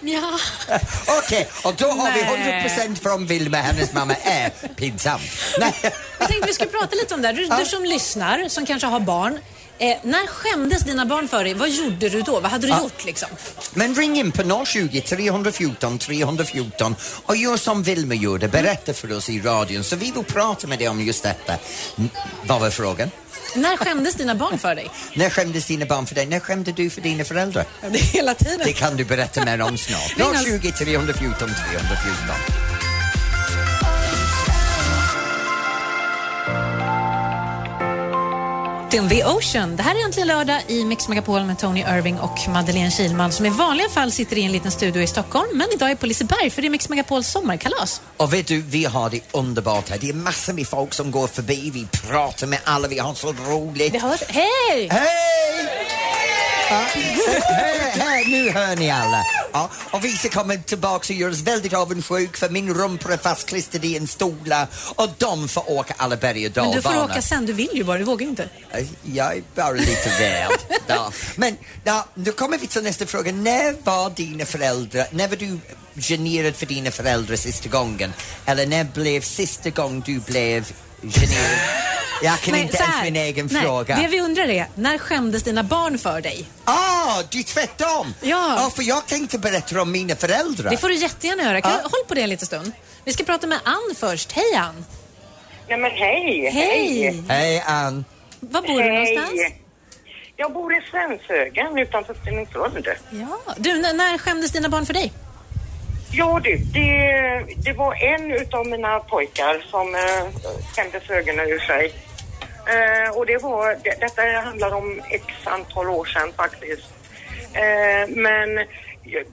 ja. 0.00 0.38
Okej, 1.18 1.48
och 1.64 1.74
då 1.74 1.86
har 1.86 2.12
vi 2.12 2.22
Nej. 2.22 2.64
100% 2.68 3.02
från 3.02 3.26
Vilma, 3.26 3.56
hennes 3.56 3.92
mamma 3.92 4.14
är 4.14 4.50
pinsam. 4.76 5.20
Nej. 5.60 5.74
Jag 6.18 6.28
tänkte 6.28 6.46
vi 6.46 6.54
skulle 6.54 6.70
prata 6.70 6.96
lite 6.96 7.14
om 7.14 7.22
det 7.22 7.28
här. 7.28 7.34
Du, 7.34 7.46
du 7.46 7.64
som 7.64 7.84
lyssnar, 7.84 8.48
som 8.48 8.66
kanske 8.66 8.86
har 8.86 9.00
barn. 9.00 9.38
Eh, 9.80 9.96
när 10.02 10.26
skämdes 10.26 10.82
dina 10.82 11.06
barn 11.06 11.28
för 11.28 11.44
dig? 11.44 11.54
Vad 11.54 11.70
gjorde 11.70 12.08
du 12.08 12.22
då? 12.22 12.40
Vad 12.40 12.50
hade 12.50 12.66
du 12.66 12.72
Ja. 12.72 12.80
gjort 12.82 13.04
liksom? 13.04 13.28
Men 13.74 13.94
ring 13.94 14.16
in 14.18 14.32
på 14.32 14.64
020 14.66 15.00
314 15.00 15.98
314 15.98 16.96
och 17.26 17.36
gör 17.36 17.56
som 17.56 17.82
Vilma 17.82 18.14
gjorde, 18.14 18.48
berätta 18.48 18.92
för 18.94 19.16
oss 19.16 19.30
i 19.30 19.40
radion 19.40 19.84
så 19.84 19.96
vi 19.96 20.10
vill 20.10 20.24
prata 20.24 20.66
med 20.66 20.78
dig 20.78 20.88
om 20.88 21.00
just 21.00 21.22
detta. 21.22 21.52
N- 21.98 22.10
vad 22.46 22.60
var 22.60 22.70
frågan? 22.70 23.10
När 23.54 23.76
skämdes 23.76 24.14
dina 24.14 24.34
barn 24.34 24.58
för 24.58 24.74
dig? 24.74 24.90
När 25.14 25.30
skämdes 25.30 25.66
dina 25.66 25.86
barn 25.86 26.06
för 26.06 26.14
dig? 26.14 26.26
När 26.26 26.40
skämde 26.40 26.72
du 26.72 26.90
för 26.90 27.00
dina 27.00 27.24
föräldrar? 27.24 27.64
Det 27.80 27.98
är 27.98 28.02
hela 28.02 28.34
tiden. 28.34 28.60
Det 28.64 28.72
kan 28.72 28.96
du 28.96 29.04
berätta 29.04 29.44
mer 29.44 29.60
om 29.60 29.78
snart. 29.78 30.16
Ring 30.18 30.26
oss. 30.26 30.44
020 30.44 30.72
314 30.72 31.36
314. 31.38 32.79
Martin 38.90 39.08
The 39.08 39.24
Ocean. 39.24 39.76
Det 39.76 39.82
här 39.82 39.94
är 39.94 40.04
äntligen 40.04 40.28
lördag 40.28 40.62
i 40.66 40.84
Mix 40.84 41.08
Megapol 41.08 41.44
med 41.44 41.58
Tony 41.58 41.80
Irving 41.80 42.18
och 42.18 42.38
Madeleine 42.48 42.90
Kilman 42.90 43.32
som 43.32 43.46
i 43.46 43.50
vanliga 43.50 43.88
fall 43.88 44.12
sitter 44.12 44.38
i 44.38 44.42
en 44.42 44.52
liten 44.52 44.70
studio 44.70 45.02
i 45.02 45.06
Stockholm 45.06 45.48
men 45.52 45.66
idag 45.72 45.90
är 45.90 45.94
på 45.94 46.06
Liseberg 46.06 46.50
för 46.50 46.62
det 46.62 46.68
är 46.68 46.70
Mix 46.70 46.88
Megapols 46.88 47.28
sommarkalas. 47.28 48.02
Och 48.16 48.32
vet 48.32 48.46
du, 48.46 48.60
vi 48.60 48.84
har 48.84 49.10
det 49.10 49.20
underbart 49.32 49.88
här. 49.88 49.98
Det 49.98 50.08
är 50.08 50.14
massor 50.14 50.52
med 50.52 50.66
folk 50.66 50.94
som 50.94 51.10
går 51.10 51.26
förbi, 51.26 51.70
vi 51.74 51.86
pratar 52.08 52.46
med 52.46 52.58
alla, 52.64 52.88
vi 52.88 52.98
har 52.98 53.14
så 53.14 53.32
roligt. 53.32 53.94
Vi 53.94 53.98
hörs. 53.98 54.22
Hej! 54.28 54.88
Hej! 54.90 55.68
Så 56.68 56.74
här, 56.74 57.90
här, 58.00 58.30
nu 58.30 58.50
hör 58.50 58.76
ni 58.76 58.90
alla. 58.90 59.24
Ja, 59.52 59.70
och 59.90 60.04
vi 60.04 60.12
ska 60.12 60.28
komma 60.28 60.56
tillbaka 60.56 61.12
och 61.12 61.18
göra 61.18 61.30
oss 61.32 61.40
väldigt 61.40 61.74
avundsjuk 61.74 62.36
för 62.36 62.48
min 62.48 62.74
rumpa 62.74 63.12
är 63.12 63.16
fastklistrad 63.16 63.84
i 63.84 63.96
en 63.96 64.06
stola 64.06 64.66
och 64.96 65.08
de 65.18 65.48
får 65.48 65.70
åka 65.70 65.94
alla 65.96 66.16
berg 66.16 66.46
och 66.46 66.52
Men 66.56 66.70
du 66.70 66.82
får 66.82 66.90
dalbanor. 66.90 67.10
åka 67.10 67.22
sen, 67.22 67.46
du 67.46 67.52
vill 67.52 67.68
ju 67.72 67.84
bara, 67.84 67.98
du 67.98 68.04
vågar 68.04 68.26
inte. 68.26 68.48
Jag 69.02 69.36
är 69.36 69.42
bara 69.54 69.70
lite 69.72 70.20
rädd. 70.20 70.50
Ja. 70.86 71.12
Men 71.36 71.56
ja, 71.84 72.06
då 72.14 72.32
kommer 72.32 72.58
vi 72.58 72.66
till 72.66 72.82
nästa 72.82 73.06
fråga. 73.06 73.32
När 73.32 73.76
var 73.84 74.10
dina 74.10 74.44
föräldrar, 74.44 75.06
när 75.10 75.28
var 75.28 75.36
du 75.36 75.58
generad 76.00 76.56
för 76.56 76.66
dina 76.66 76.90
föräldrar 76.90 77.36
sista 77.36 77.68
gången? 77.68 78.12
Eller 78.46 78.66
när 78.66 78.84
blev 78.84 79.20
sista 79.20 79.70
gången 79.70 80.02
du 80.06 80.18
blev 80.20 80.72
Jag 82.22 82.40
kan 82.40 82.52
Nej, 82.52 82.62
inte 82.62 82.76
så 82.76 82.82
ens 82.82 82.96
här. 82.96 83.04
min 83.04 83.16
egen 83.16 83.48
Nej, 83.52 83.62
fråga. 83.62 83.96
Det 83.96 84.06
vi 84.08 84.20
undrar 84.20 84.48
är, 84.48 84.66
när 84.74 84.98
skämdes 84.98 85.42
dina 85.42 85.62
barn 85.62 85.98
för 85.98 86.20
dig? 86.20 86.48
Ah, 86.64 87.22
du 87.30 87.38
är 87.38 87.42
tvärtom! 87.42 88.14
Ja. 88.20 88.70
för 88.76 88.82
jag 88.82 89.06
tänkte 89.06 89.38
berätta 89.38 89.82
om 89.82 89.92
mina 89.92 90.16
föräldrar. 90.16 90.70
Det 90.70 90.76
får 90.76 90.88
du 90.88 90.94
jättegärna 90.94 91.42
göra. 91.42 91.60
Kan 91.60 91.70
Ja. 91.70 91.76
du, 91.76 91.82
håll 91.82 92.04
på 92.08 92.14
det 92.14 92.20
en 92.22 92.28
liten 92.30 92.46
stund. 92.46 92.72
Vi 93.04 93.12
ska 93.12 93.24
prata 93.24 93.46
med 93.46 93.58
Ann 93.64 93.94
först. 93.96 94.32
Hej 94.32 94.54
Ann! 94.54 94.84
Nej 95.68 95.78
men 95.78 95.90
hej! 95.90 96.50
Hej! 96.52 97.22
Hej 97.28 97.62
Ann! 97.66 98.04
Var 98.40 98.62
bor 98.62 98.82
du 98.82 98.90
Hej. 98.90 99.16
någonstans? 99.16 99.40
Jag 100.36 100.52
bor 100.52 100.72
i 100.74 100.80
Svenshögen 100.90 101.78
utanför 101.78 102.14
Stenungsund. 102.22 102.86
Ja. 103.10 103.54
Du, 103.56 103.78
när, 103.78 103.94
när 103.94 104.18
skämdes 104.18 104.50
dina 104.52 104.68
barn 104.68 104.86
för 104.86 104.94
dig? 104.94 105.12
Ja 106.12 106.40
du, 106.44 106.56
det, 106.56 107.44
det 107.64 107.72
var 107.72 107.94
en 107.94 108.32
utav 108.32 108.66
mina 108.66 108.98
pojkar 109.00 109.64
som 109.70 109.94
äh, 109.94 110.00
skämdes 110.74 111.10
ögonen 111.10 111.48
ur 111.48 111.58
sig. 111.58 111.92
Eh, 112.66 113.16
och 113.16 113.26
det 113.26 113.38
var, 113.42 113.76
det, 113.84 114.00
detta 114.00 114.22
handlar 114.22 114.74
om 114.74 115.02
x 115.10 115.24
antal 115.44 115.88
år 115.88 116.04
sedan 116.04 116.32
faktiskt. 116.36 116.88
Eh, 117.52 118.08
men 118.08 118.66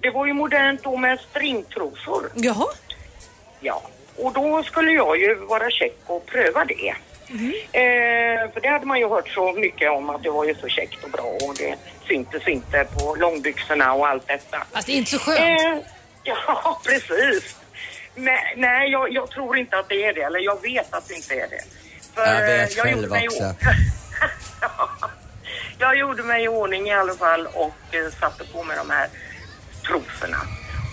det 0.01 0.09
var 0.09 0.25
ju 0.25 0.33
modernt 0.33 0.83
då 0.83 0.97
med 0.97 1.19
stringtrosor. 1.19 2.31
Jaha. 2.35 2.67
Ja, 3.59 3.81
och 4.15 4.33
då 4.33 4.63
skulle 4.63 4.91
jag 4.91 5.19
ju 5.19 5.35
vara 5.35 5.69
check 5.69 5.97
och 6.05 6.25
pröva 6.25 6.65
det. 6.65 6.93
Eh, 7.71 8.51
för 8.53 8.61
det 8.61 8.67
hade 8.67 8.85
man 8.85 8.99
ju 8.99 9.09
hört 9.09 9.29
så 9.29 9.53
mycket 9.53 9.91
om 9.91 10.09
att 10.09 10.23
det 10.23 10.29
var 10.29 10.45
ju 10.45 10.55
så 10.55 10.67
käckt 10.67 11.03
och 11.03 11.09
bra 11.09 11.23
och 11.23 11.55
det 11.57 11.75
syntes 12.07 12.47
inte 12.47 12.87
på 12.97 13.15
långbyxorna 13.15 13.93
och 13.93 14.07
allt 14.07 14.27
detta. 14.27 14.57
Fast 14.71 14.87
det 14.87 14.93
är 14.93 14.97
inte 14.97 15.11
så 15.11 15.19
skönt. 15.19 15.85
Eh, 16.27 16.33
ja, 16.47 16.81
precis. 16.85 17.55
Men, 18.15 18.37
nej, 18.55 18.91
jag, 18.91 19.11
jag 19.13 19.29
tror 19.31 19.57
inte 19.57 19.77
att 19.79 19.89
det 19.89 20.03
är 20.03 20.13
det, 20.13 20.21
eller 20.21 20.39
jag 20.39 20.61
vet 20.61 20.93
att 20.93 21.07
det 21.07 21.13
inte 21.13 21.33
är 21.33 21.47
det. 21.49 21.63
För, 22.15 22.25
Jag 22.25 22.35
eh, 22.41 22.45
vet 22.47 22.77
gjorde 22.77 22.89
själv 22.89 23.09
mig 23.11 23.23
i- 23.25 23.27
också. 23.27 23.55
jag 25.79 25.97
gjorde 25.97 26.23
mig 26.23 26.43
i 26.43 26.47
ordning 26.47 26.87
i 26.87 26.93
alla 26.93 27.13
fall 27.13 27.47
och 27.47 27.75
eh, 27.95 28.11
satte 28.19 28.43
på 28.53 28.63
mig 28.63 28.77
de 28.77 28.89
här 28.89 29.07
trosorna. 29.85 30.37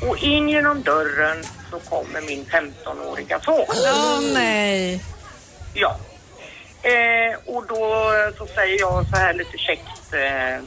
Och 0.08 0.16
in 0.18 0.48
genom 0.48 0.82
dörren 0.82 1.44
så 1.70 1.78
kommer 1.80 2.20
min 2.20 2.44
15-åriga 2.46 3.40
son. 3.40 3.64
Åh 3.68 4.20
nej. 4.34 5.04
Ja. 5.74 5.96
Eh, 6.82 7.38
och 7.46 7.66
då 7.66 8.12
så 8.38 8.46
säger 8.46 8.80
jag 8.80 9.06
så 9.10 9.16
här 9.16 9.34
lite 9.34 9.58
käckt. 9.58 10.12
Eh, 10.12 10.64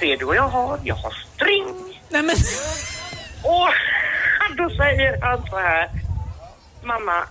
ser 0.00 0.16
du 0.16 0.24
vad 0.24 0.36
jag 0.36 0.48
har? 0.48 0.80
Jag 0.84 0.94
har 0.94 1.14
string. 1.34 2.00
Nej 2.08 2.22
men. 2.22 2.36
Och 3.42 3.68
då 4.56 4.70
säger 4.70 5.20
han 5.22 5.46
så 5.50 5.58
här. 5.58 5.90
Mamma, 6.84 7.24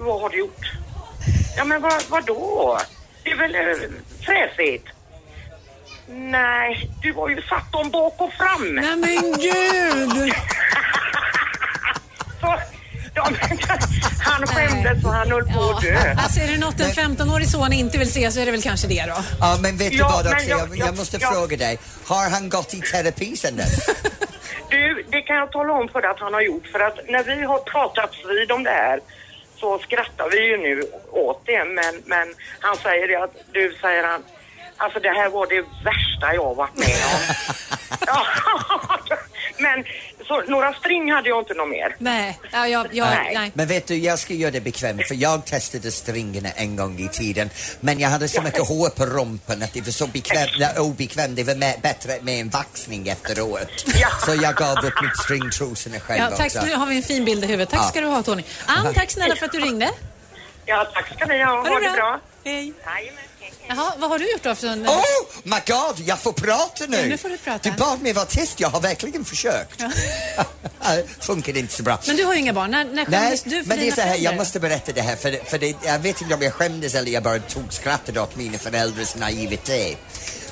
vad 0.00 0.20
har 0.20 0.28
du 0.30 0.38
gjort? 0.38 0.66
Ja 1.56 1.64
men 1.64 1.82
vad, 1.82 2.02
vad 2.08 2.24
då? 2.26 2.78
Det 3.24 3.30
är 3.30 3.36
väl 3.36 3.54
eh, 3.54 3.88
fräsigt? 4.26 4.86
Nej, 6.08 6.90
du 7.02 7.12
har 7.12 7.28
ju 7.28 7.42
satt 7.42 7.72
dem 7.72 7.90
bak 7.90 8.14
och 8.18 8.32
fram. 8.32 8.74
Nej 8.74 8.96
men 8.96 9.32
gud! 9.32 10.34
Så, 12.40 12.58
de, 13.14 13.20
han 14.20 14.46
skämdes 14.46 15.04
och 15.04 15.12
han 15.12 15.30
höll 15.30 15.44
på 15.52 15.70
att 15.70 15.82
dö. 15.82 16.14
Alltså 16.18 16.40
är 16.40 16.48
det 16.48 16.58
något 16.58 16.80
en 16.80 16.90
15-årig 17.16 17.48
son 17.50 17.72
inte 17.72 17.98
vill 17.98 18.12
se 18.12 18.30
så 18.32 18.40
är 18.40 18.46
det 18.46 18.52
väl 18.52 18.62
kanske 18.62 18.86
det 18.88 19.04
då. 19.08 19.22
Ja, 19.40 19.58
men 19.60 19.76
vet 19.76 19.90
du 19.90 19.96
Ja, 19.98 20.08
vad 20.08 20.24
men 20.24 20.34
också? 20.34 20.46
jag- 20.48 20.60
Jag, 20.60 20.76
jag, 20.76 20.88
jag- 20.88 20.96
måste 20.96 21.16
jag- 21.20 21.32
fråga 21.32 21.56
dig. 21.56 21.78
Har 22.06 22.30
han 22.30 22.48
gått 22.48 22.74
i 22.74 22.80
terapi 22.80 23.36
sen 23.36 23.56
dess? 23.56 23.86
Du, 24.82 25.04
det 25.08 25.22
kan 25.22 25.36
jag 25.36 25.52
tala 25.52 25.72
om 25.72 25.88
för 25.88 26.02
att 26.02 26.20
han 26.20 26.34
har 26.34 26.40
gjort. 26.40 26.66
För 26.66 26.80
att 26.80 26.98
när 27.08 27.22
vi 27.22 27.42
har 27.42 27.58
pratats 27.58 28.24
vid 28.24 28.52
om 28.52 28.62
det 28.62 28.70
här 28.70 29.00
så 29.56 29.78
skrattar 29.78 30.30
vi 30.30 30.40
ju 30.46 30.56
nu 30.56 30.82
åt 31.10 31.46
det. 31.46 31.64
Men, 31.64 32.02
men 32.04 32.34
han 32.60 32.76
säger 32.76 33.08
det 33.08 33.16
att, 33.16 33.34
du 33.52 33.76
säger 33.80 34.04
han, 34.04 34.22
alltså 34.76 35.00
det 35.00 35.10
här 35.10 35.28
var 35.28 35.46
det 35.46 35.60
värsta 35.60 36.34
jag 36.34 36.54
varit 36.54 36.76
med 36.76 37.02
om. 37.14 37.20
ja, 38.06 38.26
men 39.58 39.84
så 40.26 40.42
några 40.42 40.72
string 40.74 41.12
hade 41.12 41.28
jag 41.28 41.38
inte 41.40 41.54
något 41.54 41.68
mer. 41.68 41.96
Nej, 41.98 42.38
ja, 42.52 42.68
jag, 42.68 42.86
jag, 42.94 43.06
Nej. 43.06 43.32
nej. 43.34 43.50
Men 43.54 43.66
vet 43.68 43.86
du, 43.86 43.96
jag 43.96 44.18
ska 44.18 44.34
göra 44.34 44.50
det 44.50 44.60
bekvämt 44.60 45.08
för 45.08 45.14
jag 45.14 45.44
testade 45.44 45.90
stringerna 45.90 46.48
en 46.50 46.76
gång 46.76 46.98
i 47.00 47.08
tiden 47.08 47.50
men 47.80 48.00
jag 48.00 48.08
hade 48.08 48.28
så 48.28 48.42
mycket 48.42 48.68
hår 48.68 48.88
på 48.88 49.06
rumpan 49.06 49.62
att 49.62 49.72
det 49.72 49.80
var 49.80 49.90
så 49.90 50.06
bekvämt, 50.06 50.78
obekvämt, 50.78 51.36
det 51.36 51.44
var 51.44 51.54
med, 51.54 51.80
bättre 51.82 52.18
med 52.22 52.40
en 52.40 52.48
vaxning 52.50 53.08
efteråt. 53.08 53.84
Så 54.26 54.34
jag 54.42 54.54
gav 54.54 54.78
upp 54.78 55.02
mitt 55.02 55.16
stringtrosorna 55.24 56.00
själv 56.00 56.18
Ja, 56.30 56.36
tack, 56.36 56.46
också. 56.46 56.62
nu 56.66 56.74
har 56.74 56.86
vi 56.86 56.96
en 56.96 57.02
fin 57.02 57.24
bild 57.24 57.44
i 57.44 57.46
huvudet. 57.46 57.70
Tack 57.70 57.80
Ja. 57.80 57.88
ska 57.88 58.00
du 58.00 58.06
ha 58.06 58.22
Tony. 58.22 58.42
Ann, 58.66 58.94
tack 58.94 59.10
snälla 59.10 59.36
för 59.36 59.46
att 59.46 59.52
du 59.52 59.60
ringde. 59.60 59.90
Ja, 60.66 60.86
tack 60.94 61.14
ska 61.16 61.26
ni 61.26 61.42
ha. 61.42 61.68
Ha, 61.68 61.78
det 61.80 61.90
bra. 61.96 62.20
Hej. 62.44 62.72
Jaha, 63.76 63.92
vad 63.98 64.10
har 64.10 64.18
du 64.18 64.32
gjort 64.32 64.42
då? 64.42 64.54
För 64.54 64.66
en... 64.66 64.86
Oh 64.86 65.02
my 65.42 65.56
god, 65.66 66.06
jag 66.06 66.18
får 66.18 66.32
prata 66.32 66.86
nu! 66.86 66.96
Ja, 66.96 67.06
nu 67.06 67.18
får 67.18 67.28
du 67.28 67.38
prata. 67.38 67.70
Du 67.70 67.76
bad 67.76 68.02
mig 68.02 68.12
vara 68.12 68.24
tyst, 68.24 68.60
jag 68.60 68.68
har 68.68 68.80
verkligen 68.80 69.24
försökt. 69.24 69.82
Funkar 71.20 71.56
inte 71.56 71.74
så 71.74 71.82
bra. 71.82 71.98
Men 72.06 72.16
du 72.16 72.24
har 72.24 72.32
ju 72.34 72.40
inga 72.40 72.52
barn. 72.52 72.70
När, 72.70 72.84
när 72.84 72.94
Nej, 72.94 73.06
skämdes 73.06 73.42
du 73.42 73.62
för 73.62 73.68
men 73.68 73.78
det 73.78 73.88
är 73.88 73.92
så 73.92 74.00
här, 74.00 74.16
jag 74.16 74.36
måste 74.36 74.60
berätta 74.60 74.92
det 74.92 75.00
här 75.00 75.16
för, 75.16 75.40
för 75.50 75.58
det, 75.58 75.76
jag 75.84 75.98
vet 75.98 76.22
inte 76.22 76.34
om 76.34 76.42
jag 76.42 76.52
skämdes 76.52 76.94
eller 76.94 77.12
jag 77.12 77.22
bara 77.22 77.38
tog 77.38 77.72
skrattade 77.72 78.20
åt 78.20 78.36
mina 78.36 78.58
föräldrars 78.58 79.14
naivitet. 79.14 79.98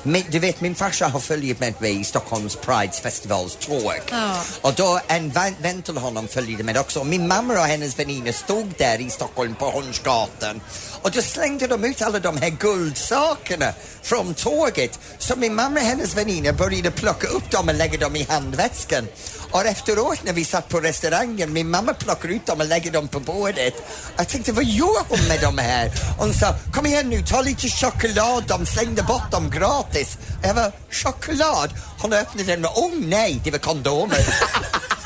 Men, 0.03 0.23
du 0.29 0.39
vet, 0.39 0.61
min 0.61 0.75
farsa 0.75 1.07
har 1.07 1.19
följt 1.19 1.59
med 1.59 1.73
mig 1.81 1.99
i 1.99 2.03
Stockholms 2.03 2.55
Prides 2.55 2.99
festivals 2.99 3.55
tåg. 3.55 3.93
Ja. 4.11 4.43
Och 4.61 4.73
då 4.73 4.99
en 5.07 5.29
vän, 5.29 5.55
vän 5.61 5.81
till 5.81 5.97
honom 5.97 6.27
följde 6.27 6.63
med 6.63 6.77
också. 6.77 7.03
Min 7.03 7.27
mamma 7.27 7.53
och 7.53 7.59
hennes 7.59 7.99
väninnor 7.99 8.31
stod 8.31 8.73
där 8.77 9.01
i 9.01 9.09
Stockholm 9.09 9.55
på 9.55 9.65
Hornsgatan. 9.65 10.61
Och 11.01 11.11
då 11.11 11.21
slängde 11.21 11.67
de 11.67 11.85
ut 11.85 12.01
alla 12.01 12.19
de 12.19 12.37
här 12.37 12.49
guldsakerna 12.49 13.73
från 14.01 14.33
tåget. 14.33 14.99
Så 15.17 15.35
min 15.35 15.55
mamma 15.55 15.79
och 15.79 15.85
hennes 15.85 16.17
väninnor 16.17 16.51
började 16.51 16.91
plocka 16.91 17.27
upp 17.27 17.51
dem 17.51 17.69
och 17.69 17.75
lägga 17.75 17.97
dem 17.97 18.15
i 18.15 18.23
handväskan. 18.23 19.07
Och 19.51 19.65
efteråt 19.65 20.23
när 20.23 20.33
vi 20.33 20.45
satt 20.45 20.69
på 20.69 20.79
restaurangen, 20.79 21.53
min 21.53 21.69
mamma 21.69 21.93
plockar 21.93 22.29
ut 22.29 22.45
dem 22.45 22.59
och 22.59 22.65
lägger 22.65 22.91
dem 22.91 23.07
på 23.07 23.19
bordet. 23.19 23.73
Jag 24.17 24.27
tänkte, 24.27 24.51
vad 24.51 24.65
gör 24.65 25.09
hon 25.09 25.27
med 25.27 25.41
de 25.41 25.57
här? 25.57 25.91
Hon 26.17 26.33
sa, 26.33 26.55
kom 26.73 26.85
igen 26.85 27.09
nu, 27.09 27.21
ta 27.21 27.41
lite 27.41 27.67
choklad. 27.69 28.43
De 28.47 28.65
slängde 28.65 29.03
bort 29.03 29.31
dem 29.31 29.49
gratis. 29.49 30.17
Jag 30.43 30.53
var 30.53 30.71
choklad? 30.91 31.69
Hon 32.01 32.13
öppnade 32.13 32.55
den 32.55 32.65
och, 32.65 32.83
oh 32.83 32.91
nej, 32.99 33.41
det 33.43 33.51
var 33.51 33.59
kondomer. 33.59 34.19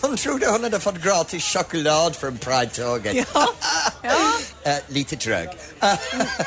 Hon 0.00 0.16
trodde 0.16 0.46
hon 0.50 0.62
hade 0.62 0.80
fått 0.80 0.96
gratis 1.02 1.44
choklad 1.44 2.16
från 2.16 2.38
Pride-tåget. 2.38 3.26
Ja. 3.34 3.46
Eh, 4.62 4.76
lite 4.88 5.16
trög. 5.16 5.48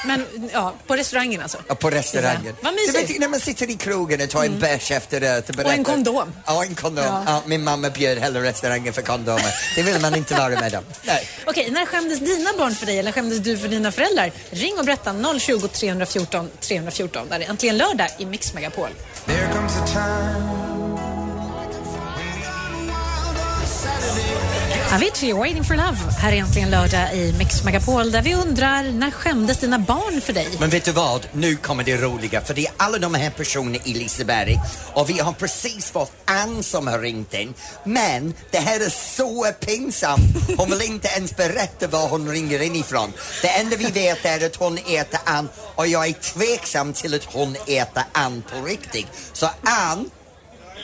Men 0.06 0.26
ja, 0.54 0.74
på 0.88 0.96
restaurangen 0.96 1.42
alltså? 1.42 1.58
Ja, 1.68 1.76
på 1.76 1.90
restaurangen. 1.90 2.56
Vad 2.62 2.74
Du 2.74 2.76
mysigt. 2.94 3.10
vet 3.10 3.20
när 3.20 3.28
man 3.28 3.40
sitter 3.40 3.70
i 3.70 3.76
krogen 3.76 4.22
och 4.22 4.30
tar 4.30 4.44
en 4.46 4.60
bärs 4.60 4.92
efteråt 4.92 5.50
och 5.50 5.56
berättar. 5.56 5.74
en 5.74 5.84
kondom. 5.84 6.34
Ja, 6.46 6.64
en 6.64 6.76
kondom. 6.76 7.06
Ja. 7.06 7.24
Ja. 7.28 7.42
min 7.46 7.64
mamma 7.64 7.90
bjöd 7.90 8.18
hela 8.20 8.42
restaurangen 8.42 8.94
för 8.94 9.02
kondomer. 9.02 9.54
Det 9.76 9.84
vill 9.84 10.02
man 10.02 10.16
inte 10.16 10.36
vara 10.36 10.50
med 10.50 10.76
om. 10.76 10.84
Nej. 11.04 11.30
Okej, 11.46 11.72
när 11.72 11.86
skämdes 11.86 12.20
dina 12.20 12.50
barn 12.58 12.76
för 12.76 12.86
dig 12.86 13.00
eller 13.00 13.12
skämdes 13.12 13.40
du 13.40 13.58
för 13.58 13.68
dina 13.68 13.92
föräldrar? 13.92 14.32
Ring 14.50 14.78
och 14.80 14.86
berätta 14.86 15.40
020 15.40 15.68
314 15.68 16.50
314. 16.60 17.28
Där 17.30 17.40
är 17.40 17.50
äntligen 17.50 17.78
lördag 17.78 18.10
i 18.20 18.26
Mix 18.26 18.54
Megapol. 18.54 18.90
There 19.26 19.48
comes 19.54 19.76
a 19.78 19.86
time 19.88 20.73
Avicii, 24.94 25.34
Waiting 25.34 25.64
for 25.64 25.76
Love. 25.76 25.98
Här 26.20 26.32
är 26.34 26.38
äntligen 26.38 26.70
lördag 26.70 27.14
i 27.14 27.34
Mix 27.38 27.64
Megapol 27.64 28.12
där 28.12 28.22
vi 28.22 28.34
undrar 28.36 28.84
när 28.84 29.12
skämdes 29.12 29.58
dina 29.60 29.80
barn 29.80 30.22
för 30.22 30.34
dig? 30.34 30.48
Men 30.60 30.70
vet 30.70 30.86
du 30.86 30.92
vad? 30.92 31.28
Nu 31.32 31.56
kommer 31.56 31.84
det 31.84 31.98
roliga 31.98 32.42
för 32.42 32.54
det 32.54 32.66
är 32.68 32.74
alla 32.78 32.98
de 32.98 33.14
här 33.14 33.30
personerna 33.30 33.78
i 33.84 33.94
Liseberg 33.94 34.60
och 34.94 35.10
vi 35.10 35.20
har 35.20 35.32
precis 35.34 35.92
fått 35.92 36.12
Ann 36.26 36.64
som 36.64 36.88
har 36.88 37.00
ringt 37.00 37.34
in. 37.34 37.54
Men 37.84 38.34
det 38.52 38.58
här 38.58 38.80
är 38.80 38.90
så 38.90 39.46
pinsamt. 39.66 40.22
Hon 40.58 40.70
vill 40.70 40.82
inte 40.82 41.08
ens 41.08 41.36
berätta 41.36 41.88
var 41.88 42.08
hon 42.08 42.32
ringer 42.32 42.62
in 42.62 42.76
ifrån. 42.76 43.14
Det 43.42 43.48
enda 43.50 43.76
vi 43.76 43.86
vet 43.92 44.26
är 44.26 44.46
att 44.46 44.56
hon 44.56 44.78
äter 44.78 45.20
Ann 45.26 45.50
och 45.76 45.88
jag 45.88 46.08
är 46.08 46.14
tveksam 46.14 46.94
till 46.94 47.14
att 47.16 47.24
hon 47.26 47.56
äter 47.68 48.04
Ann 48.12 48.44
på 48.52 48.66
riktigt. 48.66 49.08
Så 49.34 49.50
Ann, 49.64 50.10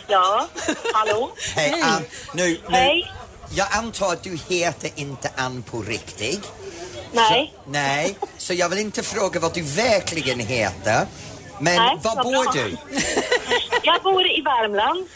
Ja, 0.07 0.47
hallå? 0.93 1.31
hej 1.55 1.81
Ann. 1.81 2.03
Nu, 2.33 2.47
nu, 2.69 2.75
Hej. 2.75 3.11
Jag 3.55 3.67
antar 3.71 4.13
att 4.13 4.23
du 4.23 4.39
heter 4.49 4.91
inte 4.95 5.31
Ann 5.35 5.63
på 5.63 5.81
riktigt. 5.81 6.51
Nej. 7.11 7.53
Så, 7.65 7.71
nej, 7.71 8.17
så 8.37 8.53
jag 8.53 8.69
vill 8.69 8.79
inte 8.79 9.03
fråga 9.03 9.39
vad 9.39 9.53
du 9.53 9.61
verkligen 9.61 10.39
heter. 10.39 11.05
Men 11.59 11.75
Nej, 11.75 11.97
var 12.03 12.15
vad 12.15 12.25
bor 12.25 12.43
bra. 12.43 12.53
du? 12.53 12.77
Jag 13.83 14.03
bor 14.03 14.25
i 14.27 14.41
Värmland. 14.41 15.07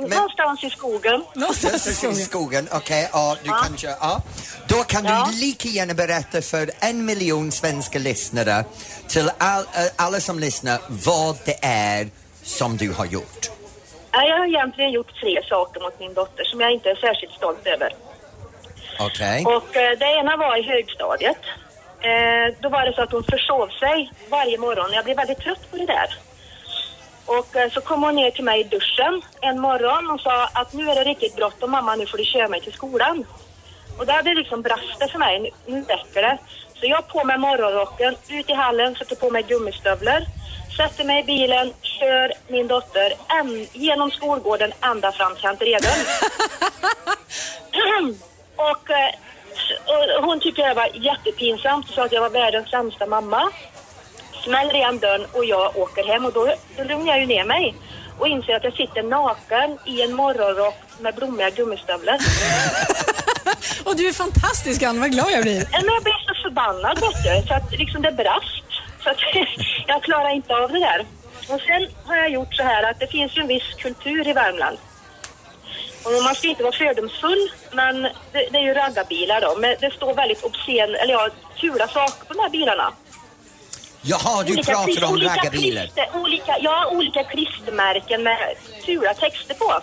någonstans 0.00 0.64
i 0.64 0.70
skogen. 0.70 1.24
Någonstans 1.34 1.86
i 2.04 2.24
skogen, 2.24 2.68
okej, 2.72 3.08
ja, 3.12 3.36
du 3.42 3.48
Ja. 3.50 3.62
kanske, 3.66 3.86
ja. 3.86 4.22
Då 4.68 4.82
kan 4.84 5.04
Ja. 5.04 5.28
du 5.32 5.36
lika 5.38 5.68
gärna 5.68 5.94
berätta 5.94 6.42
för 6.42 6.70
en 6.80 7.04
miljon 7.04 7.52
svenska 7.52 7.98
lyssnare, 7.98 8.64
till 9.08 9.30
all, 9.38 9.62
eh, 9.62 9.66
alla 9.96 10.20
som 10.20 10.38
lyssnar, 10.38 10.80
vad 10.88 11.36
det 11.44 11.58
är 11.62 12.10
som 12.42 12.76
du 12.76 12.92
har 12.92 13.04
gjort. 13.06 13.50
Ja, 14.16 14.26
Jag 14.26 14.38
har 14.38 14.46
egentligen 14.46 14.90
gjort 14.90 15.20
tre 15.20 15.42
saker 15.48 15.80
mot 15.80 16.00
min 16.00 16.14
dotter 16.14 16.44
som 16.44 16.60
jag 16.60 16.72
inte 16.72 16.90
är 16.90 16.94
särskilt 16.94 17.32
stolt 17.32 17.66
över. 17.66 17.92
Okej? 18.98 19.44
Och 19.44 19.76
eh, 19.76 19.98
det 19.98 20.04
ena 20.20 20.36
var 20.36 20.56
i 20.56 20.62
högstadiet. 20.62 21.42
Eh, 22.00 22.54
då 22.60 22.68
var 22.68 22.86
det 22.86 22.92
så 22.94 23.02
att 23.02 23.12
hon 23.12 23.24
försov 23.24 23.68
sig 23.68 24.10
varje 24.30 24.58
morgon. 24.58 24.92
Jag 24.92 25.04
blev 25.04 25.16
väldigt 25.16 25.38
trött 25.38 25.70
på 25.70 25.76
det 25.76 25.86
där. 25.86 26.08
Och 27.26 27.56
eh, 27.56 27.70
så 27.70 27.80
kom 27.80 28.02
hon 28.02 28.14
ner 28.14 28.30
till 28.30 28.44
mig 28.44 28.60
i 28.60 28.64
duschen 28.64 29.22
en 29.40 29.60
morgon 29.60 30.10
och 30.10 30.20
sa 30.20 30.46
att 30.52 30.72
nu 30.72 30.90
är 30.90 30.94
det 30.94 31.04
riktigt 31.04 31.36
bråttom 31.36 31.70
mamma, 31.70 31.94
nu 31.94 32.06
får 32.06 32.18
du 32.18 32.24
köra 32.24 32.48
mig 32.48 32.60
till 32.60 32.72
skolan. 32.72 33.24
Och 33.98 34.06
där 34.06 34.12
hade 34.14 34.30
det 34.30 34.34
liksom 34.34 34.62
brast 34.62 34.98
det 35.00 35.08
för 35.08 35.18
mig, 35.18 35.40
nu, 35.40 35.50
nu 35.66 35.82
räcker 35.82 36.22
det. 36.22 36.38
Så 36.80 36.86
jag 36.86 37.08
på 37.08 37.24
mig 37.24 37.38
morgonrocken, 37.38 38.16
ut 38.28 38.50
i 38.50 38.52
hallen, 38.52 38.94
sätter 38.94 39.16
på 39.16 39.30
mig 39.30 39.42
gummistövlar, 39.42 40.26
sätter 40.76 41.04
mig 41.04 41.20
i 41.20 41.24
bilen, 41.24 41.72
kör 41.82 42.32
min 42.48 42.68
dotter 42.68 43.12
en, 43.28 43.66
genom 43.72 44.10
skolgården 44.10 44.72
ända 44.80 45.12
fram 45.12 45.36
till 45.36 45.46
entrén. 45.46 45.80
och, 48.56 48.90
eh, 48.90 49.14
och 50.18 50.24
hon 50.24 50.40
tyckte 50.40 50.68
det 50.68 50.74
var 50.74 50.88
jättepinsamt 50.94 51.88
och 51.88 51.94
sa 51.94 52.04
att 52.04 52.12
jag 52.12 52.20
var 52.20 52.30
världens 52.30 52.70
sämsta 52.70 53.06
mamma. 53.06 53.50
Smäller 54.44 54.74
igen 54.74 54.98
dörren 54.98 55.26
och 55.32 55.44
jag 55.44 55.76
åker 55.76 56.04
hem 56.04 56.24
och 56.24 56.32
då, 56.32 56.54
då 56.76 56.84
lugnar 56.84 57.12
jag 57.12 57.20
ju 57.20 57.26
ner 57.26 57.44
mig 57.44 57.74
och 58.18 58.28
inser 58.28 58.56
att 58.56 58.64
jag 58.64 58.76
sitter 58.76 59.02
naken 59.02 59.78
i 59.84 60.02
en 60.02 60.14
morgonrock 60.14 60.78
med 60.98 61.14
blommiga 61.14 61.50
gummistövlar. 61.50 62.18
Och 63.84 63.96
du 63.96 64.08
är 64.08 64.12
fantastisk 64.12 64.82
Ann, 64.82 65.00
vad 65.00 65.10
glad 65.10 65.30
jag 65.32 65.42
blir. 65.42 65.68
Men 65.72 65.84
jag 65.84 66.02
blev 66.02 66.20
så 66.26 66.34
förbannad 66.42 67.00
vet 67.00 67.22
du, 67.24 67.48
så 67.48 67.54
att 67.54 67.78
liksom 67.78 68.02
det 68.02 68.12
brast. 68.12 68.68
Så 69.02 69.10
att 69.10 69.18
jag 69.86 70.02
klarar 70.02 70.34
inte 70.34 70.54
av 70.54 70.72
det 70.72 70.80
där. 70.80 71.06
Och 71.48 71.60
sen 71.60 71.88
har 72.04 72.16
jag 72.16 72.30
gjort 72.30 72.54
så 72.54 72.62
här 72.62 72.90
att 72.90 73.00
det 73.00 73.06
finns 73.06 73.36
ju 73.36 73.42
en 73.42 73.48
viss 73.48 73.74
kultur 73.78 74.28
i 74.28 74.32
Värmland. 74.32 74.78
Och 76.04 76.22
man 76.24 76.34
ska 76.34 76.48
inte 76.48 76.62
vara 76.62 76.72
fördomsfull, 76.72 77.50
men 77.72 78.02
det, 78.02 78.48
det 78.50 78.58
är 78.58 78.62
ju 78.62 78.74
raggarbilar 78.74 79.40
då. 79.40 79.56
Men 79.58 79.76
det 79.80 79.90
står 79.90 80.14
väldigt 80.14 80.44
obscen, 80.44 80.94
eller 80.94 81.12
ja, 81.12 81.28
fula 81.60 81.88
saker 81.88 82.24
på 82.26 82.34
de 82.34 82.40
här 82.40 82.50
bilarna. 82.50 82.92
Jaha, 84.02 84.42
du 84.42 84.52
Olika 84.52 84.72
pratar 84.72 85.04
om 85.04 85.12
olika 85.12 85.30
raggarbilar. 85.30 85.88
Olika, 86.14 86.56
ja, 86.60 86.90
olika 86.92 87.24
klistermärken 87.24 88.22
med 88.22 88.38
fula 88.86 89.14
texter 89.14 89.54
på. 89.54 89.80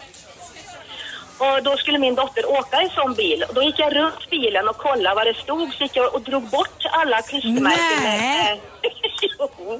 Och 1.44 1.64
då 1.64 1.78
skulle 1.78 2.00
min 2.00 2.16
dotter 2.16 2.46
åka 2.50 2.82
i 2.82 2.90
sån 2.90 3.14
bil. 3.14 3.46
Och 3.50 3.54
då 3.54 3.64
gick 3.64 3.80
jag 3.80 3.96
runt 3.96 4.30
bilen 4.30 4.68
och 4.70 4.78
kollade 4.78 5.16
vad 5.16 5.28
det 5.28 5.34
stod. 5.38 5.74
Så 5.74 5.84
gick 5.84 5.96
jag 5.96 6.16
och 6.16 6.22
drog 6.22 6.44
bort 6.44 6.86
alla 6.92 7.22
klistermärken. 7.22 8.04
med- 8.04 8.60
Jo. 9.40 9.80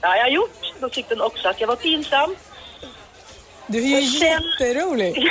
Det 0.00 0.06
har 0.06 0.16
jag 0.16 0.30
gjort. 0.30 0.72
Då 0.80 0.88
tyckte 0.88 1.14
hon 1.14 1.22
också 1.22 1.48
att 1.48 1.60
jag 1.60 1.68
var 1.68 1.76
pinsam. 1.76 2.36
Du 3.66 3.78
är 3.78 4.00
ju 4.00 4.06
sen- 4.06 4.42
jätterolig. 4.60 5.28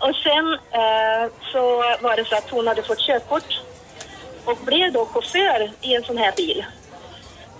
Och 0.00 0.14
sen 0.16 0.52
eh, 0.72 1.30
så 1.52 1.60
var 2.00 2.16
det 2.16 2.24
så 2.24 2.36
att 2.36 2.50
hon 2.50 2.66
hade 2.66 2.82
fått 2.82 2.98
körkort 3.00 3.60
och 4.44 4.56
blev 4.56 4.92
då 4.92 5.06
chaufför 5.06 5.70
i 5.80 5.94
en 5.94 6.04
sån 6.04 6.18
här 6.18 6.32
bil. 6.36 6.64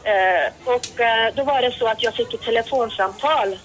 Eh, 0.05 0.53
och 0.75 1.01
eh, 1.01 1.35
då 1.35 1.45
var 1.45 1.63
det 1.63 1.73
så 1.79 1.87
att 1.89 2.03
jag 2.03 2.15
fick 2.15 2.35
ett 2.35 2.43
telefonsamtal 2.43 3.59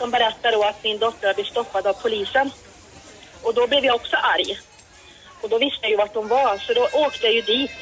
som 0.00 0.10
berättade 0.10 0.56
då 0.56 0.62
att 0.62 0.84
min 0.84 0.98
dotter 0.98 1.26
hade 1.26 1.34
blivit 1.34 1.52
stoppad 1.52 1.86
av 1.86 1.92
polisen. 1.92 2.50
Och 3.42 3.54
då 3.54 3.66
blev 3.66 3.84
jag 3.84 3.94
också 3.94 4.16
arg. 4.16 4.58
Och 5.40 5.48
då 5.48 5.58
visste 5.58 5.78
jag 5.82 5.90
ju 5.90 5.96
vart 5.96 6.14
de 6.14 6.28
var, 6.28 6.58
så 6.58 6.72
då 6.74 6.88
åkte 6.92 7.26
jag 7.26 7.34
ju 7.34 7.42
dit. 7.42 7.78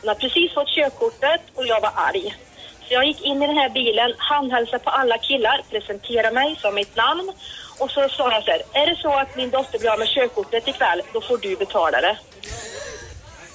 Hon 0.00 0.08
har 0.08 0.14
precis 0.14 0.54
fått 0.54 0.68
körkortet 0.68 1.40
och 1.54 1.66
jag 1.66 1.80
var 1.80 1.92
arg. 1.94 2.36
Så 2.84 2.94
jag 2.94 3.04
gick 3.04 3.20
in 3.20 3.42
i 3.42 3.46
den 3.46 3.56
här 3.56 3.68
bilen, 3.68 4.14
handhälsade 4.18 4.84
på 4.84 4.90
alla 4.90 5.18
killar, 5.18 5.62
presenterade 5.70 6.34
mig 6.34 6.56
som 6.60 6.74
mitt 6.74 6.96
namn 6.96 7.32
och 7.78 7.90
så 7.90 8.08
sa 8.08 8.32
jag 8.32 8.44
så 8.44 8.50
här, 8.50 8.62
är 8.72 8.86
det 8.86 8.96
så 8.96 9.12
att 9.18 9.36
min 9.36 9.50
dotter 9.50 9.78
blir 9.78 9.90
av 9.90 9.98
med 9.98 10.08
körkortet 10.08 10.68
ikväll, 10.68 11.02
då 11.12 11.20
får 11.20 11.38
du 11.38 11.56
betala 11.56 12.00
det. 12.00 12.16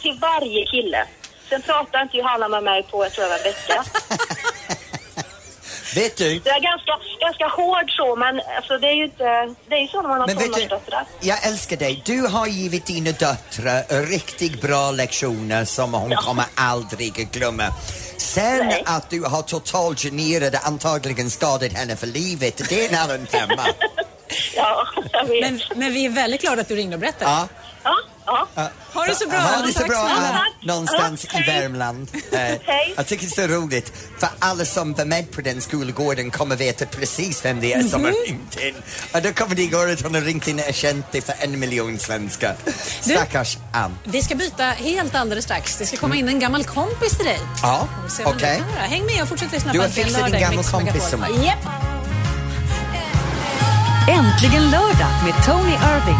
Till 0.01 0.17
varje 0.21 0.65
kille. 0.65 1.07
Sen 1.49 1.61
pratade 1.61 2.03
inte 2.03 2.17
Johanna 2.17 2.47
med 2.47 2.63
mig 2.63 2.83
på, 2.83 3.03
jag 3.03 3.11
tror 3.11 3.23
det 3.23 3.29
var 3.29 3.37
en 3.37 3.43
vecka. 3.43 3.83
Vet 5.97 6.17
du, 6.17 6.31
jag 6.45 6.55
är 6.55 6.61
ganska, 6.61 6.91
ganska 7.19 7.47
hård 7.47 7.91
så, 7.91 8.15
men 8.15 8.41
alltså, 8.57 8.77
det 8.77 8.87
är 8.87 8.93
ju 8.93 9.03
inte, 9.05 9.23
det 9.69 9.75
är 9.75 9.81
ju 9.81 9.87
så 9.87 10.01
när 10.01 10.09
man 10.09 10.19
har 10.19 10.27
Men 10.27 10.37
vet 10.37 10.45
du- 10.45 10.51
tonårsdöttrar. 10.53 11.05
jag 11.21 11.45
älskar 11.47 11.77
dig. 11.77 12.01
Du 12.05 12.21
har 12.27 12.47
givit 12.47 12.85
dina 12.85 13.11
döttrar 13.11 14.05
riktigt 14.05 14.61
bra 14.61 14.91
lektioner 14.91 15.65
som 15.65 15.93
hon 15.93 16.15
kommer 16.15 16.45
aldrig 16.55 17.31
glömma. 17.31 17.63
Sen 18.17 18.73
att 18.85 19.09
du 19.09 19.23
har 19.23 19.41
totalt 19.41 19.99
generat 19.99 20.53
och 20.53 20.67
antagligen 20.67 21.29
skadat 21.29 21.73
henne 21.73 21.95
för 21.95 22.07
livet, 22.07 22.61
det 22.69 22.85
är 22.85 22.89
en 22.93 22.99
annan 22.99 23.27
femma. 23.27 23.65
Ja, 24.55 24.87
jag 25.11 25.25
vet. 25.25 25.41
Men, 25.41 25.61
men 25.75 25.93
vi 25.93 26.05
är 26.05 26.09
väldigt 26.09 26.41
glada 26.41 26.61
att 26.61 26.67
du 26.67 26.75
ringde 26.75 26.95
och 26.95 26.99
berättade. 26.99 27.31
Ja. 27.31 27.47
Ja, 28.27 28.47
ja. 28.55 28.61
Ja. 28.63 28.69
Ha 28.93 29.05
det 29.05 29.15
så 29.15 29.27
bra, 29.29 29.37
Ha 29.39 29.65
det 29.65 29.73
så 29.73 29.85
bra. 29.85 29.97
Ann, 29.97 30.35
någonstans 30.61 31.25
Ja, 31.33 31.39
i. 31.39 31.43
Värmland. 31.47 32.07
Eh. 32.31 32.39
Jag 32.97 33.07
tycker 33.07 33.25
det 33.27 33.41
är 33.41 33.47
så 33.47 33.53
roligt, 33.53 33.91
för 34.19 34.29
alla 34.39 34.65
som 34.65 34.93
var 34.93 35.05
med 35.05 35.31
på 35.31 35.41
den 35.41 35.61
skolgården 35.61 36.31
kommer 36.31 36.55
veta 36.55 36.85
precis 36.85 37.45
vem 37.45 37.59
det 37.59 37.73
är 37.73 37.83
som 37.83 38.03
har 38.03 38.11
Mhm. 38.11 38.17
ringt 38.27 38.59
in. 38.59 38.75
Och 39.13 39.21
då 39.21 39.33
kommer 39.33 39.55
det 39.55 39.65
gå 39.67 39.77
att 39.91 40.01
hon 40.01 40.13
har 40.15 40.21
ringt 40.21 40.47
in 40.47 40.61
och 40.69 40.73
känt 40.73 41.05
det 41.11 41.21
för 41.21 41.35
en 41.39 41.59
miljon 41.59 41.99
svenskar. 41.99 42.55
Stackars 43.01 43.57
Ann. 43.73 43.97
Vi 44.03 44.21
ska 44.21 44.35
byta 44.35 44.63
helt 44.63 45.15
alldeles 45.15 45.45
strax. 45.45 45.77
Det 45.77 45.85
ska 45.85 45.97
komma 45.97 46.15
in 46.15 46.27
en 46.27 46.39
gammal 46.39 46.63
kompis 46.63 47.17
till 47.17 47.25
dig. 47.25 47.39
Ja, 47.61 47.87
okej. 48.25 48.61
vara. 48.75 48.81
Häng 48.81 49.05
med 49.05 49.21
och 49.21 49.29
fortsätt 49.29 49.51
lyssna 49.51 49.71
Du 49.71 49.77
på 49.79 49.83
har 49.83 49.87
Äntligen 49.89 50.05
fixat 50.07 50.13
din 50.13 50.21
lördag 50.21 50.39
i 50.39 50.41
gammal 50.43 50.57
Mix 50.57 50.69
kompis 50.71 51.09
som 51.09 51.19
mig. 51.19 51.31
Japp. 51.45 51.65
Äntligen 54.09 54.71
lördag 54.71 55.11
med 55.25 55.45
Tony 55.45 55.71
Irving. 55.73 56.19